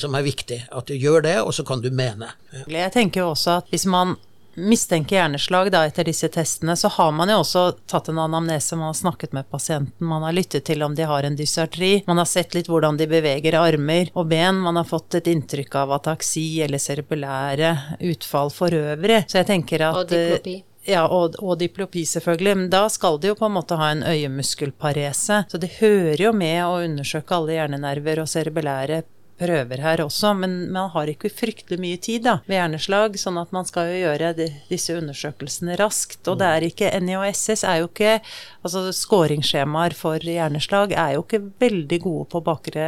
som 0.00 0.16
er 0.18 0.24
viktig, 0.26 0.58
at 0.74 0.88
du 0.88 0.96
gjør 0.98 1.22
det, 1.28 1.36
og 1.44 1.54
så 1.54 1.62
kan 1.66 1.84
du 1.84 1.92
mene. 1.94 2.32
Jeg 2.66 2.90
tenker 2.96 3.22
jo 3.22 3.28
også 3.36 3.60
at 3.60 3.70
hvis 3.70 3.86
man 3.86 4.16
mistenker 4.54 5.16
hjerneslag 5.16 5.70
da, 5.72 5.84
etter 5.86 6.04
disse 6.08 6.28
testene, 6.28 6.76
så 6.76 6.88
har 6.96 7.12
man 7.12 7.32
jo 7.32 7.40
også 7.42 7.64
tatt 7.90 8.08
en 8.12 8.20
anamnese, 8.22 8.76
man 8.76 8.92
har 8.92 8.98
snakket 8.98 9.32
med 9.36 9.48
pasienten, 9.50 10.06
man 10.06 10.22
har 10.26 10.36
lyttet 10.36 10.66
til 10.68 10.82
om 10.82 10.94
de 10.94 11.06
har 11.08 11.26
en 11.26 11.36
dysartri, 11.36 12.02
man 12.06 12.20
har 12.20 12.28
sett 12.30 12.54
litt 12.54 12.68
hvordan 12.70 12.98
de 13.00 13.08
beveger 13.10 13.58
armer 13.60 14.12
og 14.14 14.28
ben, 14.30 14.60
man 14.64 14.80
har 14.80 14.88
fått 14.88 15.20
et 15.20 15.30
inntrykk 15.30 15.74
av 15.84 15.96
ataksi 16.00 16.46
eller 16.66 16.82
cerebellære 16.82 17.74
utfall 18.12 18.52
for 18.54 18.74
øvrig. 18.74 19.24
Så 19.28 19.42
jeg 19.42 19.50
tenker 19.50 19.88
at 19.88 20.04
Og 20.04 20.08
diplopi. 20.10 20.60
Ja, 20.84 21.06
og, 21.08 21.38
og, 21.40 21.56
diplopi, 21.58 22.04
selvfølgelig. 22.04 22.56
Men 22.58 22.70
da 22.72 22.82
skal 22.92 23.16
de 23.20 23.30
jo 23.30 23.38
på 23.38 23.48
en 23.48 23.54
måte 23.56 23.78
ha 23.80 23.88
en 23.94 24.04
øyemuskelparese. 24.04 25.44
Så 25.48 25.60
det 25.60 25.78
hører 25.78 26.26
jo 26.26 26.32
med 26.36 26.60
å 26.66 26.82
undersøke 26.84 27.38
alle 27.38 27.56
hjernenerver 27.56 28.20
og 28.20 28.28
cerebellære 28.28 29.00
prøver 29.40 29.82
her 29.82 30.02
også, 30.04 30.32
men 30.38 30.56
man 30.72 30.90
har 30.94 31.10
ikke 31.10 31.32
fryktelig 31.32 31.80
mye 31.82 32.00
tid 32.02 32.24
da, 32.26 32.38
ved 32.46 32.58
hjerneslag, 32.58 33.18
sånn 33.20 33.40
at 33.40 33.54
man 33.54 33.66
skal 33.68 33.90
jo 33.90 34.00
gjøre 34.04 34.32
de, 34.38 34.48
disse 34.70 34.94
undersøkelsene 34.94 35.78
raskt. 35.80 36.22
Og 36.30 36.38
det 36.40 36.50
er 36.50 36.68
ikke 36.68 36.92
NIOSS 37.02 37.64
er 37.64 37.82
jo 37.82 37.90
ikke 37.90 38.18
Altså 38.64 38.86
skåringsskjemaer 38.96 39.92
for 39.92 40.22
hjerneslag 40.24 40.94
er 40.96 41.18
jo 41.18 41.24
ikke 41.26 41.42
veldig 41.60 41.98
gode 42.00 42.28
på 42.32 42.40
bakre 42.46 42.84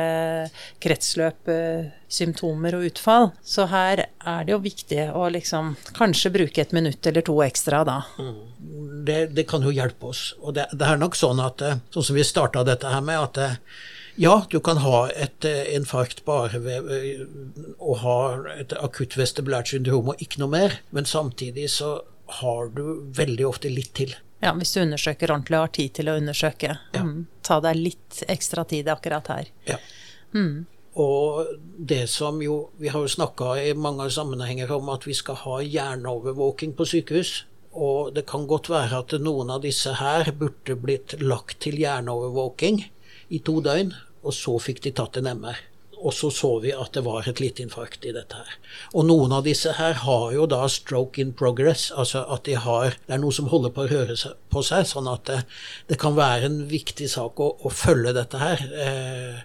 kretsløp, 0.80 1.50
eh, 1.52 1.90
symptomer 2.08 2.78
og 2.78 2.86
utfall. 2.88 3.28
Så 3.44 3.66
her 3.68 4.06
er 4.06 4.46
det 4.46 4.54
jo 4.54 4.62
viktig 4.64 5.02
å 5.12 5.26
liksom 5.34 5.74
kanskje 5.98 6.32
bruke 6.32 6.62
et 6.64 6.72
minutt 6.72 7.04
eller 7.04 7.26
to 7.26 7.36
ekstra 7.44 7.82
da. 7.84 7.98
Mm. 8.16 8.38
Det, 9.04 9.18
det, 9.36 9.44
kan 9.50 9.62
jo 9.62 9.74
hjelpe 9.74 10.08
oss. 10.14 10.30
Og 10.40 10.56
det, 10.56 10.64
det 10.72 10.88
er 10.88 10.96
nok 11.02 11.18
sånn 11.18 11.44
at 11.44 11.60
eh, 11.60 11.76
sånn 11.92 12.08
som 12.08 12.16
vi 12.16 12.24
starta 12.24 12.64
dette 12.64 12.96
her 12.96 13.04
med, 13.04 13.20
at 13.28 13.42
eh, 13.42 13.60
ja, 14.16 14.34
du 14.50 14.60
kan 14.64 14.80
ha 14.80 15.06
et 15.12 15.44
eh, 15.44 15.74
infarkt 15.76 16.24
bare 16.24 16.60
ved 16.64 16.90
å 17.78 17.96
ha 18.00 18.18
et 18.56 18.72
akutt 18.80 19.16
vestibulært 19.18 19.72
syndrom 19.72 20.12
og 20.12 20.22
ikke 20.22 20.40
noe 20.42 20.52
mer, 20.52 20.78
men 20.96 21.08
samtidig 21.08 21.68
så 21.74 21.98
har 22.40 22.70
du 22.74 22.86
veldig 23.16 23.46
ofte 23.46 23.70
litt 23.70 23.92
til. 23.98 24.14
Ja, 24.42 24.52
hvis 24.56 24.74
du 24.74 24.82
undersøker 24.82 25.32
ordentlig 25.32 25.58
og 25.58 25.66
har 25.66 25.74
tid 25.76 25.92
til 25.98 26.10
å 26.10 26.16
undersøke. 26.20 26.78
Ja. 26.94 27.02
Mm, 27.04 27.26
ta 27.46 27.60
deg 27.64 27.78
litt 27.78 28.22
ekstra 28.28 28.66
tid 28.68 28.88
akkurat 28.92 29.30
her. 29.32 29.52
Ja. 29.68 29.78
Mm. 30.34 30.66
Og 30.96 31.52
det 31.76 32.06
som 32.08 32.40
jo 32.42 32.70
Vi 32.80 32.88
har 32.88 33.04
jo 33.04 33.08
snakka 33.08 33.52
i 33.60 33.74
mange 33.76 34.08
sammenhenger 34.10 34.72
om 34.72 34.88
at 34.92 35.04
vi 35.06 35.14
skal 35.14 35.36
ha 35.44 35.60
hjerneovervåking 35.60 36.72
på 36.76 36.88
sykehus. 36.88 37.44
Og 37.76 38.14
det 38.16 38.24
kan 38.28 38.46
godt 38.48 38.70
være 38.72 39.02
at 39.02 39.12
noen 39.20 39.52
av 39.52 39.60
disse 39.64 39.92
her 40.00 40.32
burde 40.32 40.78
blitt 40.80 41.18
lagt 41.20 41.60
til 41.64 41.76
hjerneovervåking 41.76 42.80
i 43.28 43.40
to 43.44 43.58
døgn 43.60 43.92
og 44.26 44.34
så 44.34 44.58
fikk 44.62 44.82
de 44.84 44.92
tatt 44.98 45.18
en 45.20 45.32
MR. 45.38 45.64
og 45.96 46.12
så 46.12 46.28
så 46.30 46.50
vi 46.60 46.74
at 46.76 46.92
det 46.92 47.02
var 47.06 47.24
et 47.26 47.40
lite 47.40 47.62
infarkt 47.64 48.04
i 48.04 48.12
dette 48.12 48.36
her. 48.36 48.50
Og 48.92 49.06
noen 49.08 49.32
av 49.32 49.46
disse 49.46 49.72
her 49.78 49.94
har 50.02 50.26
jo 50.34 50.44
da 50.46 50.66
stroke 50.68 51.20
in 51.22 51.32
progress, 51.32 51.88
altså 51.90 52.26
at 52.34 52.44
de 52.44 52.54
har 52.54 52.98
Det 53.06 53.14
er 53.14 53.22
noe 53.22 53.32
som 53.32 53.48
holder 53.48 53.72
på 53.72 53.86
å 53.86 53.88
røre 53.88 54.16
på 54.52 54.62
seg, 54.62 54.84
sånn 54.86 55.08
at 55.08 55.24
det, 55.24 55.38
det 55.88 55.98
kan 55.98 56.14
være 56.14 56.50
en 56.50 56.58
viktig 56.68 57.08
sak 57.08 57.40
å, 57.40 57.48
å 57.64 57.72
følge 57.72 58.12
dette 58.12 58.38
her. 58.38 58.64
Eh, 58.86 59.40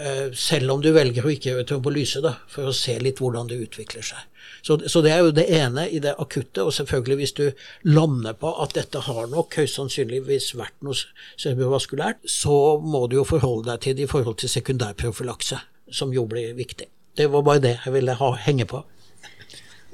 eh, 0.00 0.26
selv 0.32 0.72
om 0.72 0.80
du 0.80 0.90
velger 0.96 1.26
å 1.26 1.34
ikke 1.36 1.52
gjøre 1.52 1.68
trombolyse, 1.68 2.24
da, 2.24 2.38
for 2.48 2.72
å 2.72 2.72
se 2.72 2.96
litt 2.98 3.20
hvordan 3.20 3.52
det 3.52 3.60
utvikler 3.68 4.08
seg. 4.14 4.24
Så, 4.64 4.78
så, 4.88 5.02
det 5.04 5.10
er 5.12 5.20
jo 5.20 5.32
det 5.36 5.44
ene 5.52 5.84
i 5.92 5.98
det 6.00 6.14
akutte. 6.18 6.64
Og 6.64 6.72
selvfølgelig 6.72 7.18
hvis 7.20 7.34
du 7.36 7.44
lander 7.84 8.32
på 8.40 8.48
at 8.64 8.72
dette 8.78 9.02
har 9.04 9.28
nok 9.28 9.58
høyst 9.60 9.76
sannsynligvis 9.76 10.54
vært 10.56 10.78
noe 10.86 10.96
cerebrovaskulært, 11.36 12.24
så 12.24 12.78
må 12.80 13.04
du 13.12 13.18
jo 13.18 13.28
forholde 13.28 13.68
deg 13.68 13.84
til 13.84 13.98
det 13.98 14.06
i 14.06 14.10
forhold 14.10 14.40
til 14.40 14.52
sekundærprofylakse, 14.54 15.60
som 15.92 16.16
jo 16.16 16.24
blir 16.30 16.56
viktig. 16.56 16.88
Det 17.14 17.28
var 17.30 17.44
bare 17.46 17.62
det 17.62 17.76
jeg 17.76 17.92
ville 17.94 18.16
ha, 18.18 18.32
henge 18.46 18.64
på. 18.70 18.80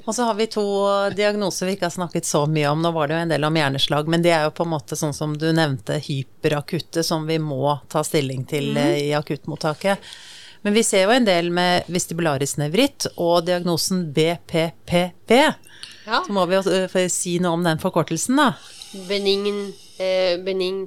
Og 0.05 0.15
så 0.15 0.23
har 0.25 0.33
vi 0.39 0.47
to 0.49 0.63
diagnoser 1.13 1.67
vi 1.67 1.75
ikke 1.75 1.85
har 1.89 1.93
snakket 1.93 2.25
så 2.25 2.45
mye 2.49 2.71
om. 2.71 2.81
Nå 2.81 2.89
var 2.95 3.11
det 3.11 3.17
jo 3.17 3.25
en 3.25 3.33
del 3.35 3.45
om 3.45 3.59
hjerneslag, 3.59 4.07
men 4.09 4.23
det 4.23 4.31
er 4.33 4.47
jo 4.47 4.55
på 4.57 4.65
en 4.65 4.71
måte 4.73 4.97
sånn 4.97 5.13
som 5.13 5.35
du 5.37 5.51
nevnte, 5.53 5.99
hyperakutte, 6.07 7.03
som 7.05 7.27
vi 7.27 7.37
må 7.43 7.75
ta 7.91 8.01
stilling 8.07 8.47
til 8.49 8.71
mm. 8.73 8.87
i 9.03 9.11
akuttmottaket. 9.19 10.01
Men 10.61 10.73
vi 10.73 10.83
ser 10.85 11.07
jo 11.07 11.13
en 11.15 11.25
del 11.25 11.49
med 11.53 11.87
vestibularis 11.89 12.57
nevritt 12.61 13.07
og 13.15 13.47
diagnosen 13.47 14.07
BPPP. 14.13 15.31
Ja. 16.05 16.21
Så 16.25 16.33
må 16.33 16.45
vi 16.49 16.57
også 16.59 16.83
uh, 16.85 17.07
si 17.09 17.37
noe 17.41 17.57
om 17.57 17.65
den 17.65 17.81
forkortelsen, 17.81 18.37
da. 18.37 18.51
Benign, 19.07 19.71
eh, 19.97 20.35
benign, 20.43 20.83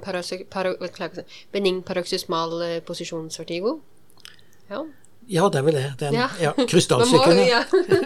benign 1.54 1.80
paroxysmal 1.82 2.58
eh, 2.62 2.80
posisjonsvertigo. 2.84 3.78
Ja. 4.68 4.84
Ja, 5.26 5.48
det 5.48 5.58
er 5.58 5.64
vel 5.64 5.78
det. 5.78 5.86
Den, 5.98 6.18
ja. 6.18 6.28
ja 6.40 6.52
krystallsyken. 6.70 7.38
ja, 7.48 7.62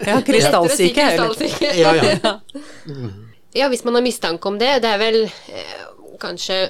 ja 0.07 0.21
krystallsyke. 0.23 1.09
ja, 1.75 1.95
ja. 1.97 2.35
ja, 3.53 3.69
hvis 3.69 3.85
man 3.85 3.99
har 3.99 4.07
mistanke 4.07 4.49
om 4.49 4.59
det, 4.59 4.79
det 4.85 4.93
er 4.95 5.03
vel 5.03 5.25
eh, 5.27 5.75
kanskje 6.23 6.61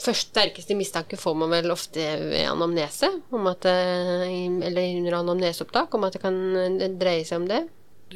Først 0.00 0.30
sterkeste 0.30 0.76
mistanke 0.78 1.18
får 1.20 1.34
man 1.36 1.52
vel 1.52 1.72
ofte 1.74 2.00
ved 2.22 2.46
anamnese, 2.48 3.10
at, 3.52 3.66
eller 3.68 4.86
under 4.96 5.18
anamneseopptak, 5.18 5.94
om 5.94 6.06
at 6.08 6.16
det 6.16 6.22
kan 6.24 6.38
dreie 7.00 7.26
seg 7.28 7.42
om 7.42 7.48
det. 7.50 7.66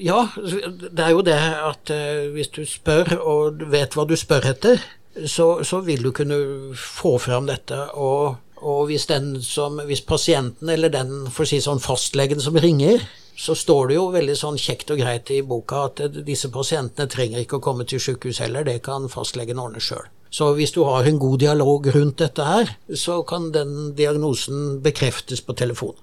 Ja, 0.01 0.25
det 0.35 1.03
er 1.05 1.13
jo 1.15 1.23
det 1.23 1.39
at 1.39 1.91
uh, 1.95 2.31
hvis 2.35 2.51
du 2.55 2.65
spør 2.67 3.15
og 3.21 3.67
vet 3.71 3.95
hva 3.95 4.07
du 4.09 4.17
spør 4.19 4.49
etter, 4.51 4.81
så, 5.27 5.63
så 5.63 5.81
vil 5.87 6.03
du 6.03 6.11
kunne 6.11 6.39
få 6.79 7.15
fram 7.23 7.47
dette. 7.47 7.79
Og, 7.95 8.41
og 8.59 8.81
hvis, 8.91 9.07
som, 9.47 9.79
hvis, 9.87 10.03
pasienten 10.03 10.73
eller 10.73 10.91
den 10.91 11.29
for 11.31 11.45
å 11.45 11.51
si 11.53 11.61
sånn 11.63 11.83
fastlegen 11.83 12.43
som 12.43 12.59
ringer, 12.59 13.05
så 13.39 13.55
står 13.59 13.91
det 13.91 13.99
jo 13.99 14.11
veldig 14.15 14.35
sånn 14.39 14.59
kjekt 14.59 14.91
og 14.95 15.01
greit 15.03 15.31
i 15.35 15.43
boka 15.47 15.87
at 15.89 16.03
disse 16.27 16.51
pasientene 16.55 17.11
trenger 17.11 17.43
ikke 17.43 17.59
å 17.59 17.65
komme 17.65 17.87
til 17.87 18.03
sykehus 18.03 18.43
heller, 18.43 18.67
det 18.67 18.81
kan 18.87 19.07
fastlegen 19.11 19.63
ordne 19.63 19.83
sjøl. 19.83 20.07
Så 20.35 20.49
hvis 20.59 20.73
du 20.75 20.83
har 20.83 21.07
en 21.07 21.21
god 21.23 21.39
dialog 21.45 21.87
rundt 21.95 22.19
dette 22.25 22.47
her, 22.47 22.73
så 22.91 23.21
kan 23.29 23.53
den 23.55 23.93
diagnosen 23.95 24.81
bekreftes 24.83 25.45
på 25.47 25.55
telefon. 25.55 25.95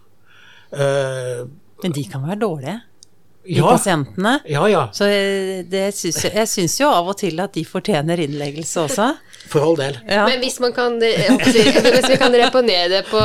Uh, 0.72 1.50
Men 1.84 1.96
de 1.98 2.06
kan 2.08 2.24
være 2.24 2.40
dårlige? 2.40 2.78
De 3.42 3.58
ja, 3.58 3.66
pasientene. 3.66 4.36
Ja, 4.46 4.62
ja. 4.70 4.86
Så 4.94 5.08
synes, 5.98 6.20
jeg 6.30 6.48
syns 6.48 6.76
jo 6.80 6.92
av 6.94 7.10
og 7.10 7.18
til 7.18 7.42
at 7.42 7.56
de 7.58 7.64
fortjener 7.66 8.22
innleggelse 8.22 8.86
også. 8.86 9.08
For 9.50 9.66
all 9.66 9.80
del. 9.80 9.98
Ja. 10.06 10.28
Men 10.30 10.44
hvis 10.46 10.60
man 10.62 10.76
kan, 10.78 11.00
hvis 11.02 12.10
vi 12.14 12.20
kan 12.22 12.38
reponere 12.38 12.88
det 12.94 13.02
på 13.10 13.22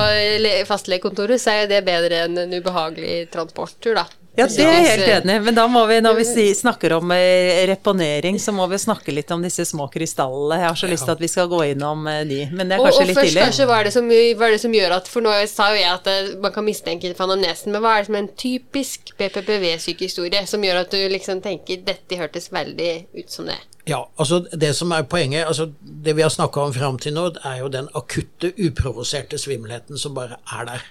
fastlegekontoret, 0.67 1.39
så 1.43 1.61
er 1.61 1.69
det 1.71 1.85
bedre 1.87 2.25
enn 2.25 2.41
en 2.47 2.57
ubehagelig 2.57 3.27
transporttur, 3.35 4.01
da. 4.01 4.09
Ja, 4.37 4.45
det 4.53 4.65
er 4.65 4.75
jeg 4.75 4.89
helt 4.91 5.11
enig. 5.15 5.37
Men 5.47 5.57
da 5.57 5.65
må 5.71 5.83
vi, 5.89 5.97
når 6.05 6.19
vi 6.19 6.45
snakker 6.57 6.97
om 6.99 7.13
eh, 7.15 7.63
reponering, 7.71 8.37
så 8.43 8.53
må 8.53 8.67
vi 8.69 8.79
snakke 8.81 9.15
litt 9.15 9.31
om 9.33 9.45
disse 9.45 9.65
små 9.65 9.87
krystallene. 9.93 10.59
Jeg 10.61 10.69
har 10.69 10.81
så 10.83 10.91
lyst 10.91 11.09
til 11.09 11.15
at 11.15 11.23
vi 11.25 11.31
skal 11.33 11.49
gå 11.49 11.63
innom 11.71 12.05
eh, 12.11 12.23
de, 12.29 12.41
men 12.53 12.69
det 12.69 12.77
er 12.77 12.85
kanskje 12.85 13.01
og, 13.01 13.07
og 13.07 13.09
litt 13.11 13.17
tidlig. 13.17 13.31
Og 13.31 13.39
først 13.39 13.43
kanskje 13.45 13.69
hva 13.71 13.79
er, 13.79 13.89
det 13.89 13.95
som, 13.97 14.11
hva 14.11 14.49
er 14.49 14.57
det 14.57 14.63
som 14.65 14.77
gjør 14.77 14.97
at 14.99 15.09
For 15.13 15.25
nå 15.25 15.37
sa 15.53 15.71
jo 15.73 15.79
jeg 15.81 15.93
at 15.93 16.11
eh, 16.13 16.35
man 16.43 16.53
kan 16.57 16.67
mistenke 16.67 17.13
for 17.17 17.29
anamnesen, 17.31 17.73
men 17.73 17.85
hva 17.85 17.95
er 17.95 18.05
det 18.05 18.11
som 18.11 18.19
er 18.19 18.27
en 18.27 18.35
typisk 18.45 19.15
BPPV-sykehistorie 19.17 20.45
som 20.51 20.69
gjør 20.69 20.83
at 20.83 20.93
du 20.93 21.01
liksom 21.13 21.41
tenker 21.45 21.81
dette 21.87 22.21
hørtes 22.21 22.51
veldig 22.53 22.93
ut 23.17 23.33
som 23.33 23.49
det? 23.49 23.57
Ja, 23.87 24.03
altså 24.19 24.41
det 24.51 24.73
som 24.75 24.91
er 24.91 25.07
poenget, 25.07 25.47
altså 25.47 25.69
det 25.81 26.17
vi 26.19 26.25
har 26.25 26.33
snakka 26.35 26.61
om 26.61 26.75
fram 26.75 26.99
til 26.99 27.15
nå, 27.15 27.29
er 27.47 27.61
jo 27.61 27.71
den 27.71 27.87
akutte, 27.95 28.51
uprovoserte 28.59 29.39
svimmelheten 29.39 29.99
som 30.01 30.17
bare 30.17 30.41
er 30.53 30.67
der. 30.67 30.87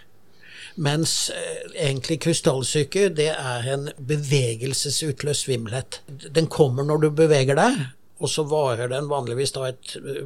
Mens 0.76 1.30
eh, 1.32 1.68
egentlig 1.88 2.20
krystallsyke, 2.26 3.08
det 3.16 3.30
er 3.32 3.68
en 3.72 3.90
bevegelsesutløst 3.96 5.48
svimmelhet. 5.48 6.02
Den 6.36 6.50
kommer 6.52 6.84
når 6.84 7.06
du 7.06 7.10
beveger 7.16 7.56
deg, 7.56 7.80
og 8.20 8.32
så 8.32 8.46
varer 8.48 8.92
den 8.92 9.08
vanligvis 9.12 9.56
da 9.56 9.70
et 9.70 9.96
eh, 10.00 10.22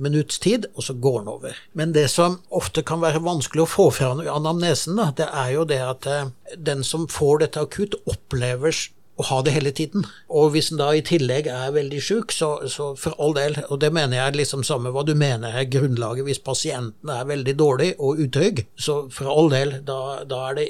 minutts 0.00 0.40
tid, 0.42 0.68
og 0.74 0.86
så 0.88 0.96
går 0.96 1.20
den 1.20 1.32
over. 1.32 1.60
Men 1.76 1.92
det 1.96 2.08
som 2.12 2.40
ofte 2.48 2.84
kan 2.86 3.04
være 3.04 3.24
vanskelig 3.24 3.66
å 3.66 3.70
få 3.70 3.90
fra 3.98 4.14
anamnesen, 4.16 4.96
da, 5.00 5.10
det 5.16 5.28
er 5.28 5.54
jo 5.58 5.66
det 5.68 5.80
at 5.84 6.08
eh, 6.12 6.28
den 6.56 6.84
som 6.84 7.08
får 7.12 7.44
dette 7.44 7.64
akutt, 7.68 7.98
opplever 8.08 8.72
å 9.16 9.26
ha 9.30 9.40
det 9.44 9.54
hele 9.54 9.72
tiden. 9.72 10.04
Og 10.28 10.50
hvis 10.52 10.68
en 10.72 10.80
da 10.80 10.90
i 10.92 11.02
tillegg 11.04 11.48
er 11.48 11.72
veldig 11.74 12.00
sjuk, 12.04 12.34
så, 12.36 12.50
så, 12.68 12.90
for 13.00 13.16
all 13.22 13.34
del, 13.36 13.56
og 13.70 13.80
det 13.80 13.92
mener 13.96 14.18
jeg 14.18 14.36
liksom 14.42 14.64
samme 14.66 14.92
hva 14.92 15.06
du 15.06 15.14
mener 15.16 15.56
er 15.56 15.68
grunnlaget 15.72 16.26
hvis 16.28 16.42
pasienten 16.44 17.12
er 17.12 17.28
veldig 17.28 17.56
dårlig 17.56 17.90
og 17.96 18.20
utrygg, 18.26 18.66
så 18.76 19.04
for 19.12 19.32
all 19.32 19.48
del, 19.52 19.78
da, 19.86 20.00
da 20.28 20.42
er 20.50 20.58
det 20.60 20.66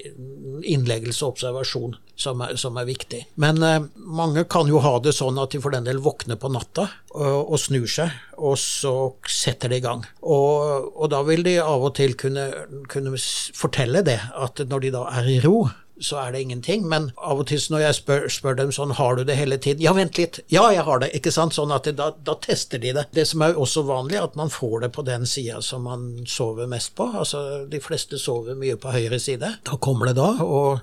innleggelse 0.67 1.25
og 1.25 1.35
observasjon 1.35 1.97
som 2.17 2.41
er, 2.45 2.55
som 2.61 2.79
er 2.81 2.87
viktig. 2.89 3.25
Men 3.43 3.59
eh, 3.67 3.89
mange 3.97 4.47
kan 4.49 4.71
jo 4.71 4.81
ha 4.85 4.95
det 5.03 5.17
sånn 5.17 5.41
at 5.43 5.53
de 5.53 5.61
for 5.63 5.75
den 5.75 5.89
del 5.89 5.99
våkner 6.05 6.39
på 6.41 6.51
natta 6.53 6.87
og, 7.13 7.51
og 7.53 7.59
snur 7.61 7.89
seg, 7.91 8.15
og 8.37 8.55
så 8.61 8.95
setter 9.31 9.73
de 9.73 9.81
i 9.81 9.85
gang. 9.85 10.05
Og, 10.23 10.93
og 10.95 11.11
da 11.13 11.23
vil 11.27 11.45
de 11.47 11.59
av 11.63 11.85
og 11.91 11.97
til 11.99 12.15
kunne, 12.19 12.47
kunne 12.93 13.19
fortelle 13.57 14.05
det, 14.07 14.21
at 14.37 14.63
når 14.71 14.87
de 14.87 14.95
da 14.97 15.05
er 15.19 15.35
i 15.35 15.41
ro, 15.45 15.59
så 16.01 16.19
er 16.21 16.33
det 16.33 16.43
ingenting. 16.45 16.85
Men 16.89 17.11
av 17.17 17.41
og 17.41 17.49
til 17.51 17.63
når 17.73 17.83
jeg 17.85 17.97
spør, 17.99 18.27
spør, 18.33 18.57
dem 18.59 18.73
sånn, 18.75 18.95
har 18.99 19.17
du 19.17 19.25
det 19.25 19.39
hele 19.39 19.59
tiden? 19.63 19.83
Ja, 19.85 19.95
vent 19.97 20.19
litt. 20.21 20.41
Ja, 20.53 20.67
jeg 20.75 20.85
har 20.87 21.01
det. 21.03 21.11
Ikke 21.17 21.33
sant? 21.35 21.57
Sånn 21.57 21.73
at 21.75 21.89
det, 21.89 21.97
da, 22.01 22.11
da, 22.27 22.37
tester 22.43 22.83
de 22.83 22.93
det. 22.97 23.07
Det 23.17 23.27
som 23.29 23.45
er 23.47 23.57
også 23.57 23.87
vanlig, 23.89 24.19
er 24.19 24.29
at 24.29 24.37
man 24.39 24.53
får 24.53 24.87
det 24.87 24.93
på 24.97 25.07
den 25.07 25.27
sida 25.29 25.63
som 25.65 25.87
man 25.89 26.07
sover 26.29 26.69
mest 26.71 26.95
på. 26.99 27.09
Altså, 27.23 27.65
de 27.71 27.81
fleste 27.83 28.21
sover 28.21 28.59
mye 28.59 28.79
på 28.81 28.93
høyre 28.95 29.21
side. 29.23 29.53
Da 29.67 29.81
kommer 29.81 30.11
det 30.11 30.19
da. 30.21 30.31
Og 30.45 30.81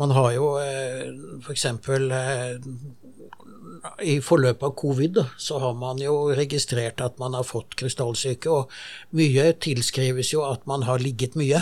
man 0.00 0.14
har 0.16 0.32
jo 0.36 0.54
eh, 0.62 1.12
f.eks. 1.44 1.68
Eh, 1.68 2.58
i 4.00 4.16
forløpet 4.24 4.64
av 4.64 4.74
covid 4.80 5.18
så 5.40 5.58
har 5.60 5.74
man 5.76 5.98
jo 6.00 6.30
registrert 6.32 7.02
at 7.04 7.18
man 7.20 7.34
har 7.36 7.44
fått 7.44 7.76
krystallsyke, 7.76 8.48
og 8.48 8.72
mye 9.16 9.50
tilskrives 9.60 10.32
jo 10.32 10.44
at 10.48 10.64
man 10.70 10.86
har 10.88 11.04
ligget 11.04 11.36
mye 11.36 11.60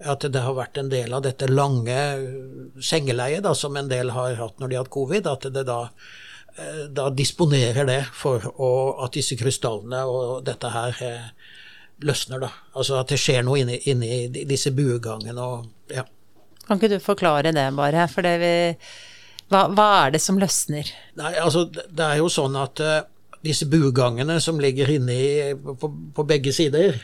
at 0.00 0.24
det 0.32 0.40
har 0.40 0.56
vært 0.56 0.80
en 0.80 0.90
del 0.92 1.12
av 1.12 1.24
dette 1.24 1.48
lange 1.50 1.96
sengeleiet 2.80 3.44
da, 3.44 3.54
som 3.54 3.76
en 3.76 3.88
del 3.90 4.12
har 4.14 4.38
hatt 4.38 4.60
når 4.60 4.70
de 4.70 4.78
har 4.78 4.86
hatt 4.86 4.94
covid, 4.94 5.28
at 5.28 5.48
det 5.52 5.64
da, 5.68 5.80
eh, 6.56 6.86
da 6.88 7.10
disponerer 7.12 7.88
det 7.88 8.00
for 8.16 8.46
å, 8.54 8.70
at 9.04 9.18
disse 9.18 9.36
krystallene 9.40 10.04
og 10.08 10.40
dette 10.46 10.72
her 10.72 11.02
eh, 11.04 11.28
løsner. 12.06 12.40
da. 12.46 12.50
Altså 12.74 12.96
at 13.00 13.12
det 13.12 13.20
skjer 13.20 13.44
noe 13.44 13.60
inni, 13.60 13.76
inni 13.92 14.44
disse 14.48 14.72
buegangene 14.72 15.44
og 15.44 15.92
ja. 15.92 16.06
Kan 16.66 16.78
ikke 16.78 16.92
du 16.92 17.00
forklare 17.02 17.52
det, 17.52 17.66
bare? 17.74 18.06
For 18.08 18.24
det 18.24 18.36
vi, 18.40 18.52
hva, 19.50 19.64
hva, 19.74 19.88
er 20.04 20.12
det 20.14 20.20
som 20.22 20.38
løsner? 20.38 20.88
Nei, 21.18 21.32
altså 21.42 21.66
det 21.72 22.04
er 22.06 22.20
jo 22.20 22.28
sånn 22.30 22.54
at 22.56 22.82
uh, 22.84 23.00
disse 23.42 23.66
buegangene 23.68 24.36
som 24.40 24.60
ligger 24.62 24.92
inni 24.94 25.22
på, 25.58 25.90
på 26.14 26.26
begge 26.28 26.54
sider, 26.54 27.00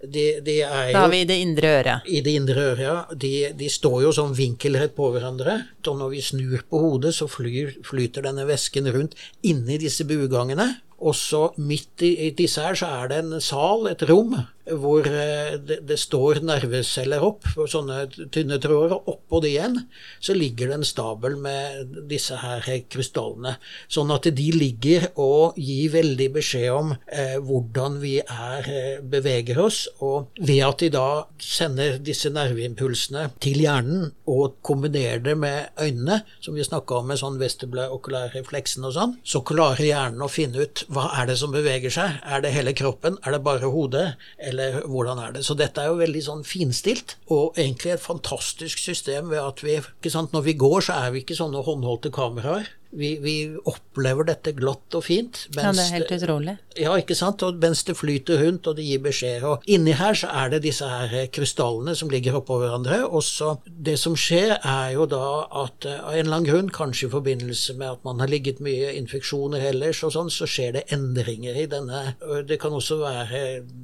de, 0.00 0.24
de 0.40 0.56
er 0.64 0.90
jo, 0.90 0.94
da 0.94 1.02
har 1.04 1.10
vi 1.12 1.24
det 1.28 1.36
indre 1.44 1.72
øret. 1.78 2.06
I 2.08 2.20
det 2.24 2.32
indre 2.38 2.62
øret, 2.72 2.84
ja. 2.86 2.96
De, 3.12 3.32
de 3.56 3.68
står 3.72 3.98
jo 4.06 4.12
sånn 4.16 4.32
vinkelrett 4.36 4.94
på 4.96 5.10
hverandre. 5.12 5.58
Og 5.84 5.98
når 6.00 6.14
vi 6.14 6.22
snur 6.24 6.62
på 6.70 6.80
hodet, 6.80 7.12
så 7.16 7.28
flyr, 7.28 7.74
flyter 7.86 8.24
denne 8.24 8.46
væsken 8.48 8.88
rundt 8.94 9.18
inni 9.46 9.76
disse 9.82 10.06
buegangene. 10.08 10.70
Og 11.00 11.16
så 11.16 11.46
midt 11.60 12.04
i, 12.04 12.14
i 12.28 12.30
disse 12.36 12.64
her 12.64 12.76
så 12.76 12.88
er 13.00 13.12
det 13.12 13.20
en 13.22 13.44
sal, 13.44 13.86
et 13.92 14.04
rom, 14.08 14.34
hvor 14.78 15.06
eh, 15.06 15.56
det, 15.58 15.80
det, 15.88 15.98
står 16.00 16.42
nerveceller 16.46 17.24
opp, 17.24 17.48
sånne 17.70 18.04
tynne 18.32 18.60
tråder, 18.62 18.96
og 18.96 19.08
oppå 19.14 19.40
det 19.44 19.54
igjen 19.54 19.78
så 20.20 20.34
ligger 20.36 20.70
det 20.70 20.78
en 20.78 20.86
stabel 20.86 21.36
med 21.40 21.96
disse 22.10 22.38
her 22.40 22.64
krystallene. 22.90 23.56
Sånn 23.90 24.12
at 24.14 24.28
de 24.36 24.48
ligger 24.54 25.08
og 25.20 25.58
gir 25.60 25.92
veldig 25.94 26.28
beskjed 26.36 26.68
om 26.74 26.94
eh, 26.94 27.36
hvordan 27.42 27.98
vi 28.02 28.16
er, 28.20 28.70
eh, 28.70 29.02
beveger 29.02 29.60
oss. 29.62 29.82
Og 30.04 30.30
ved 30.40 30.62
at 30.66 30.84
de 30.84 30.90
da 30.94 31.06
sender 31.40 31.98
disse 32.04 32.30
nerveimpulsene 32.32 33.28
til 33.42 33.62
hjernen 33.64 34.10
og 34.30 34.58
kombinerer 34.66 35.22
det 35.24 35.36
med 35.40 35.80
øynene, 35.80 36.20
som 36.40 36.56
vi 36.56 36.66
snakka 36.66 37.00
om 37.00 37.10
med 37.10 37.20
sånn 37.20 37.40
vestibulær-okulær-refleksen 37.40 38.86
og 38.86 38.94
sånn, 38.96 39.16
så 39.24 39.42
klarer 39.46 39.84
hjernen 39.86 40.24
å 40.24 40.30
finne 40.30 40.66
ut 40.66 40.84
hva 40.92 41.08
er 41.18 41.30
det 41.30 41.38
som 41.40 41.54
beveger 41.54 41.92
seg. 41.94 42.20
Er 42.24 42.44
det 42.44 42.54
hele 42.54 42.74
kroppen? 42.76 43.18
Er 43.24 43.34
det 43.34 43.42
bare 43.46 43.70
hodet? 43.72 44.06
Eller 44.38 44.59
eller 44.60 44.88
hvordan 44.90 45.20
er 45.22 45.36
det. 45.36 45.44
Så 45.46 45.56
dette 45.58 45.82
er 45.82 45.90
jo 45.90 46.00
veldig 46.00 46.22
sånn 46.26 46.44
finstilt, 46.46 47.16
og 47.32 47.58
egentlig 47.58 47.94
et 47.94 48.04
fantastisk 48.04 48.82
system 48.82 49.32
ved 49.32 49.42
at 49.42 49.64
vi 49.64 49.78
ikke 49.80 50.12
sant, 50.12 50.32
Når 50.32 50.44
vi 50.46 50.54
går, 50.54 50.80
så 50.86 50.98
er 51.06 51.14
vi 51.14 51.24
ikke 51.24 51.38
sånne 51.38 51.64
håndholdte 51.66 52.12
kameraer. 52.14 52.68
Vi, 52.90 53.14
vi, 53.22 53.34
opplever 53.70 54.26
dette 54.26 54.52
glatt 54.56 54.96
og 54.98 55.04
fint. 55.06 55.44
ja, 55.54 55.70
det 55.70 55.84
er 55.84 55.94
helt 55.94 56.12
utrolig. 56.16 56.56
Ja, 56.78 56.94
ikke 56.98 57.16
sant. 57.18 57.42
Og 57.46 57.58
mens 57.62 57.82
det 57.86 57.96
flyter 57.98 58.40
rundt, 58.44 58.66
og 58.66 58.78
det 58.78 58.86
gir 58.86 59.02
beskjed. 59.04 59.44
Og 59.46 59.66
inni 59.70 59.94
her 59.98 60.16
så 60.18 60.30
er 60.42 60.52
det 60.54 60.62
disse 60.66 60.86
her 60.86 61.28
krystallene 61.34 61.94
som 61.98 62.10
ligger 62.10 62.38
oppå 62.40 62.58
hverandre. 62.60 63.02
Og 63.06 63.22
så 63.26 63.56
Det 63.64 63.96
som 63.98 64.16
skjer, 64.16 64.56
er 64.64 64.92
jo 64.94 65.06
da 65.08 65.46
at 65.62 65.86
eh, 65.88 65.98
av 66.00 66.14
en 66.14 66.24
eller 66.24 66.36
annen 66.36 66.48
grunn, 66.48 66.70
kanskje 66.70 67.08
i 67.08 67.12
forbindelse 67.12 67.74
med 67.78 67.88
at 67.90 68.04
man 68.04 68.20
har 68.20 68.30
ligget 68.30 68.60
mye 68.64 68.92
infeksjoner 68.98 69.62
ellers 69.70 70.02
og 70.06 70.14
sånn, 70.14 70.30
så 70.32 70.48
skjer 70.48 70.78
det 70.78 70.84
endringer 70.94 71.56
i 71.56 71.66
denne 71.70 72.14
Det 72.46 72.58
kan 72.60 72.74
også 72.74 72.98
være 73.00 73.40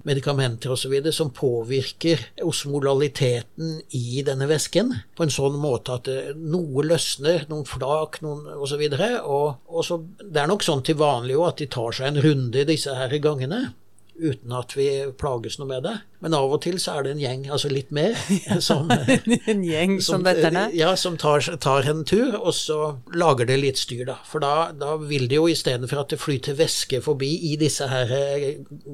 medikamenter 0.07 0.75
osv. 0.75 0.95
som 1.12 1.33
påvirker 1.35 2.23
osmolaliteten 2.45 3.81
i 3.97 4.23
denne 4.27 4.49
væsken 4.51 4.92
på 5.16 5.27
en 5.27 5.33
sånn 5.33 5.59
måte 5.61 5.97
at 5.97 6.11
eh, 6.12 6.33
noe 6.37 6.85
løsner, 6.87 7.47
noen 7.51 7.66
flak 7.69 8.21
noen 8.25 8.47
osv. 8.62 8.83
Og, 9.22 9.59
og 9.66 9.85
så, 9.87 10.00
det 10.20 10.42
er 10.42 10.50
nok 10.50 10.64
sånn 10.66 10.85
til 10.87 10.98
vanlig 11.00 11.38
at 11.44 11.59
de 11.62 11.68
tar 11.72 11.96
seg 11.96 12.12
en 12.12 12.22
runde 12.24 12.62
i 12.62 12.68
disse 12.68 12.94
her 12.96 13.12
gangene. 13.22 13.68
Uten 14.16 14.52
at 14.56 14.72
vi 14.72 14.87
plages 15.20 15.59
noe 15.61 15.68
med 15.68 15.82
det. 15.85 15.92
Men 16.24 16.35
av 16.38 16.54
og 16.56 16.62
til 16.64 16.78
så 16.80 16.94
er 16.96 17.04
det 17.04 17.11
en 17.12 17.20
gjeng, 17.20 17.42
altså 17.52 17.68
litt 17.68 17.90
mer, 17.94 18.16
som, 18.64 18.88
en 18.88 19.64
gjeng 19.66 19.98
som, 19.98 20.22
som 20.22 20.24
dette? 20.24 20.62
Ja, 20.76 20.94
som 20.96 21.18
tar, 21.20 21.44
tar, 21.61 21.88
en 21.90 22.00
tur, 22.09 22.32
og 22.38 22.54
så 22.56 22.78
lager 23.12 23.48
det 23.50 23.59
litt 23.61 23.80
styr, 23.82 24.06
da. 24.09 24.16
For 24.24 24.40
da, 24.40 24.70
da 24.72 24.96
vil 25.02 25.28
det 25.28 25.37
jo 25.37 25.50
istedenfor 25.52 26.00
at 26.00 26.14
det 26.14 26.20
flyter 26.22 26.56
væske 26.56 27.02
forbi 27.04 27.28
i 27.52 27.54
disse 27.61 27.90
her 27.92 28.12
eh, 28.16 28.48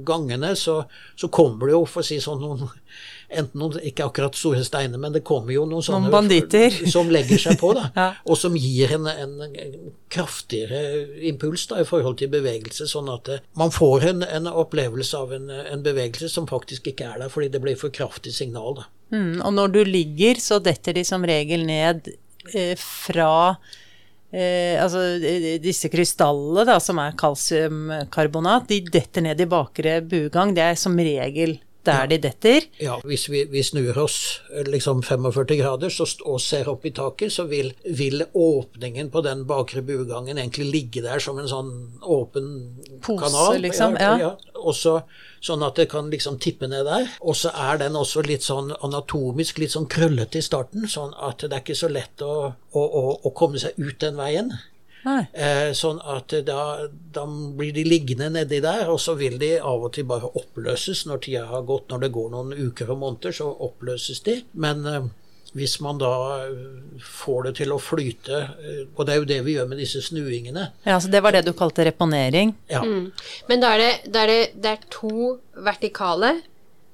gangene, 0.07 0.57
så, 0.59 0.83
så 1.15 1.31
kommer 1.31 1.71
det 1.71 1.77
jo, 1.79 1.85
for 1.87 2.03
å 2.03 2.11
si 2.11 2.19
sånn, 2.23 2.43
noen 2.43 2.75
enten 3.39 3.61
noen, 3.63 3.79
ikke 3.89 4.07
akkurat 4.07 4.37
store 4.39 4.63
steiner, 4.67 5.01
men 5.01 5.15
det 5.15 5.25
kommer 5.27 5.55
jo 5.55 5.65
noen 5.69 5.85
sånne 5.85 6.11
noen 6.13 6.91
som 6.95 7.11
legger 7.13 7.41
seg 7.41 7.59
på, 7.61 7.73
da, 7.79 7.89
ja. 7.99 8.09
og 8.25 8.39
som 8.39 8.57
gir 8.59 8.95
en, 8.99 9.09
en, 9.11 9.37
kraftigere 10.13 10.81
impuls 11.29 11.67
da, 11.71 11.81
i 11.81 11.89
forhold 11.89 12.19
til 12.21 12.33
bevegelse, 12.33 12.89
sånn 12.91 13.09
at 13.13 13.31
eh, 13.33 13.45
man 13.59 13.73
får 13.73 14.09
en, 14.11 14.27
en 14.27 14.51
opplevelse 14.51 15.17
av 15.19 15.33
en, 15.37 15.49
en, 15.51 15.85
bevegelse 15.85 16.29
som 16.33 16.49
faktisk 16.51 16.93
ikke 16.93 17.09
er 17.09 17.23
der, 17.25 17.33
fordi 17.33 17.49
det 17.55 17.63
blir 17.65 17.79
for 17.81 17.95
kraftig 17.95 18.35
signal. 18.37 18.83
Da. 18.83 18.89
Mm, 19.17 19.39
og 19.41 19.55
når 19.57 19.73
du 19.77 19.81
ligger, 19.89 20.41
så 20.41 20.61
detter 20.63 20.99
de 20.99 21.07
som 21.09 21.25
regel 21.25 21.65
ned 21.69 22.13
eh, 22.53 22.77
fra 22.81 23.33
Eh, 24.33 24.81
altså 24.81 25.19
disse 25.61 25.91
krystallene 25.93 26.65
da, 26.65 26.79
som 26.81 26.97
er 27.03 27.13
kalsiumkarbonat, 27.21 28.65
de 28.71 28.79
detter 28.89 29.27
ned 29.27 29.43
i 29.45 29.49
bakre 29.49 29.99
bugang. 30.09 30.55
Det 30.57 30.65
er 30.65 30.79
som 30.81 30.97
regel 30.97 31.59
der 31.87 32.07
de 32.11 32.19
detter. 32.23 32.67
Ja, 32.83 32.99
hvis 33.07 33.27
vi, 33.31 33.45
vi 33.51 33.63
snur 33.67 33.99
oss 34.03 34.17
liksom 34.69 35.03
45 35.03 35.59
grader 35.59 35.93
så, 35.93 36.07
og 36.29 36.41
ser 36.43 36.71
opp 36.71 36.87
i 36.87 36.93
taket, 36.95 37.33
så 37.35 37.47
vil, 37.51 37.73
vil, 37.85 38.25
åpningen 38.33 39.11
på 39.13 39.23
den 39.27 39.45
bakre 39.49 39.83
bugangen 39.87 40.39
egentlig 40.39 40.69
ligge 40.71 41.03
der 41.05 41.23
som 41.23 41.41
en 41.43 41.51
sånn 41.51 41.73
åpen 42.03 42.49
Pose, 43.03 43.19
kanal. 43.25 43.59
liksom. 43.65 43.99
Ja, 44.01 44.15
ja. 44.21 44.33
Også, 44.63 45.01
sånn 45.43 45.65
at 45.67 45.79
det 45.81 45.89
kan 45.91 46.11
liksom 46.13 46.39
tippe 46.43 46.69
ned 46.71 46.87
der. 46.87 47.09
Og 47.21 47.37
så 47.39 47.51
er 47.51 47.83
den 47.83 47.99
også 47.99 48.25
litt 48.27 48.47
sånn 48.47 48.71
anatomisk 48.81 49.59
litt 49.63 49.75
sånn 49.75 49.91
krøllete 49.91 50.39
i 50.39 50.47
starten, 50.47 50.87
sånn 50.89 51.17
at 51.19 51.43
det 51.43 51.53
er 51.53 51.65
ikke 51.65 51.79
så 51.79 51.91
lett 51.91 52.23
å, 52.23 52.53
å, 52.55 52.83
å, 52.83 53.07
å 53.27 53.35
komme 53.37 53.63
seg 53.63 53.79
ut 53.81 53.99
den 54.03 54.21
veien. 54.21 54.55
Eh, 55.33 55.71
sånn 55.75 55.99
at 56.07 56.35
da, 56.47 56.89
da, 57.15 57.25
blir 57.59 57.73
de 57.75 57.85
liggende 57.87 58.29
nedi 58.35 58.61
der, 58.63 58.87
og 58.93 59.01
så 59.03 59.17
vil 59.19 59.39
de 59.41 59.57
av 59.59 59.89
og 59.89 59.95
til 59.97 60.07
bare 60.09 60.31
oppløses 60.39 61.05
når 61.09 61.25
tida 61.27 61.47
har 61.51 61.67
gått. 61.67 61.91
Når 61.91 62.05
det 62.05 62.13
går 62.15 62.31
noen 62.35 62.55
uker 62.55 62.93
og 62.95 63.03
måneder, 63.03 63.35
så 63.35 63.49
oppløses 63.51 64.23
de. 64.27 64.39
Men 64.53 64.87
eh, 64.87 65.11
hvis 65.53 65.81
man 65.85 65.99
da 66.01 66.13
eh, 66.47 67.01
får 67.05 67.49
det 67.49 67.55
til 67.61 67.75
å 67.75 67.81
flyte, 67.83 68.39
eh, 68.63 68.85
og 68.95 69.05
det 69.07 69.15
er 69.15 69.21
jo 69.21 69.29
det 69.29 69.41
vi 69.45 69.57
gjør 69.59 69.69
med 69.69 69.83
disse 69.83 70.01
snuingene 70.05 70.71
Ja, 70.87 70.97
så 71.01 71.11
Det 71.13 71.21
var 71.25 71.37
det 71.37 71.45
du 71.47 71.53
kalte 71.57 71.85
reponering? 71.85 72.55
Ja. 72.73 72.81
Mm. 72.81 73.11
Men 73.51 73.65
da 73.65 73.75
er 73.75 73.83
det, 73.83 73.93
da 74.15 74.25
er 74.25 74.33
det, 74.33 74.41
det 74.65 74.73
er 74.77 74.89
to 74.93 75.37
vertikale. 75.67 76.39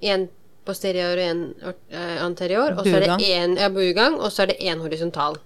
En 0.03 0.29
posterior 0.67 1.17
og 1.17 1.25
en 1.25 1.45
eh, 1.91 2.19
anterior. 2.25 2.75
Og 2.77 2.87
så 2.87 2.99
er 2.99 3.07
det 3.07 3.31
en 3.37 3.57
ja, 3.59 3.71
bugang, 3.73 4.19
og 4.19 4.33
så 4.35 4.45
er 4.45 4.53
det 4.53 4.59
én 4.61 4.83
horisontal. 4.83 5.39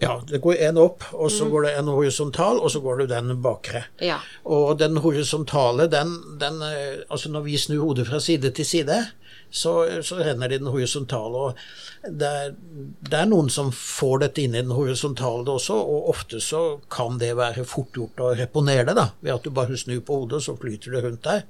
Ja, 0.00 0.14
det 0.24 0.40
går 0.40 0.56
en 0.64 0.78
opp, 0.80 1.04
og 1.12 1.28
så 1.28 1.44
mm. 1.44 1.50
går 1.52 1.66
det 1.66 1.70
en 1.76 1.88
horisontal, 1.92 2.60
og 2.64 2.70
så 2.72 2.80
går 2.80 3.02
det 3.02 3.10
den 3.10 3.34
bakre. 3.44 3.84
Ja. 4.00 4.16
Og 4.48 4.78
den 4.80 4.96
horisontale, 5.04 5.90
den, 5.92 6.14
den, 6.40 6.62
eh, 6.64 7.02
Altså 7.10 7.28
når 7.28 7.44
vi 7.44 7.58
snur 7.60 7.82
hodet 7.84 8.06
fra 8.08 8.20
side 8.20 8.50
til 8.56 8.66
side, 8.66 8.96
så, 9.50 10.02
så 10.02 10.16
renner 10.22 10.48
det 10.48 10.56
i 10.56 10.62
den 10.62 10.70
horisontale. 10.72 11.42
Og 11.44 11.58
det 12.16 12.30
er, 12.30 12.54
det 13.10 13.18
er, 13.18 13.28
noen 13.28 13.50
som 13.52 13.68
får 13.76 14.24
dette 14.24 14.44
inn 14.44 14.56
i 14.56 14.62
den 14.62 14.72
horisontale 14.72 15.44
også, 15.52 15.76
og 15.76 16.08
ofte 16.14 16.40
så 16.40 16.62
kan 16.88 17.20
det 17.20 17.34
være 17.36 17.66
fort 17.68 17.92
gjort 17.96 18.24
å 18.24 18.32
reponere 18.40 18.88
det, 18.88 18.96
da, 18.96 19.10
ved 19.20 19.34
at 19.36 19.44
du 19.44 19.52
bare 19.52 19.76
snur 19.76 20.00
på 20.06 20.22
hodet, 20.22 20.40
så 20.46 20.56
flyter 20.56 20.96
det 20.96 21.04
rundt 21.04 21.28
der. 21.28 21.44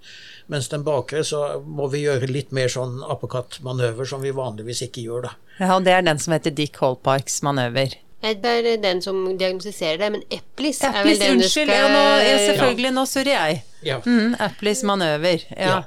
Mens 0.51 0.73
den 0.75 0.83
bakre 0.87 1.23
så 1.27 1.61
må 1.63 1.87
vi 1.95 2.03
gjøre 2.09 2.33
litt 2.35 2.51
mer 2.57 2.73
sånn 2.73 2.99
apekattmanøver 3.07 4.11
som 4.11 4.27
vi 4.27 4.35
vanligvis 4.35 4.89
ikke 4.89 5.07
gjør, 5.07 5.31
da. 5.31 5.37
Ja, 5.61 5.75
og 5.77 5.85
det 5.87 5.95
er 5.95 6.07
den 6.07 6.19
som 6.19 6.35
heter 6.35 6.55
Dick 6.57 6.83
Holpikes 6.83 7.43
manøver. 7.47 8.01
Det 8.21 8.45
er 8.45 8.77
den 8.83 9.01
som 9.01 9.23
diagnostiserer 9.39 9.97
det, 10.01 10.11
men 10.13 10.25
Eplis, 10.29 10.83
er 10.85 10.99
vel 11.07 11.17
den 11.17 11.39
unnskyld, 11.39 11.71
du 11.71 11.73
skal 11.73 11.79
ja, 11.79 11.87
nå, 11.89 12.03
ja, 12.27 12.35
selvfølgelig, 12.51 12.91
nå 12.93 13.05
surrer 13.09 13.33
jeg. 13.33 13.63
Ja. 13.87 13.97
Mm, 14.05 14.35
Eplis 14.45 14.83
manøver, 14.85 15.47
ja. 15.57 15.79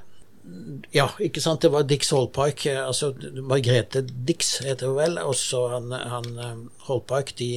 ja. 0.96 1.06
ikke 1.22 1.44
sant. 1.44 1.62
Det 1.62 1.70
var 1.76 1.86
Dix 1.86 2.10
Holpark, 2.10 2.66
eh, 2.72 2.80
altså 2.82 3.12
Margrethe 3.38 4.02
Dix 4.02 4.56
heter 4.66 4.90
hun 4.90 4.98
vel, 4.98 5.20
og 5.22 5.36
så 5.38 5.68
han, 5.76 5.94
han 5.94 6.32
eh, 6.34 6.58
Holpark, 6.88 7.36
de 7.38 7.52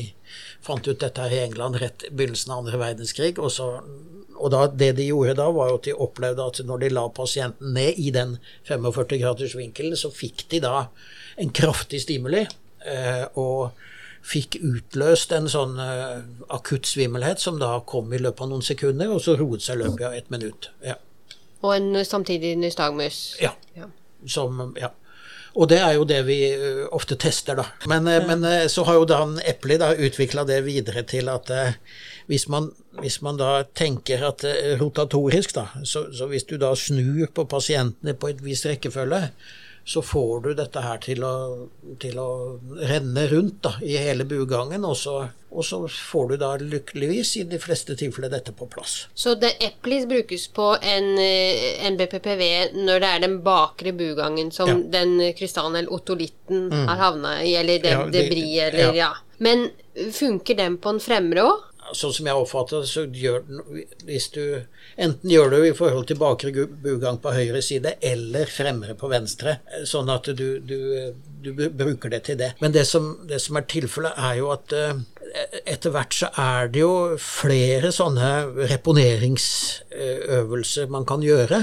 fant 0.67 0.85
ut 0.85 1.01
dette 1.01 1.25
her 1.25 1.33
i 1.33 1.41
England 1.47 1.81
rett 1.81 2.05
i 2.05 2.13
begynnelsen 2.13 2.53
av 2.53 2.67
andre 2.67 2.83
verdenskrig. 2.83 3.41
Og, 3.41 3.49
så, 3.57 3.71
og 4.37 4.53
da, 4.53 4.67
det 4.69 4.93
de 5.01 5.09
gjorde 5.09 5.39
da, 5.41 5.49
var 5.57 5.73
at 5.79 5.89
de 5.89 5.97
opplevde 5.97 6.51
at 6.53 6.61
når 6.69 6.85
de 6.85 6.93
la 6.93 7.09
pasienten 7.17 7.73
ned 7.79 7.97
i 7.97 8.13
den 8.13 8.37
45 8.69 9.23
graders 9.25 9.57
vinkelen, 9.57 9.97
så 9.97 10.13
fikk 10.13 10.51
de 10.53 10.61
da 10.69 10.91
en 11.41 11.53
kraftig 11.57 12.05
stimuli. 12.05 12.45
Eh, 12.87 13.25
og 13.41 13.86
fikk 14.27 14.59
utløst 14.59 15.33
en 15.37 15.49
sånn 15.51 15.79
uh, 15.79 16.19
akutt 16.55 16.89
svimmelhet 16.89 17.43
som 17.43 17.61
da 17.63 17.77
kom 17.87 18.13
i 18.15 18.21
løpet 18.21 18.47
av 18.47 18.53
noen 18.53 18.65
sekunder, 18.67 19.13
og 19.13 19.23
så 19.23 19.37
roet 19.39 19.65
seg 19.65 19.79
i 19.79 19.85
løpet 19.85 20.07
av 20.09 20.17
ett 20.19 20.31
minutt. 20.35 20.71
Ja. 20.85 20.99
Og 21.63 21.73
en 21.77 22.05
samtidig 22.05 22.57
nystagmus? 22.61 23.37
Ja. 23.43 23.55
ja. 23.79 23.89
Som, 24.27 24.75
ja. 24.81 24.91
Og 25.57 25.71
det 25.71 25.79
er 25.81 25.95
jo 25.97 26.05
det 26.09 26.19
vi 26.27 26.41
uh, 26.59 26.83
ofte 26.97 27.19
tester, 27.21 27.59
da. 27.59 27.69
Men, 27.91 28.09
uh, 28.11 28.19
men 28.29 28.45
så 28.73 28.85
har 28.89 28.99
jo 28.99 29.07
da 29.09 29.23
Epli 29.47 29.79
da 29.81 29.93
utvikla 29.95 30.45
det 30.49 30.59
videre 30.67 31.07
til 31.09 31.31
at 31.33 31.53
hvis 32.27 32.49
man, 32.51 32.73
hvis, 32.99 33.21
man, 33.23 33.39
da 33.39 33.61
tenker 33.79 34.25
at 34.27 34.43
rotatorisk, 34.81 35.55
da, 35.55 35.69
så, 35.87 36.09
så 36.11 36.27
hvis 36.27 36.49
du 36.51 36.57
da 36.59 36.73
snur 36.75 37.31
på 37.31 37.47
pasientene 37.47 38.17
på 38.19 38.33
et 38.33 38.43
visst 38.43 38.67
rekkefølge, 38.67 39.29
så 39.87 40.03
får 40.03 40.41
du 40.41 40.55
dette 40.59 40.81
her 40.83 40.99
til 40.99 41.23
å, 41.23 41.35
til 42.03 42.17
å 42.19 42.31
renne 42.91 43.23
rundt 43.31 43.61
da, 43.63 43.77
i 43.87 43.95
hele 44.03 44.25
bugangen, 44.27 44.83
og 44.83 44.97
så, 44.99 45.15
og 45.53 45.63
så, 45.65 45.79
får 45.87 46.33
du 46.33 46.35
da 46.41 46.49
lykkeligvis 46.59 47.37
i 47.39 47.45
de 47.47 47.61
fleste 47.63 47.95
tilfeller 47.95 48.33
dette 48.33 48.51
på 48.57 48.67
plass. 48.73 48.97
Så 49.15 49.37
det 49.39 49.53
Eplis 49.63 50.09
brukes 50.11 50.49
på 50.57 50.73
en, 50.81 51.13
en, 51.23 51.23
eh, 51.23 51.95
BPPV 52.01 52.43
når 52.81 53.05
det 53.05 53.13
er 53.13 53.23
den 53.29 53.39
bakre 53.47 53.95
bugangen 53.95 54.51
som 54.51 54.73
ja. 54.73 54.81
den 54.99 55.21
krystallen 55.39 55.79
eller 55.79 55.95
otolitten 55.95 56.67
mm. 56.73 56.83
har 56.91 57.03
havna 57.05 57.39
i, 57.45 57.55
eller 57.61 57.87
den 57.87 57.97
ja, 58.01 58.11
de, 58.11 58.43
eller 58.67 58.91
ja. 58.91 58.93
ja. 59.05 59.13
Men 59.39 59.69
funker 60.13 60.59
den 60.59 60.81
på 60.83 60.97
en 60.97 61.03
fremre 61.05 61.47
òg? 61.47 61.63
Sånn 61.95 62.15
som 62.17 62.27
jeg 62.27 62.41
oppfatter 62.41 62.81
det, 62.83 62.89
så 62.91 63.03
gjør 63.07 63.41
Hvis 64.07 64.27
du 64.35 64.43
enten 64.97 65.31
gjør 65.31 65.51
du 65.53 65.67
i 65.67 65.75
forhold 65.77 66.07
til 66.09 66.19
bakre 66.21 66.67
bugang 66.83 67.19
på 67.23 67.33
høyre 67.35 67.63
side 67.63 67.95
eller 68.01 68.47
fremre 68.51 68.95
på 68.99 69.09
venstre, 69.13 69.59
sånn 69.87 70.11
at 70.13 70.25
du, 70.39 70.61
du, 70.61 71.13
du 71.43 71.71
bruker 71.71 72.11
det 72.13 72.23
til 72.29 72.37
det. 72.41 72.51
Men 72.63 72.73
det 72.75 72.85
som, 72.89 73.05
det 73.29 73.41
som 73.45 73.57
er 73.59 73.65
tilfellet, 73.71 74.13
er 74.17 74.35
jo 74.41 74.47
at 74.55 74.67
uh, 74.73 74.95
etter 75.65 75.91
hvert 75.95 76.15
så 76.17 76.27
er 76.41 76.69
det 76.73 76.81
jo 76.83 77.17
flere 77.21 77.93
sånne 77.95 78.29
reponeringsøvelser 78.73 80.87
man 80.93 81.05
kan 81.09 81.23
gjøre 81.25 81.59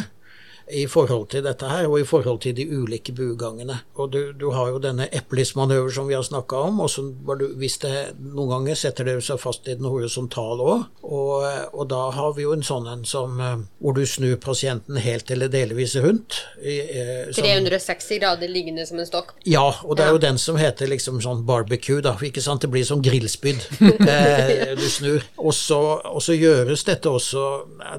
i 0.72 0.86
forhold 0.88 1.28
til 1.34 1.44
dette 1.44 1.68
her, 1.68 1.88
og 1.90 2.00
i 2.00 2.06
forhold 2.08 2.40
til 2.44 2.56
de 2.56 2.66
ulike 2.70 3.12
bugangene. 3.16 3.80
Og 4.00 4.12
du, 4.14 4.20
du 4.32 4.50
har 4.56 4.72
jo 4.72 4.80
denne 4.82 5.10
eplismanøver 5.12 5.92
som 5.92 6.08
vi 6.08 6.16
har 6.16 6.24
snakka 6.24 6.62
om, 6.70 6.80
og 6.84 6.90
så 6.90 7.04
du, 7.12 7.46
hvis 7.60 7.78
det 7.84 7.94
noen 8.20 8.52
ganger 8.54 8.80
setter 8.80 9.08
det 9.08 9.18
seg 9.26 9.42
fast 9.42 9.68
i 9.68 9.76
den 9.78 9.90
horisontale 9.90 10.64
òg, 10.64 10.86
og, 11.04 11.44
og, 11.74 11.84
da 11.92 12.06
har 12.16 12.32
vi 12.38 12.46
jo 12.46 12.54
en 12.56 12.64
sånn 12.66 12.88
en 12.90 13.04
som 13.08 13.40
eh, 13.44 13.66
hvor 13.84 13.98
du 13.98 14.06
snur 14.08 14.38
pasienten 14.42 14.98
helt 15.04 15.32
eller 15.34 15.52
delvis 15.52 15.98
rundt. 16.00 16.40
I, 16.64 16.78
eh, 16.80 17.34
som, 17.36 17.44
360 17.44 18.22
grader 18.22 18.52
liggende 18.52 18.88
som 18.88 19.02
en 19.04 19.10
stokk? 19.10 19.34
Ja, 19.50 19.66
og 19.84 19.98
det 20.00 20.08
er 20.08 20.16
jo 20.16 20.24
den 20.24 20.40
som 20.42 20.58
heter 20.60 20.90
liksom 20.90 21.20
sånn 21.24 21.44
barbecue, 21.48 22.02
da. 22.04 22.16
Ikke 22.24 22.44
sant, 22.44 22.64
det 22.64 22.72
blir 22.74 22.88
som 22.88 23.04
grillspyd. 23.04 23.68
eh, 24.08 24.74
du 24.80 24.88
snur. 24.88 25.28
Og 25.44 25.54
så, 25.58 25.82
og 26.08 26.24
så 26.24 26.38
gjøres 26.38 26.86
dette 26.88 27.12
også 27.12 27.44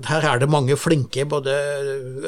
Her 0.09 0.25
er 0.33 0.41
det 0.41 0.49
mange 0.51 0.77
flinke, 0.81 1.27
både 1.29 1.53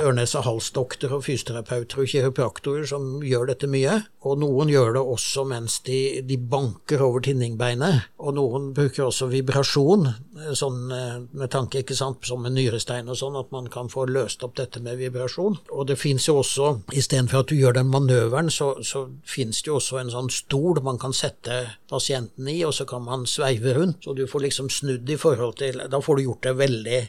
Ørnes 0.05 0.26
øre-nese- 0.27 0.45
halsdoktorer 0.47 1.17
og 1.17 1.25
fysioterapeuter 1.25 2.01
og 2.03 2.09
kiropraktorer 2.11 2.87
som 2.87 3.23
gjør 3.23 3.47
dette 3.51 3.67
mye. 3.67 4.03
Og 4.27 4.39
noen 4.39 4.69
gjør 4.69 4.95
det 4.95 5.03
også 5.03 5.45
mens 5.47 5.81
de, 5.87 6.23
de 6.23 6.37
banker 6.37 7.01
over 7.03 7.21
tinningbeinet. 7.21 8.09
Og 8.19 8.35
noen 8.35 8.73
bruker 8.75 9.07
også 9.07 9.29
vibrasjon, 9.31 10.09
sånn 10.53 10.91
med 11.33 11.51
tanke, 11.51 11.83
ikke 11.83 11.95
sant, 11.97 12.25
som 12.27 12.43
med 12.43 12.57
nyrestein 12.57 13.09
og 13.09 13.17
sånn, 13.17 13.37
at 13.39 13.53
man 13.53 13.69
kan 13.71 13.89
få 13.89 14.07
løst 14.07 14.43
opp 14.43 14.57
dette 14.57 14.81
med 14.81 14.99
vibrasjon. 14.99 15.59
Og 15.71 15.87
det 15.87 15.99
fins 15.99 16.27
jo 16.27 16.41
også, 16.43 16.83
istedenfor 16.93 17.45
at 17.45 17.53
du 17.53 17.57
gjør 17.57 17.79
den 17.79 17.91
manøveren, 17.93 18.51
så, 18.51 18.75
så 18.83 19.07
fins 19.25 19.63
det 19.63 19.71
jo 19.71 19.79
også 19.79 20.01
en 20.03 20.13
sånn 20.13 20.33
stol 20.33 20.83
man 20.83 20.99
kan 20.99 21.15
sette 21.15 21.63
pasienten 21.91 22.49
i, 22.51 22.63
og 22.67 22.75
så 22.75 22.87
kan 22.89 23.05
man 23.07 23.27
sveive 23.31 23.77
rundt. 23.79 24.03
Så 24.05 24.17
du 24.17 24.27
får 24.27 24.49
liksom 24.49 24.71
snudd 24.73 25.09
i 25.09 25.19
forhold 25.21 25.57
til 25.61 25.79
Da 25.91 26.01
får 26.03 26.19
du 26.19 26.23
gjort 26.27 26.47
det 26.47 26.57
veldig 26.59 27.01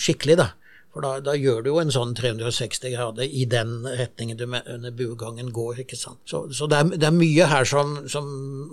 skikkelig, 0.00 0.36
da. 0.40 0.50
For 0.90 1.04
da, 1.04 1.10
da, 1.22 1.36
gjør 1.38 1.60
du 1.62 1.68
jo 1.70 1.76
en 1.78 1.92
sånn 1.94 2.16
360 2.18 2.90
grader 2.96 3.22
i 3.22 3.44
den 3.46 3.84
retningen 3.86 4.38
du 4.40 4.42
med, 4.50 4.66
under 4.66 4.94
buegangen 4.94 5.52
går. 5.54 5.84
ikke 5.84 5.98
sant? 5.98 6.18
Så, 6.26 6.42
så 6.56 6.66
det, 6.70 6.80
er, 6.80 6.88
det, 6.96 7.06
er, 7.06 7.14
mye 7.14 7.46
her 7.52 7.68
som, 7.68 7.92
som, 8.10 8.26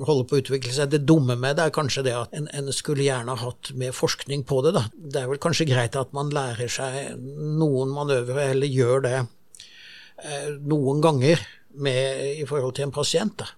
holder 0.07 0.25
på 0.25 0.37
å 0.37 0.41
utvikle 0.41 0.73
seg. 0.73 0.89
Det 0.95 1.03
dumme 1.05 1.37
med 1.37 1.59
det 1.59 1.67
er 1.67 1.75
kanskje 1.75 2.07
det 2.07 2.15
at 2.17 2.33
en, 2.37 2.49
en, 2.57 2.73
skulle 2.73 3.05
gjerne 3.05 3.37
hatt 3.37 3.69
mer 3.77 3.93
forskning 3.93 4.47
på 4.49 4.63
det. 4.65 4.73
da. 4.79 4.87
Det 4.97 5.21
er 5.21 5.29
vel 5.29 5.41
kanskje 5.43 5.69
greit 5.69 5.99
at 5.99 6.15
man 6.17 6.33
lærer 6.33 6.73
seg 6.73 7.13
noen 7.21 7.93
manøvre, 7.93 8.49
eller 8.55 8.73
gjør 8.73 9.05
det 9.05 9.15
eh, 9.21 10.49
noen 10.65 11.05
ganger 11.05 11.45
med, 11.77 12.25
i 12.41 12.49
forhold 12.49 12.79
til 12.79 12.89
en 12.89 12.97
pasient. 12.97 13.37
da. 13.43 13.53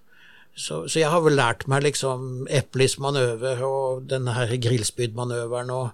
Så, 0.60 0.82
så, 0.90 1.00
jeg 1.00 1.08
har 1.08 1.24
vel 1.24 1.40
lært 1.40 1.70
meg 1.72 1.86
liksom 1.86 2.50
Eplis 2.52 2.98
manøver 3.00 3.62
og 3.64 4.10
denne 4.12 4.36
her 4.36 4.52
grillspydmanøveren 4.60 5.72
og, 5.72 5.94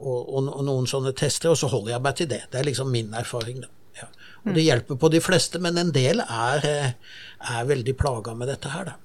og, 0.00 0.18
og, 0.24 0.48
og, 0.48 0.64
noen 0.66 0.88
sånne 0.90 1.12
tester, 1.16 1.52
og 1.52 1.60
så 1.60 1.70
holder 1.72 1.94
jeg 1.94 2.04
meg 2.06 2.16
til 2.18 2.30
det. 2.30 2.40
Det 2.50 2.60
er 2.60 2.66
liksom 2.68 2.90
min 2.92 3.14
erfaring. 3.16 3.60
da. 3.64 3.70
Ja. 4.00 4.08
Og 4.46 4.56
det 4.56 4.64
hjelper 4.64 4.98
på 5.00 5.12
de 5.12 5.20
fleste, 5.20 5.60
men 5.62 5.78
en 5.78 5.92
del 5.94 6.22
er, 6.24 6.66
er 6.96 7.68
veldig 7.68 7.96
plaga 8.00 8.34
med 8.34 8.52
dette 8.52 8.72
her, 8.72 8.92
da. 8.92 8.98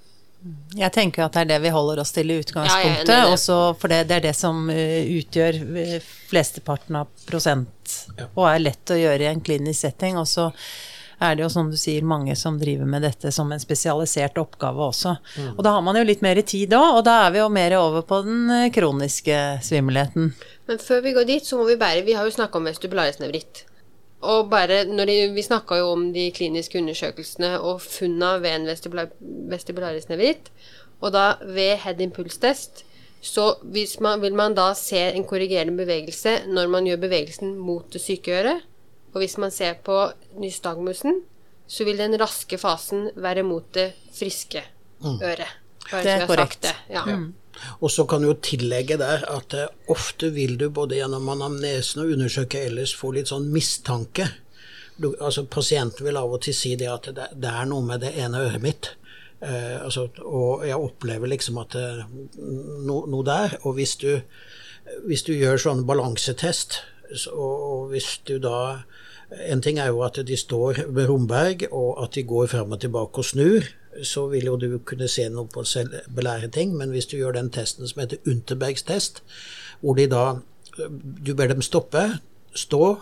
Jeg 0.77 0.93
tenker 0.93 1.23
at 1.25 1.33
det 1.33 1.41
er 1.41 1.47
det 1.55 1.63
vi 1.63 1.71
holder 1.73 2.03
oss 2.03 2.11
til 2.13 2.29
i 2.29 2.35
utgangspunktet, 2.37 3.09
ja, 3.09 3.31
også 3.31 3.55
for 3.81 3.89
det, 3.89 4.03
det, 4.11 4.19
er 4.19 4.25
det 4.27 4.33
som 4.37 4.67
uh, 4.69 5.15
utgjør 5.17 5.57
flesteparten 6.29 6.99
av 6.99 7.09
prosent, 7.25 7.95
ja. 8.13 8.27
og 8.27 8.51
er 8.51 8.61
lett 8.61 8.93
å 8.93 8.99
gjøre 8.99 9.25
i 9.25 9.31
en 9.31 9.41
klinisk 9.41 9.87
setting. 9.87 10.19
Og 10.21 10.29
så 10.29 10.51
er 11.19 11.35
det 11.35 11.45
jo, 11.45 11.49
som 11.51 11.69
du 11.71 11.77
sier, 11.79 12.05
mange 12.05 12.35
som 12.39 12.57
driver 12.59 12.87
med 12.89 13.05
dette 13.05 13.31
som 13.35 13.51
en 13.51 13.61
spesialisert 13.61 14.37
oppgave 14.41 14.87
også. 14.89 15.15
Mm. 15.37 15.51
Og 15.55 15.61
da 15.67 15.75
har 15.75 15.85
man 15.85 15.99
jo 15.99 16.05
litt 16.07 16.23
mer 16.25 16.41
tid 16.41 16.73
da, 16.73 16.81
og 16.97 17.03
da 17.07 17.19
er 17.25 17.35
vi 17.35 17.41
jo 17.41 17.51
mer 17.53 17.77
over 17.79 18.05
på 18.07 18.21
den 18.25 18.49
eh, 18.53 18.71
kroniske 18.75 19.39
svimmelheten. 19.65 20.33
Men 20.69 20.81
før 20.81 21.03
vi 21.05 21.15
går 21.15 21.29
dit, 21.29 21.45
så 21.45 21.59
må 21.59 21.67
vi 21.69 21.79
bare 21.79 22.03
Vi 22.05 22.17
har 22.17 22.25
jo 22.25 22.33
snakka 22.35 22.59
om 22.59 22.67
vestibularisnevritt. 22.69 23.65
Og 24.25 24.49
bare 24.49 24.83
når 24.89 25.11
de, 25.11 25.19
Vi 25.35 25.45
snakka 25.45 25.77
jo 25.81 25.91
om 25.93 26.09
de 26.15 26.31
kliniske 26.33 26.79
undersøkelsene 26.81 27.59
og 27.59 27.83
funna 27.83 28.37
ved 28.41 28.59
en 28.59 28.67
vestibularisnevritt. 29.51 30.49
Og 31.03 31.13
da 31.13 31.35
ved 31.43 31.77
head 31.83 32.01
impulse-test 32.01 32.85
så 33.25 33.57
man, 33.99 34.21
vil 34.21 34.35
man 34.37 34.53
da 34.53 34.67
se 34.77 34.99
en 34.99 35.23
korrigerende 35.25 35.73
bevegelse 35.79 36.43
når 36.45 36.67
man 36.69 36.85
gjør 36.85 36.99
bevegelsen 37.07 37.55
mot 37.57 37.87
det 37.93 38.01
syke 38.03 38.35
øret. 38.37 38.65
Og 39.15 39.23
hvis 39.23 39.37
man 39.39 39.53
ser 39.55 39.77
på 39.79 39.95
nystagmusen, 40.41 41.21
så 41.67 41.87
vil 41.87 41.97
den 41.97 42.17
raske 42.19 42.59
fasen 42.61 43.07
være 43.15 43.45
mot 43.47 43.65
det 43.73 43.93
friske 44.13 44.61
mm. 44.99 45.21
øret. 45.23 45.53
Det 45.87 46.11
er 46.11 46.25
korrekt. 46.27 46.61
Det. 46.65 46.75
Ja. 46.89 47.05
Mm. 47.05 47.33
Og 47.79 47.91
så 47.91 48.03
kan 48.09 48.21
du 48.21 48.29
jo 48.33 48.39
tillegge 48.43 48.97
der 48.99 49.23
at 49.31 49.55
uh, 49.55 49.67
ofte 49.91 50.33
vil 50.35 50.57
du 50.59 50.67
både 50.69 50.99
gjennom 50.99 51.29
anamnesen 51.31 52.03
og 52.03 52.11
undersøke 52.15 52.65
ellers 52.67 52.95
få 52.97 53.13
litt 53.15 53.31
sånn 53.31 53.47
mistanke. 53.53 54.27
Du, 54.99 55.13
altså 55.19 55.45
Pasienten 55.51 56.07
vil 56.07 56.19
av 56.19 56.35
og 56.35 56.43
til 56.43 56.55
si 56.55 56.73
det 56.79 56.91
at 56.91 57.09
det, 57.15 57.29
det 57.39 57.51
er 57.51 57.69
noe 57.69 57.85
med 57.87 58.03
det 58.03 58.11
ene 58.19 58.43
øret 58.49 58.63
mitt. 58.63 58.91
Uh, 59.39 59.85
altså, 59.85 60.09
og 60.25 60.65
jeg 60.67 60.75
opplever 60.75 61.31
liksom 61.31 61.61
at 61.63 61.71
det 61.77 61.85
er 61.85 62.03
no, 62.83 63.05
noe 63.07 63.23
der. 63.27 63.55
Og 63.63 63.79
hvis 63.79 63.95
du, 64.03 64.11
hvis 65.07 65.23
du 65.23 65.31
gjør 65.37 65.61
sånn 65.69 65.85
balansetest, 65.87 66.81
så, 67.15 67.31
og 67.31 67.91
hvis 67.93 68.17
du 68.27 68.37
da 68.43 68.83
en 69.31 69.61
ting 69.61 69.79
er 69.81 69.89
jo 69.89 70.03
at 70.05 70.19
de 70.27 70.37
står 70.37 70.85
ved 70.93 71.09
Romberg, 71.09 71.65
og 71.71 72.03
at 72.03 72.15
de 72.15 72.23
går 72.23 72.47
fram 72.51 72.75
og 72.75 72.81
tilbake 72.81 73.21
og 73.21 73.25
snur. 73.25 73.67
Så 74.03 74.27
vil 74.27 74.45
jo 74.49 74.57
du 74.59 74.67
kunne 74.85 75.07
se 75.07 75.27
noe 75.31 75.47
på 75.47 75.63
selvbelære 75.63 76.51
ting, 76.51 76.75
men 76.75 76.91
hvis 76.91 77.07
du 77.07 77.17
gjør 77.17 77.37
den 77.37 77.49
testen 77.49 77.87
som 77.87 78.03
heter 78.03 78.21
Unterbergs 78.27 78.83
test, 78.83 79.23
hvor 79.81 79.95
de 79.95 80.07
da 80.11 80.41
Du 81.23 81.31
ber 81.33 81.47
dem 81.47 81.61
stoppe, 81.63 82.19
stå, 82.51 82.97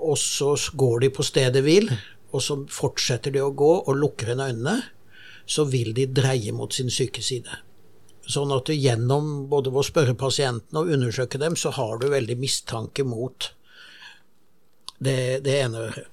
og 0.00 0.18
så 0.18 0.54
går 0.72 1.00
de 1.00 1.10
på 1.12 1.22
stedet 1.22 1.60
hvil, 1.62 1.90
og 2.32 2.40
så 2.40 2.56
fortsetter 2.72 3.34
de 3.34 3.42
å 3.44 3.50
gå 3.52 3.68
og 3.84 3.98
lukker 3.98 4.32
en 4.32 4.40
øynene, 4.40 4.78
så 5.44 5.66
vil 5.68 5.92
de 5.92 6.06
dreie 6.08 6.52
mot 6.56 6.72
sin 6.72 6.88
syke 6.88 7.20
side. 7.20 7.60
Sånn 8.24 8.52
at 8.56 8.64
du 8.64 8.72
gjennom 8.72 9.50
både 9.50 9.68
å 9.68 9.84
spørre 9.84 10.16
pasientene 10.16 10.80
og 10.80 10.94
undersøke 10.96 11.36
dem, 11.38 11.56
så 11.60 11.74
har 11.76 12.00
du 12.00 12.08
veldig 12.08 12.38
mistanke 12.40 13.04
mot 13.04 13.50
det, 15.04 15.44
det 15.44 15.60
ene 15.66 15.86
øret. 15.88 16.10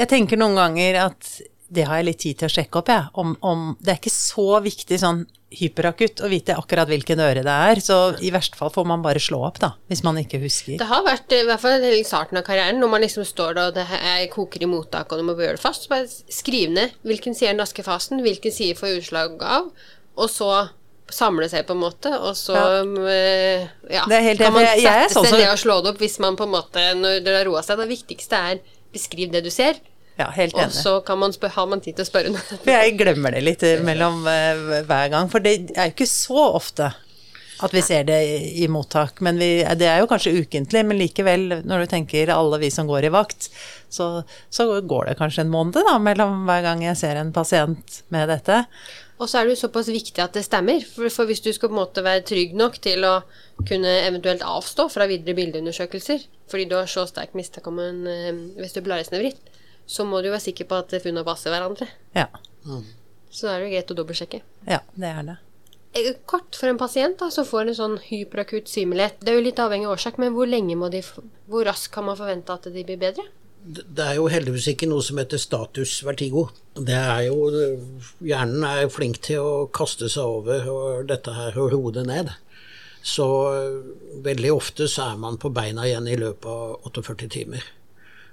Jeg 0.00 0.08
tenker 0.08 0.38
noen 0.40 0.56
ganger 0.56 1.02
at 1.08 1.32
det 1.70 1.84
har 1.86 2.00
jeg 2.00 2.06
litt 2.08 2.22
tid 2.22 2.38
til 2.40 2.48
å 2.48 2.52
sjekke 2.52 2.80
opp, 2.80 2.88
jeg. 2.90 3.04
Ja. 3.04 3.10
Om, 3.22 3.36
om, 3.46 3.68
det 3.78 3.92
er 3.92 4.00
ikke 4.00 4.12
så 4.12 4.46
viktig 4.64 4.96
sånn 4.98 5.22
hyperakutt 5.54 6.22
å 6.22 6.30
vite 6.30 6.54
akkurat 6.58 6.90
hvilken 6.90 7.22
øre 7.22 7.44
det 7.46 7.54
er. 7.70 7.82
Så 7.82 7.98
i 8.22 8.32
verste 8.34 8.58
fall 8.58 8.72
får 8.74 8.88
man 8.90 9.04
bare 9.04 9.22
slå 9.22 9.42
opp, 9.46 9.60
da. 9.62 9.72
Hvis 9.90 10.02
man 10.06 10.18
ikke 10.18 10.40
husker. 10.42 10.78
Det 10.80 10.88
har 10.90 11.04
vært, 11.06 11.30
i 11.34 11.44
hvert 11.46 11.62
fall 11.62 11.86
i 11.86 12.02
starten 12.06 12.40
av 12.40 12.46
karrieren, 12.46 12.80
når 12.82 12.92
man 12.94 13.04
liksom 13.04 13.26
står 13.28 13.54
der 13.58 13.70
og 13.70 13.78
det 13.78 13.86
er, 14.00 14.26
koker 14.32 14.66
i 14.66 14.70
mottak 14.70 15.14
og 15.14 15.22
du 15.22 15.26
må 15.28 15.36
gjøre 15.38 15.60
det 15.60 15.62
fast, 15.62 15.86
så 15.86 15.94
bare 15.94 16.10
skriv 16.10 16.74
ned 16.74 16.98
hvilken 17.06 17.38
side 17.38 17.52
er 17.52 17.56
den 17.58 17.62
raske 17.62 17.86
fasen, 17.86 18.22
hvilken 18.26 18.54
side 18.54 18.78
får 18.78 18.98
utslag 18.98 19.38
av, 19.46 19.70
og 20.18 20.30
så 20.30 20.50
samle 21.14 21.48
seg, 21.50 21.66
på 21.68 21.76
en 21.76 21.82
måte, 21.82 22.12
og 22.18 22.34
så 22.38 22.56
ja. 22.56 22.80
Eh, 23.12 23.68
ja 23.96 24.04
kan 24.38 24.54
man 24.54 24.66
sette 24.66 25.12
sånn 25.14 25.28
seg 25.28 25.38
ned 25.40 25.52
og 25.52 25.60
slå 25.62 25.80
det 25.84 25.94
opp 25.94 26.02
hvis 26.02 26.18
man 26.22 26.38
på 26.38 26.46
en 26.48 26.54
måte 26.54 26.84
Når 26.98 27.22
det 27.24 27.36
har 27.36 27.48
roa 27.48 27.62
seg. 27.66 27.80
Det 27.80 27.88
viktigste 27.90 28.42
er 28.50 28.60
beskriv 28.94 29.32
det 29.34 29.44
du 29.46 29.50
ser. 29.54 29.78
Ja, 30.20 30.28
helt 30.36 30.56
enig. 30.56 30.68
Og 30.68 30.72
så 30.74 31.16
man 31.16 31.32
har 31.54 31.68
man 31.70 31.80
tid 31.80 31.96
til 31.96 32.04
å 32.04 32.08
spørre 32.08 32.32
noe. 32.34 32.42
For 32.64 32.72
jeg 32.72 32.96
glemmer 33.00 33.36
det 33.36 33.44
litt 33.46 33.62
mellom 33.88 34.24
uh, 34.26 34.80
hver 34.88 35.12
gang. 35.12 35.30
For 35.32 35.44
det 35.44 35.54
er 35.76 35.90
jo 35.90 35.96
ikke 35.96 36.10
så 36.10 36.50
ofte 36.50 36.90
at 37.60 37.74
vi 37.76 37.82
ser 37.84 38.06
det 38.08 38.18
i, 38.24 38.64
i 38.64 38.68
mottak. 38.72 39.20
Men 39.24 39.40
vi, 39.40 39.50
det 39.78 39.88
er 39.88 40.00
jo 40.00 40.08
kanskje 40.10 40.32
ukentlig, 40.40 40.84
men 40.86 41.00
likevel, 41.00 41.60
når 41.68 41.84
du 41.84 41.92
tenker 41.92 42.32
alle 42.34 42.60
vi 42.62 42.72
som 42.72 42.88
går 42.88 43.08
i 43.08 43.12
vakt, 43.12 43.50
så, 43.92 44.22
så 44.52 44.68
går 44.80 45.10
det 45.10 45.18
kanskje 45.20 45.44
en 45.44 45.52
måned 45.52 45.76
da, 45.76 45.98
mellom 46.02 46.44
hver 46.48 46.64
gang 46.66 46.84
jeg 46.84 46.98
ser 47.00 47.20
en 47.20 47.34
pasient 47.36 48.00
med 48.14 48.30
dette. 48.32 48.62
Og 49.20 49.28
så 49.28 49.38
er 49.38 49.46
det 49.46 49.54
jo 49.54 49.60
såpass 49.66 49.90
viktig 49.92 50.22
at 50.24 50.36
det 50.36 50.46
stemmer. 50.46 50.80
For, 50.88 51.12
for, 51.12 51.28
hvis 51.28 51.42
du 51.44 51.50
skal 51.52 51.68
på 51.68 51.76
en 51.76 51.82
måte 51.82 52.04
være 52.04 52.24
trygg 52.30 52.54
nok 52.56 52.78
til 52.80 53.04
å 53.04 53.18
kunne 53.68 53.90
eventuelt 54.06 54.44
avstå 54.46 54.88
fra 54.92 55.04
videre 55.10 55.36
bildeundersøkelser, 55.36 56.24
fordi 56.50 56.68
du 56.70 56.78
har 56.78 56.88
så 56.88 57.04
sterk 57.08 57.36
mistanke 57.36 57.68
om 57.68 57.82
en 57.84 58.00
uh, 58.08 58.40
vestibularisnevritt, 58.62 59.42
så 59.90 60.06
må 60.08 60.20
du 60.20 60.30
jo 60.30 60.34
være 60.36 60.46
sikker 60.48 60.70
på 60.70 60.80
at 60.80 60.96
funnene 61.02 61.26
passer 61.26 61.52
hverandre. 61.52 61.90
Ja. 62.16 62.30
Mm. 62.64 62.86
Så 63.30 63.46
da 63.46 63.54
er 63.54 63.60
det 63.60 63.68
jo 63.68 63.74
greit 63.74 63.92
å 63.92 63.98
dobbeltsjekke. 64.00 64.42
Ja, 64.70 64.80
det 64.96 65.12
er 65.12 65.28
det. 65.28 65.36
Eh, 65.98 66.14
kort 66.30 66.54
for 66.54 66.70
en 66.70 66.78
pasient 66.78 67.18
da, 67.20 67.28
som 67.34 67.46
får 67.46 67.68
en 67.68 67.78
sånn 67.78 67.98
hyperakutt 68.04 68.70
svimelhet. 68.70 69.18
Det 69.20 69.32
er 69.32 69.40
jo 69.40 69.46
litt 69.48 69.60
avhengig 69.62 69.88
av 69.88 69.96
årsak, 69.96 70.20
men 70.22 70.32
hvor 70.36 70.48
lenge 70.48 70.78
må 70.78 70.88
de, 70.92 71.02
hvor 71.50 71.66
raskt 71.66 71.92
kan 71.94 72.06
man 72.06 72.18
forvente 72.18 72.54
at 72.54 72.70
de 72.70 72.84
blir 72.86 73.00
bedre? 73.00 73.26
Det 73.64 74.04
er 74.04 74.16
jo 74.16 74.28
heldigvis 74.32 74.70
ikke 74.72 74.88
noe 74.88 75.04
som 75.04 75.18
heter 75.20 75.40
status 75.40 75.98
vertigo. 76.06 76.46
Det 76.74 76.96
er 76.96 77.26
jo 77.28 77.50
Hjernen 78.24 78.64
er 78.66 78.92
flink 78.92 79.20
til 79.26 79.44
å 79.44 79.66
kaste 79.74 80.08
seg 80.12 80.24
over 80.40 81.02
dette 81.08 81.34
her 81.36 81.58
og 81.60 81.74
hodet 81.74 82.06
ned. 82.08 82.32
Så 83.02 83.26
veldig 84.24 84.52
ofte 84.52 84.88
så 84.88 85.10
er 85.12 85.20
man 85.20 85.38
på 85.40 85.52
beina 85.52 85.86
igjen 85.88 86.08
i 86.08 86.18
løpet 86.20 86.48
av 86.48 86.88
48 86.90 87.28
timer. 87.32 87.68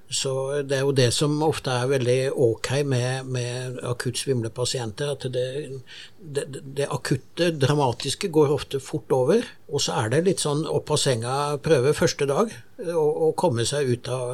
Så 0.08 0.32
det 0.64 0.78
er 0.78 0.86
jo 0.86 0.94
det 0.96 1.10
som 1.12 1.34
ofte 1.44 1.74
er 1.74 1.90
veldig 1.92 2.20
ok 2.32 2.70
med, 2.88 3.28
med 3.28 3.80
akutt 3.84 4.20
svimle 4.22 4.50
pasienter, 4.56 5.12
at 5.18 5.26
det, 5.34 5.82
det, 6.16 6.46
det, 6.64 6.88
akutte, 6.88 7.50
dramatiske, 7.52 8.30
går 8.32 8.54
ofte 8.56 8.80
fort 8.80 9.12
over. 9.12 9.44
Og 9.68 9.84
så 9.84 9.98
er 10.00 10.14
det 10.14 10.24
litt 10.30 10.44
sånn 10.44 10.64
opp 10.64 10.94
av 10.96 11.02
senga-prøve 11.04 11.92
første 11.98 12.28
dag, 12.30 12.56
å 12.78 13.32
komme 13.38 13.66
seg 13.66 13.90
ut 13.90 14.08
av, 14.14 14.34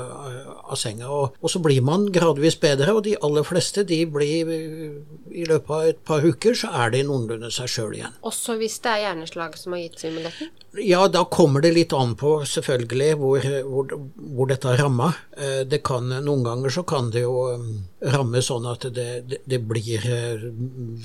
av 0.68 0.76
senga. 0.80 1.08
Og, 1.08 1.38
og, 1.40 1.50
så 1.52 1.62
blir 1.64 1.84
man 1.86 2.10
gradvis 2.14 2.58
bedre, 2.60 2.92
og 2.92 3.04
de 3.08 3.16
aller 3.24 3.46
fleste 3.48 3.86
de 3.88 4.02
blir 4.10 4.52
I 4.54 5.46
løpet 5.48 5.72
av 5.72 5.88
et 5.88 6.02
par 6.06 6.26
uker 6.26 6.58
så 6.58 6.72
er 6.84 6.94
de 6.94 7.04
noenlunde 7.08 7.52
seg 7.54 7.72
sjøl 7.72 7.96
igjen. 7.98 8.18
Også 8.28 8.58
hvis 8.60 8.80
det 8.84 8.92
er 8.92 9.04
hjerneslag 9.06 9.56
som 9.60 9.76
har 9.76 9.86
gitt 9.86 10.04
svimmelheten? 10.04 10.52
Ja, 10.84 11.06
da 11.08 11.24
kommer 11.30 11.64
det 11.64 11.74
litt 11.76 11.94
an 11.96 12.16
på 12.20 12.36
selvfølgelig 12.50 13.10
hvor, 13.22 13.50
hvor, 13.70 13.98
hvor 14.36 14.52
dette 14.52 14.72
har 14.72 14.82
ramma. 14.84 15.14
Eh, 15.38 15.64
det 15.70 15.84
kan, 15.86 16.10
noen 16.26 16.46
ganger 16.46 16.74
så 16.74 16.86
kan 16.88 17.12
det 17.14 17.24
jo 17.24 17.48
um, 17.54 17.68
ramme 18.14 18.44
sånn 18.44 18.68
at 18.70 18.90
det, 18.96 19.10
det, 19.30 19.44
det 19.48 19.62
blir 19.70 20.04
eh, 20.04 20.48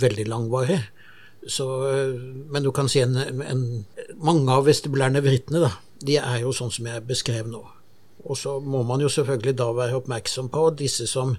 veldig 0.03 0.28
langvarig. 0.30 0.80
Så, 1.47 1.66
eh, 1.93 2.16
men 2.51 2.64
du 2.64 2.72
kan 2.74 2.89
si 2.91 3.03
en, 3.05 3.14
en 3.16 3.62
mange 4.18 4.53
av 4.53 4.66
vestibulærene 4.66 5.22
vrittene, 5.24 5.62
da, 5.68 5.76
de 6.05 6.18
er 6.20 6.42
jo 6.44 6.55
sånn 6.55 6.72
som 6.74 6.86
jeg 6.88 7.07
beskrev 7.09 7.49
nå. 7.51 7.62
Og 8.26 8.38
så 8.38 8.59
må 8.61 8.82
man 8.86 9.03
jo 9.03 9.11
selvfølgelig 9.12 9.55
da 9.59 9.68
være 9.74 10.01
oppmerksom 10.01 10.51
på 10.55 10.68
disse 10.78 11.07
som 11.11 11.36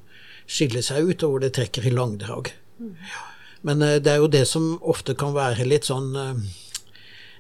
skiller 0.50 0.84
seg 0.86 1.12
ut, 1.12 1.24
og 1.24 1.36
hvor 1.36 1.44
det 1.44 1.54
trekker 1.58 1.86
i 1.86 1.94
langdrag. 1.94 2.52
Men 3.68 3.84
eh, 3.84 4.00
det 4.00 4.14
er 4.14 4.24
jo 4.24 4.32
det 4.32 4.46
som 4.48 4.72
ofte 4.82 5.16
kan 5.20 5.36
være 5.36 5.68
litt 5.68 5.90
sånn 5.90 6.14
eh, 6.16 6.42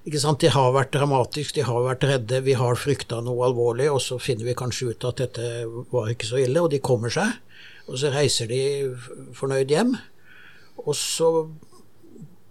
ikke 0.09 0.22
sant, 0.22 0.41
De 0.41 0.51
har 0.51 0.74
vært 0.74 0.93
dramatiske, 0.95 1.55
de 1.59 1.65
har 1.67 1.84
vært 1.86 2.05
redde, 2.07 2.41
vi 2.45 2.55
har 2.57 2.80
frykta 2.80 3.20
noe 3.24 3.45
alvorlig, 3.49 3.89
og 3.91 3.99
så 4.03 4.20
finner 4.22 4.47
vi 4.47 4.57
kanskje 4.57 4.93
ut 4.93 5.07
at 5.09 5.20
dette 5.22 5.49
var 5.91 6.11
ikke 6.11 6.30
så 6.30 6.39
ille, 6.41 6.63
og 6.63 6.72
de 6.74 6.80
kommer 6.84 7.13
seg. 7.13 7.36
Og 7.89 7.99
så 7.99 8.11
reiser 8.13 8.49
de 8.49 8.61
fornøyd 9.38 9.72
hjem. 9.74 9.95
Og 10.86 10.95
så 10.95 11.30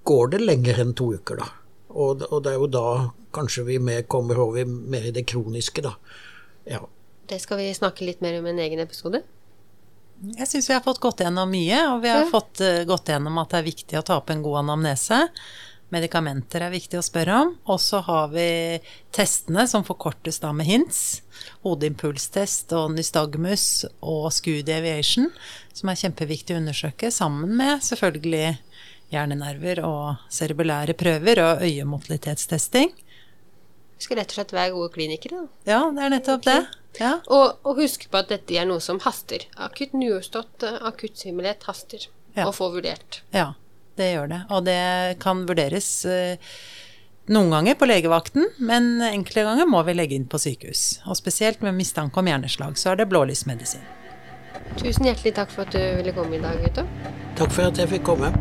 går 0.09 0.35
det 0.35 0.43
lenger 0.45 0.83
enn 0.83 0.95
to 0.99 1.13
uker, 1.17 1.41
da. 1.41 1.49
Og, 1.89 2.23
og 2.29 2.45
det 2.45 2.53
er 2.53 2.61
jo 2.61 2.71
da 2.71 2.89
kanskje 3.35 3.65
vi 3.67 3.79
mer 3.83 4.03
kommer 4.11 4.39
over 4.41 4.65
mer 4.65 5.09
i 5.09 5.15
det 5.15 5.27
kroniske, 5.29 5.85
da. 5.85 5.95
Ja. 6.69 6.83
Det 7.29 7.41
skal 7.43 7.61
vi 7.61 7.73
snakke 7.77 8.07
litt 8.09 8.23
mer 8.25 8.39
om 8.39 8.47
i 8.49 8.55
en 8.55 8.63
egen 8.65 8.81
episode. 8.81 9.23
Jeg 10.19 10.49
syns 10.51 10.67
vi 10.71 10.75
har 10.75 10.83
fått 10.83 11.01
gått 11.03 11.21
gjennom 11.23 11.51
mye, 11.51 11.79
og 11.93 12.03
vi 12.03 12.11
har 12.11 12.25
ja. 12.25 12.31
fått 12.33 12.63
uh, 12.65 12.83
gått 12.89 13.13
gjennom 13.13 13.39
at 13.39 13.53
det 13.53 13.61
er 13.61 13.69
viktig 13.69 13.99
å 14.01 14.05
ta 14.07 14.17
opp 14.19 14.33
en 14.33 14.43
god 14.43 14.65
anamnese. 14.65 15.27
Medikamenter 15.95 16.67
er 16.67 16.73
viktig 16.73 16.99
å 16.99 17.05
spørre 17.05 17.37
om. 17.45 17.53
Og 17.71 17.79
så 17.81 18.03
har 18.05 18.33
vi 18.33 18.49
testene 19.15 19.65
som 19.71 19.87
forkortes 19.87 20.41
da 20.43 20.51
med 20.57 20.69
HINTS. 20.69 21.03
Hodeimpulstest 21.65 22.75
og 22.77 22.93
nystagmus 22.97 23.87
og 24.01 24.29
SCUD 24.35 24.67
deviation, 24.69 25.31
som 25.73 25.93
er 25.93 26.01
kjempeviktig 26.03 26.57
å 26.57 26.61
undersøke, 26.61 27.13
sammen 27.15 27.55
med 27.57 27.85
selvfølgelig 27.87 28.59
hjernenerver 29.15 29.81
og 29.87 30.25
cerebellære 30.35 30.97
prøver 30.99 31.41
og 31.45 31.65
øyemotilitetstesting. 31.65 32.93
Vi 33.99 34.07
skal 34.07 34.21
rett 34.21 34.31
og 34.31 34.39
slett 34.39 34.53
være 34.55 34.75
gode 34.77 34.93
klinikere, 34.95 35.43
da. 35.43 35.73
Ja, 35.73 35.79
det 35.95 36.05
er 36.07 36.13
nettopp 36.15 36.45
okay. 36.45 36.61
det. 36.63 37.01
Ja. 37.03 37.13
Og, 37.27 37.59
og, 37.67 37.79
husk 37.79 38.07
på 38.11 38.21
at 38.21 38.31
dette 38.31 38.57
er 38.59 38.67
noe 38.69 38.83
som 38.83 39.01
haster. 39.03 39.45
Akutt 39.59 39.95
nyårstått, 39.99 40.67
akutt 40.87 41.19
svimmelhet 41.19 41.67
haster 41.69 42.07
ja. 42.37 42.47
å 42.47 42.53
få 42.55 42.71
vurdert. 42.75 43.23
Ja, 43.35 43.53
det 43.99 44.13
gjør 44.13 44.31
det. 44.31 44.41
Og 44.55 44.67
det 44.67 44.81
kan 45.23 45.43
vurderes 45.51 45.91
eh, 46.07 46.39
noen 47.29 47.51
ganger 47.53 47.79
på 47.79 47.89
legevakten, 47.91 48.47
men 48.63 49.03
enkelte 49.05 49.47
ganger 49.47 49.69
må 49.69 49.83
vi 49.87 49.97
legge 49.99 50.19
inn 50.19 50.29
på 50.31 50.41
sykehus. 50.43 51.01
Og 51.11 51.19
spesielt 51.19 51.65
med 51.67 51.77
mistanke 51.79 52.23
om 52.23 52.31
hjerneslag, 52.31 52.79
så 52.79 52.95
er 52.95 53.03
det 53.03 53.11
blålysmedisin. 53.11 53.83
Tusen 54.79 55.11
hjertelig 55.11 55.35
takk 55.37 55.51
for 55.53 55.67
at 55.67 55.75
du 55.75 55.83
ville 56.01 56.15
komme 56.15 56.39
i 56.39 56.43
dag, 56.43 56.63
Gutta. 56.63 56.87
Takk 57.39 57.51
for 57.55 57.67
at 57.69 57.83
jeg 57.83 57.91
fikk 57.97 58.07
komme. 58.09 58.33